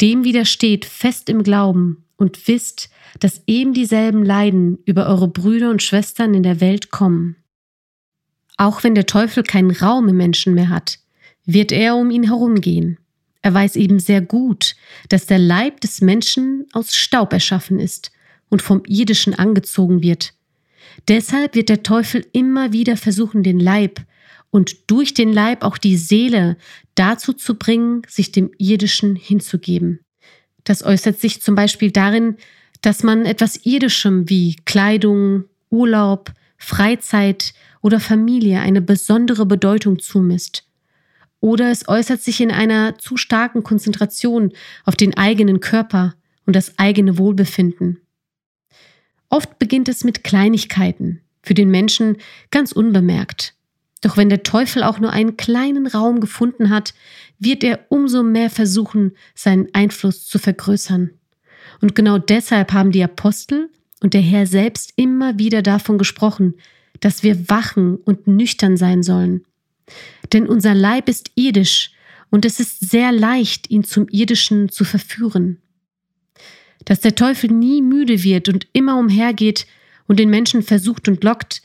Dem 0.04 0.22
widersteht 0.22 0.84
fest 0.84 1.30
im 1.30 1.42
Glauben 1.42 2.04
und 2.16 2.46
wisst, 2.46 2.90
dass 3.20 3.40
eben 3.46 3.72
dieselben 3.72 4.22
Leiden 4.22 4.78
über 4.84 5.06
eure 5.06 5.28
Brüder 5.28 5.70
und 5.70 5.82
Schwestern 5.82 6.34
in 6.34 6.42
der 6.42 6.60
Welt 6.60 6.90
kommen. 6.90 7.36
Auch 8.58 8.84
wenn 8.84 8.94
der 8.94 9.06
Teufel 9.06 9.44
keinen 9.44 9.70
Raum 9.70 10.06
im 10.08 10.18
Menschen 10.18 10.52
mehr 10.52 10.68
hat, 10.68 10.98
wird 11.46 11.72
er 11.72 11.96
um 11.96 12.10
ihn 12.10 12.24
herumgehen. 12.24 12.98
Er 13.40 13.54
weiß 13.54 13.76
eben 13.76 13.98
sehr 13.98 14.20
gut, 14.20 14.76
dass 15.08 15.24
der 15.24 15.38
Leib 15.38 15.80
des 15.80 16.02
Menschen 16.02 16.66
aus 16.74 16.94
Staub 16.94 17.32
erschaffen 17.32 17.80
ist 17.80 18.12
und 18.50 18.60
vom 18.60 18.82
Irdischen 18.86 19.34
angezogen 19.34 20.02
wird. 20.02 20.34
Deshalb 21.08 21.54
wird 21.54 21.70
der 21.70 21.82
Teufel 21.82 22.26
immer 22.32 22.74
wieder 22.74 22.98
versuchen, 22.98 23.42
den 23.42 23.58
Leib 23.58 24.02
und 24.54 24.88
durch 24.88 25.14
den 25.14 25.32
Leib 25.32 25.64
auch 25.64 25.78
die 25.78 25.96
Seele 25.96 26.56
dazu 26.94 27.32
zu 27.32 27.56
bringen, 27.56 28.02
sich 28.06 28.30
dem 28.30 28.52
Irdischen 28.56 29.16
hinzugeben. 29.16 29.98
Das 30.62 30.84
äußert 30.84 31.18
sich 31.18 31.42
zum 31.42 31.56
Beispiel 31.56 31.90
darin, 31.90 32.36
dass 32.80 33.02
man 33.02 33.26
etwas 33.26 33.66
Irdischem 33.66 34.30
wie 34.30 34.54
Kleidung, 34.64 35.46
Urlaub, 35.70 36.32
Freizeit 36.56 37.52
oder 37.82 37.98
Familie 37.98 38.60
eine 38.60 38.80
besondere 38.80 39.44
Bedeutung 39.44 39.98
zumisst. 39.98 40.62
Oder 41.40 41.72
es 41.72 41.88
äußert 41.88 42.22
sich 42.22 42.40
in 42.40 42.52
einer 42.52 42.96
zu 42.96 43.16
starken 43.16 43.64
Konzentration 43.64 44.52
auf 44.84 44.94
den 44.94 45.16
eigenen 45.16 45.58
Körper 45.58 46.14
und 46.46 46.54
das 46.54 46.78
eigene 46.78 47.18
Wohlbefinden. 47.18 47.98
Oft 49.30 49.58
beginnt 49.58 49.88
es 49.88 50.04
mit 50.04 50.22
Kleinigkeiten, 50.22 51.22
für 51.42 51.54
den 51.54 51.72
Menschen 51.72 52.18
ganz 52.52 52.70
unbemerkt. 52.70 53.56
Doch 54.04 54.18
wenn 54.18 54.28
der 54.28 54.42
Teufel 54.42 54.82
auch 54.82 54.98
nur 54.98 55.14
einen 55.14 55.38
kleinen 55.38 55.86
Raum 55.86 56.20
gefunden 56.20 56.68
hat, 56.68 56.92
wird 57.38 57.64
er 57.64 57.86
umso 57.88 58.22
mehr 58.22 58.50
versuchen, 58.50 59.12
seinen 59.34 59.68
Einfluss 59.72 60.26
zu 60.26 60.38
vergrößern. 60.38 61.08
Und 61.80 61.94
genau 61.94 62.18
deshalb 62.18 62.74
haben 62.74 62.92
die 62.92 63.02
Apostel 63.02 63.70
und 64.02 64.12
der 64.12 64.20
Herr 64.20 64.46
selbst 64.46 64.92
immer 64.96 65.38
wieder 65.38 65.62
davon 65.62 65.96
gesprochen, 65.96 66.52
dass 67.00 67.22
wir 67.22 67.48
wachen 67.48 67.96
und 67.96 68.26
nüchtern 68.26 68.76
sein 68.76 69.02
sollen. 69.02 69.46
Denn 70.34 70.46
unser 70.46 70.74
Leib 70.74 71.08
ist 71.08 71.30
irdisch 71.34 71.90
und 72.30 72.44
es 72.44 72.60
ist 72.60 72.90
sehr 72.90 73.10
leicht, 73.10 73.70
ihn 73.70 73.84
zum 73.84 74.06
Irdischen 74.10 74.68
zu 74.68 74.84
verführen. 74.84 75.62
Dass 76.84 77.00
der 77.00 77.14
Teufel 77.14 77.50
nie 77.50 77.80
müde 77.80 78.22
wird 78.22 78.50
und 78.50 78.66
immer 78.74 78.98
umhergeht 78.98 79.66
und 80.06 80.20
den 80.20 80.28
Menschen 80.28 80.62
versucht 80.62 81.08
und 81.08 81.24
lockt, 81.24 81.62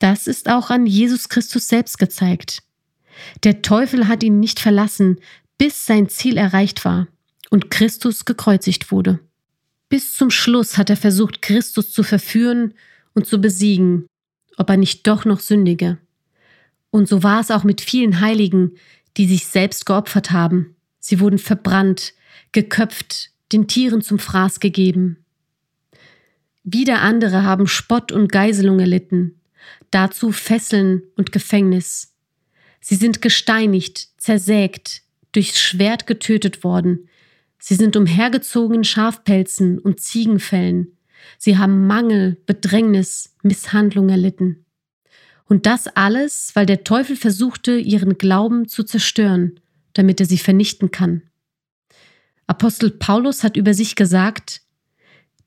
das 0.00 0.26
ist 0.26 0.48
auch 0.48 0.70
an 0.70 0.86
Jesus 0.86 1.28
Christus 1.28 1.68
selbst 1.68 1.98
gezeigt. 1.98 2.62
Der 3.44 3.62
Teufel 3.62 4.08
hat 4.08 4.22
ihn 4.22 4.40
nicht 4.40 4.58
verlassen, 4.58 5.20
bis 5.58 5.86
sein 5.86 6.08
Ziel 6.08 6.36
erreicht 6.36 6.84
war 6.84 7.06
und 7.50 7.70
Christus 7.70 8.24
gekreuzigt 8.24 8.90
wurde. 8.90 9.20
Bis 9.88 10.14
zum 10.14 10.30
Schluss 10.30 10.78
hat 10.78 10.88
er 10.88 10.96
versucht, 10.96 11.42
Christus 11.42 11.92
zu 11.92 12.02
verführen 12.02 12.74
und 13.14 13.26
zu 13.26 13.40
besiegen, 13.40 14.06
ob 14.56 14.70
er 14.70 14.76
nicht 14.76 15.06
doch 15.06 15.24
noch 15.24 15.40
sündige. 15.40 15.98
Und 16.90 17.08
so 17.08 17.22
war 17.22 17.40
es 17.40 17.50
auch 17.50 17.64
mit 17.64 17.80
vielen 17.80 18.20
Heiligen, 18.20 18.72
die 19.16 19.26
sich 19.26 19.46
selbst 19.46 19.84
geopfert 19.86 20.30
haben. 20.30 20.76
Sie 20.98 21.20
wurden 21.20 21.38
verbrannt, 21.38 22.14
geköpft, 22.52 23.30
den 23.52 23.68
Tieren 23.68 24.00
zum 24.00 24.18
Fraß 24.18 24.60
gegeben. 24.60 25.24
Wieder 26.62 27.00
andere 27.02 27.42
haben 27.42 27.66
Spott 27.66 28.12
und 28.12 28.30
Geiselung 28.30 28.78
erlitten, 28.80 29.39
dazu 29.90 30.32
Fesseln 30.32 31.02
und 31.16 31.32
Gefängnis. 31.32 32.14
Sie 32.80 32.96
sind 32.96 33.22
gesteinigt, 33.22 34.08
zersägt, 34.18 35.02
durchs 35.32 35.60
Schwert 35.60 36.06
getötet 36.06 36.64
worden, 36.64 37.08
Sie 37.60 37.74
sind 37.74 37.94
umhergezogen 37.94 38.76
in 38.76 38.84
Schafpelzen 38.84 39.78
und 39.78 40.00
Ziegenfällen. 40.00 40.96
Sie 41.36 41.58
haben 41.58 41.86
Mangel, 41.86 42.38
Bedrängnis, 42.46 43.36
Misshandlung 43.42 44.08
erlitten. 44.08 44.64
Und 45.44 45.66
das 45.66 45.86
alles, 45.86 46.52
weil 46.54 46.64
der 46.64 46.84
Teufel 46.84 47.16
versuchte, 47.16 47.76
ihren 47.76 48.16
Glauben 48.16 48.66
zu 48.66 48.82
zerstören, 48.82 49.60
damit 49.92 50.20
er 50.20 50.26
sie 50.26 50.38
vernichten 50.38 50.90
kann. 50.90 51.22
Apostel 52.46 52.90
Paulus 52.90 53.44
hat 53.44 53.56
über 53.56 53.74
sich 53.74 53.94
gesagt, 53.94 54.62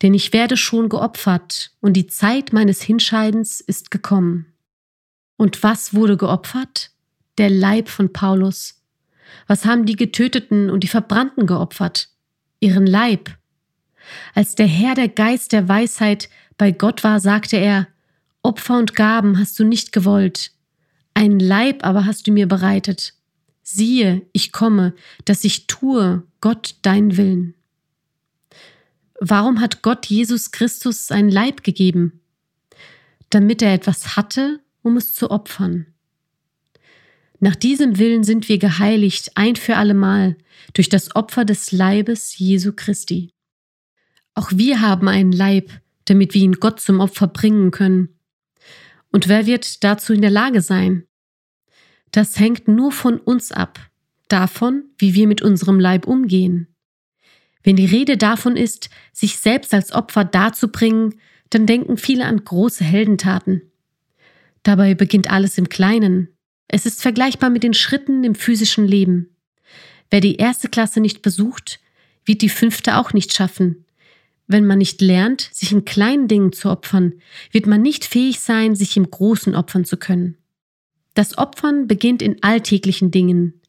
denn 0.03 0.13
ich 0.13 0.33
werde 0.33 0.57
schon 0.57 0.89
geopfert 0.89 1.71
und 1.79 1.93
die 1.93 2.07
Zeit 2.07 2.51
meines 2.53 2.81
Hinscheidens 2.81 3.61
ist 3.61 3.89
gekommen. 3.89 4.53
Und 5.37 5.63
was 5.63 5.93
wurde 5.93 6.17
geopfert? 6.17 6.91
Der 7.37 7.49
Leib 7.49 7.89
von 7.89 8.13
Paulus, 8.13 8.83
was 9.47 9.65
haben 9.65 9.85
die 9.85 9.95
Getöteten 9.95 10.69
und 10.69 10.83
die 10.83 10.87
Verbrannten 10.87 11.47
geopfert? 11.47 12.09
Ihren 12.59 12.85
Leib. 12.85 13.31
Als 14.35 14.55
der 14.55 14.67
Herr 14.67 14.93
der 14.93 15.07
Geist 15.07 15.53
der 15.53 15.67
Weisheit 15.67 16.29
bei 16.57 16.71
Gott 16.71 17.03
war, 17.03 17.19
sagte 17.19 17.57
er, 17.57 17.87
Opfer 18.41 18.77
und 18.77 18.95
Gaben 18.95 19.39
hast 19.39 19.57
du 19.57 19.63
nicht 19.63 19.93
gewollt, 19.93 20.51
einen 21.13 21.39
Leib 21.39 21.85
aber 21.85 22.05
hast 22.05 22.27
du 22.27 22.31
mir 22.31 22.47
bereitet. 22.47 23.13
Siehe, 23.61 24.23
ich 24.33 24.51
komme, 24.51 24.93
dass 25.23 25.45
ich 25.45 25.67
tue, 25.67 26.23
Gott, 26.41 26.75
dein 26.81 27.15
Willen. 27.15 27.55
Warum 29.19 29.59
hat 29.59 29.81
Gott 29.81 30.05
Jesus 30.05 30.51
Christus 30.51 31.07
seinen 31.07 31.29
Leib 31.29 31.63
gegeben? 31.63 32.21
Damit 33.29 33.61
er 33.61 33.73
etwas 33.73 34.15
hatte, 34.15 34.59
um 34.81 34.97
es 34.97 35.13
zu 35.13 35.31
opfern. 35.31 35.87
Nach 37.39 37.55
diesem 37.55 37.97
Willen 37.97 38.23
sind 38.23 38.47
wir 38.47 38.57
geheiligt 38.57 39.31
ein 39.35 39.55
für 39.55 39.75
allemal 39.75 40.37
durch 40.73 40.89
das 40.89 41.15
Opfer 41.15 41.45
des 41.45 41.71
Leibes 41.71 42.37
Jesu 42.37 42.71
Christi. 42.73 43.31
Auch 44.33 44.51
wir 44.53 44.81
haben 44.81 45.07
einen 45.07 45.31
Leib, 45.31 45.69
damit 46.05 46.33
wir 46.33 46.41
ihn 46.41 46.53
Gott 46.53 46.79
zum 46.79 46.99
Opfer 46.99 47.27
bringen 47.27 47.71
können. 47.71 48.17
Und 49.11 49.27
wer 49.27 49.45
wird 49.45 49.83
dazu 49.83 50.13
in 50.13 50.21
der 50.21 50.31
Lage 50.31 50.61
sein? 50.61 51.05
Das 52.11 52.39
hängt 52.39 52.67
nur 52.67 52.91
von 52.91 53.19
uns 53.19 53.51
ab, 53.51 53.79
davon, 54.27 54.85
wie 54.97 55.13
wir 55.13 55.27
mit 55.27 55.41
unserem 55.41 55.79
Leib 55.79 56.07
umgehen. 56.07 56.72
Wenn 57.63 57.75
die 57.75 57.85
Rede 57.85 58.17
davon 58.17 58.57
ist, 58.57 58.89
sich 59.11 59.39
selbst 59.39 59.73
als 59.73 59.93
Opfer 59.93 60.25
darzubringen, 60.25 61.15
dann 61.49 61.65
denken 61.65 61.97
viele 61.97 62.25
an 62.25 62.43
große 62.43 62.83
Heldentaten. 62.83 63.61
Dabei 64.63 64.95
beginnt 64.95 65.31
alles 65.31 65.57
im 65.57 65.69
Kleinen. 65.69 66.29
Es 66.67 66.85
ist 66.85 67.01
vergleichbar 67.01 67.49
mit 67.49 67.63
den 67.63 67.73
Schritten 67.73 68.23
im 68.23 68.35
physischen 68.35 68.87
Leben. 68.87 69.35
Wer 70.09 70.21
die 70.21 70.35
erste 70.35 70.69
Klasse 70.69 70.99
nicht 70.99 71.21
besucht, 71.21 71.79
wird 72.25 72.41
die 72.41 72.49
fünfte 72.49 72.97
auch 72.97 73.13
nicht 73.13 73.33
schaffen. 73.33 73.85
Wenn 74.47 74.65
man 74.65 74.77
nicht 74.77 75.01
lernt, 75.01 75.49
sich 75.53 75.71
in 75.71 75.85
kleinen 75.85 76.27
Dingen 76.27 76.51
zu 76.53 76.69
opfern, 76.69 77.13
wird 77.51 77.65
man 77.65 77.81
nicht 77.81 78.05
fähig 78.05 78.39
sein, 78.39 78.75
sich 78.75 78.97
im 78.97 79.09
Großen 79.09 79.55
opfern 79.55 79.85
zu 79.85 79.97
können. 79.97 80.37
Das 81.13 81.37
Opfern 81.37 81.87
beginnt 81.87 82.21
in 82.21 82.41
alltäglichen 82.43 83.11
Dingen, 83.11 83.61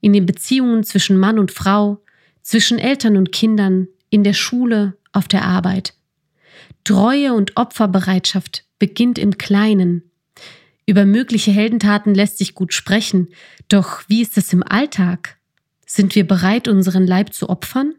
in 0.00 0.12
den 0.12 0.26
Beziehungen 0.26 0.84
zwischen 0.84 1.18
Mann 1.18 1.38
und 1.38 1.50
Frau, 1.50 2.02
zwischen 2.44 2.78
Eltern 2.78 3.16
und 3.16 3.32
Kindern, 3.32 3.88
in 4.10 4.22
der 4.22 4.34
Schule, 4.34 4.96
auf 5.12 5.26
der 5.26 5.44
Arbeit. 5.44 5.94
Treue 6.84 7.34
und 7.34 7.56
Opferbereitschaft 7.56 8.64
beginnt 8.78 9.18
im 9.18 9.38
Kleinen. 9.38 10.02
Über 10.86 11.06
mögliche 11.06 11.50
Heldentaten 11.50 12.14
lässt 12.14 12.38
sich 12.38 12.54
gut 12.54 12.74
sprechen, 12.74 13.28
doch 13.68 14.04
wie 14.06 14.22
ist 14.22 14.36
es 14.36 14.52
im 14.52 14.62
Alltag? 14.62 15.38
Sind 15.86 16.14
wir 16.14 16.26
bereit, 16.26 16.68
unseren 16.68 17.06
Leib 17.06 17.32
zu 17.32 17.48
opfern? 17.48 17.94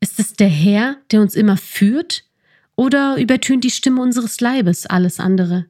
Ist 0.00 0.18
es 0.18 0.32
der 0.32 0.48
Herr, 0.48 0.96
der 1.10 1.20
uns 1.20 1.34
immer 1.34 1.56
führt, 1.56 2.24
oder 2.74 3.16
übertönt 3.18 3.64
die 3.64 3.70
Stimme 3.70 4.00
unseres 4.00 4.40
Leibes 4.40 4.86
alles 4.86 5.20
andere? 5.20 5.66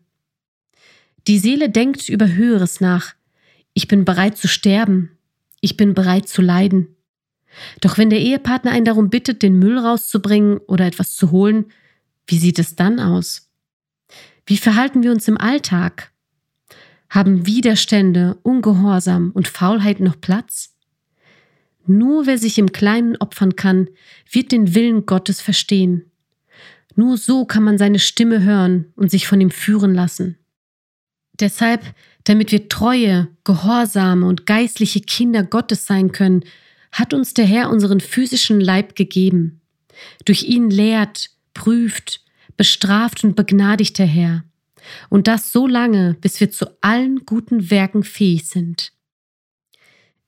Die 1.26 1.38
Seele 1.38 1.68
denkt 1.68 2.08
über 2.08 2.28
Höheres 2.28 2.80
nach. 2.80 3.14
Ich 3.74 3.88
bin 3.88 4.04
bereit 4.04 4.38
zu 4.38 4.46
sterben. 4.46 5.18
Ich 5.60 5.76
bin 5.76 5.94
bereit 5.94 6.28
zu 6.28 6.42
leiden. 6.42 6.96
Doch 7.80 7.98
wenn 7.98 8.10
der 8.10 8.20
Ehepartner 8.20 8.70
einen 8.70 8.84
darum 8.84 9.10
bittet, 9.10 9.42
den 9.42 9.58
Müll 9.58 9.78
rauszubringen 9.78 10.58
oder 10.66 10.86
etwas 10.86 11.14
zu 11.14 11.30
holen, 11.30 11.66
wie 12.26 12.38
sieht 12.38 12.58
es 12.58 12.76
dann 12.76 13.00
aus? 13.00 13.50
Wie 14.46 14.56
verhalten 14.56 15.02
wir 15.02 15.12
uns 15.12 15.28
im 15.28 15.38
Alltag? 15.38 16.12
Haben 17.08 17.46
Widerstände, 17.46 18.38
Ungehorsam 18.42 19.32
und 19.32 19.48
Faulheit 19.48 20.00
noch 20.00 20.20
Platz? 20.20 20.74
Nur 21.86 22.26
wer 22.26 22.38
sich 22.38 22.58
im 22.58 22.72
Kleinen 22.72 23.16
opfern 23.16 23.56
kann, 23.56 23.88
wird 24.30 24.52
den 24.52 24.74
Willen 24.74 25.04
Gottes 25.04 25.40
verstehen. 25.40 26.10
Nur 26.94 27.16
so 27.16 27.44
kann 27.44 27.64
man 27.64 27.78
seine 27.78 27.98
Stimme 27.98 28.42
hören 28.42 28.92
und 28.96 29.10
sich 29.10 29.26
von 29.26 29.40
ihm 29.40 29.50
führen 29.50 29.94
lassen. 29.94 30.38
Deshalb, 31.40 31.82
damit 32.24 32.52
wir 32.52 32.68
treue, 32.68 33.28
gehorsame 33.44 34.26
und 34.26 34.46
geistliche 34.46 35.00
Kinder 35.00 35.42
Gottes 35.42 35.86
sein 35.86 36.12
können, 36.12 36.44
hat 36.92 37.14
uns 37.14 37.34
der 37.34 37.46
Herr 37.46 37.70
unseren 37.70 38.00
physischen 38.00 38.60
Leib 38.60 38.94
gegeben. 38.94 39.60
Durch 40.24 40.44
ihn 40.44 40.70
lehrt, 40.70 41.30
prüft, 41.54 42.20
bestraft 42.56 43.24
und 43.24 43.34
begnadigt 43.34 43.98
der 43.98 44.06
Herr. 44.06 44.44
Und 45.08 45.26
das 45.26 45.52
so 45.52 45.66
lange, 45.66 46.16
bis 46.20 46.40
wir 46.40 46.50
zu 46.50 46.66
allen 46.82 47.24
guten 47.24 47.70
Werken 47.70 48.02
fähig 48.02 48.46
sind. 48.46 48.92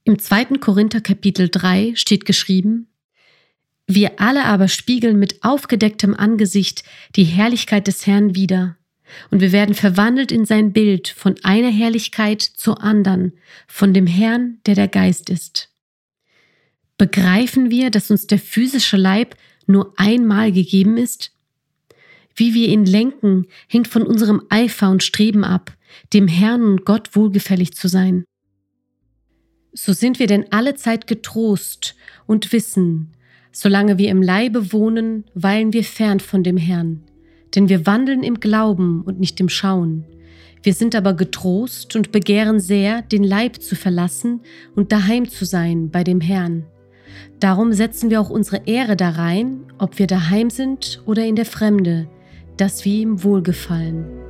Im 0.04 0.18
2. 0.18 0.58
Korinther 0.58 1.00
Kapitel 1.00 1.48
3 1.48 1.94
steht 1.96 2.24
geschrieben, 2.24 2.88
wir 3.86 4.18
alle 4.18 4.44
aber 4.44 4.68
spiegeln 4.68 5.18
mit 5.18 5.44
aufgedecktem 5.44 6.14
Angesicht 6.14 6.84
die 7.16 7.24
Herrlichkeit 7.24 7.86
des 7.86 8.06
Herrn 8.06 8.34
wider. 8.34 8.76
Und 9.30 9.40
wir 9.40 9.52
werden 9.52 9.74
verwandelt 9.74 10.32
in 10.32 10.46
sein 10.46 10.72
Bild 10.72 11.08
von 11.08 11.36
einer 11.42 11.70
Herrlichkeit 11.70 12.40
zur 12.40 12.82
anderen, 12.82 13.34
von 13.66 13.92
dem 13.92 14.06
Herrn, 14.06 14.58
der 14.64 14.74
der 14.74 14.88
Geist 14.88 15.28
ist. 15.28 15.73
Begreifen 16.96 17.70
wir, 17.70 17.90
dass 17.90 18.10
uns 18.10 18.26
der 18.26 18.38
physische 18.38 18.96
Leib 18.96 19.36
nur 19.66 19.92
einmal 19.96 20.52
gegeben 20.52 20.96
ist? 20.96 21.32
Wie 22.36 22.54
wir 22.54 22.68
ihn 22.68 22.84
lenken, 22.84 23.46
hängt 23.68 23.88
von 23.88 24.02
unserem 24.02 24.42
Eifer 24.48 24.90
und 24.90 25.02
Streben 25.02 25.44
ab, 25.44 25.76
dem 26.12 26.28
Herrn 26.28 26.62
und 26.62 26.84
Gott 26.84 27.14
wohlgefällig 27.14 27.74
zu 27.74 27.88
sein. 27.88 28.24
So 29.72 29.92
sind 29.92 30.18
wir 30.18 30.28
denn 30.28 30.46
alle 30.52 30.74
Zeit 30.74 31.06
getrost 31.06 31.96
und 32.26 32.52
wissen, 32.52 33.12
solange 33.50 33.98
wir 33.98 34.08
im 34.10 34.22
Leibe 34.22 34.72
wohnen, 34.72 35.24
weilen 35.34 35.72
wir 35.72 35.84
fern 35.84 36.20
von 36.20 36.44
dem 36.44 36.56
Herrn, 36.56 37.02
denn 37.54 37.68
wir 37.68 37.86
wandeln 37.86 38.22
im 38.22 38.38
Glauben 38.38 39.02
und 39.02 39.18
nicht 39.18 39.40
im 39.40 39.48
Schauen. 39.48 40.04
Wir 40.62 40.74
sind 40.74 40.94
aber 40.94 41.14
getrost 41.14 41.94
und 41.94 42.12
begehren 42.12 42.58
sehr, 42.58 43.02
den 43.02 43.22
Leib 43.22 43.60
zu 43.62 43.76
verlassen 43.76 44.40
und 44.74 44.92
daheim 44.92 45.28
zu 45.28 45.44
sein 45.44 45.90
bei 45.90 46.04
dem 46.04 46.20
Herrn. 46.20 46.66
Darum 47.40 47.72
setzen 47.72 48.10
wir 48.10 48.20
auch 48.20 48.30
unsere 48.30 48.62
Ehre 48.66 48.96
darein, 48.96 49.60
ob 49.78 49.98
wir 49.98 50.06
daheim 50.06 50.50
sind 50.50 51.02
oder 51.06 51.24
in 51.24 51.36
der 51.36 51.46
Fremde, 51.46 52.08
dass 52.56 52.84
wir 52.84 52.94
ihm 52.94 53.22
wohlgefallen. 53.22 54.23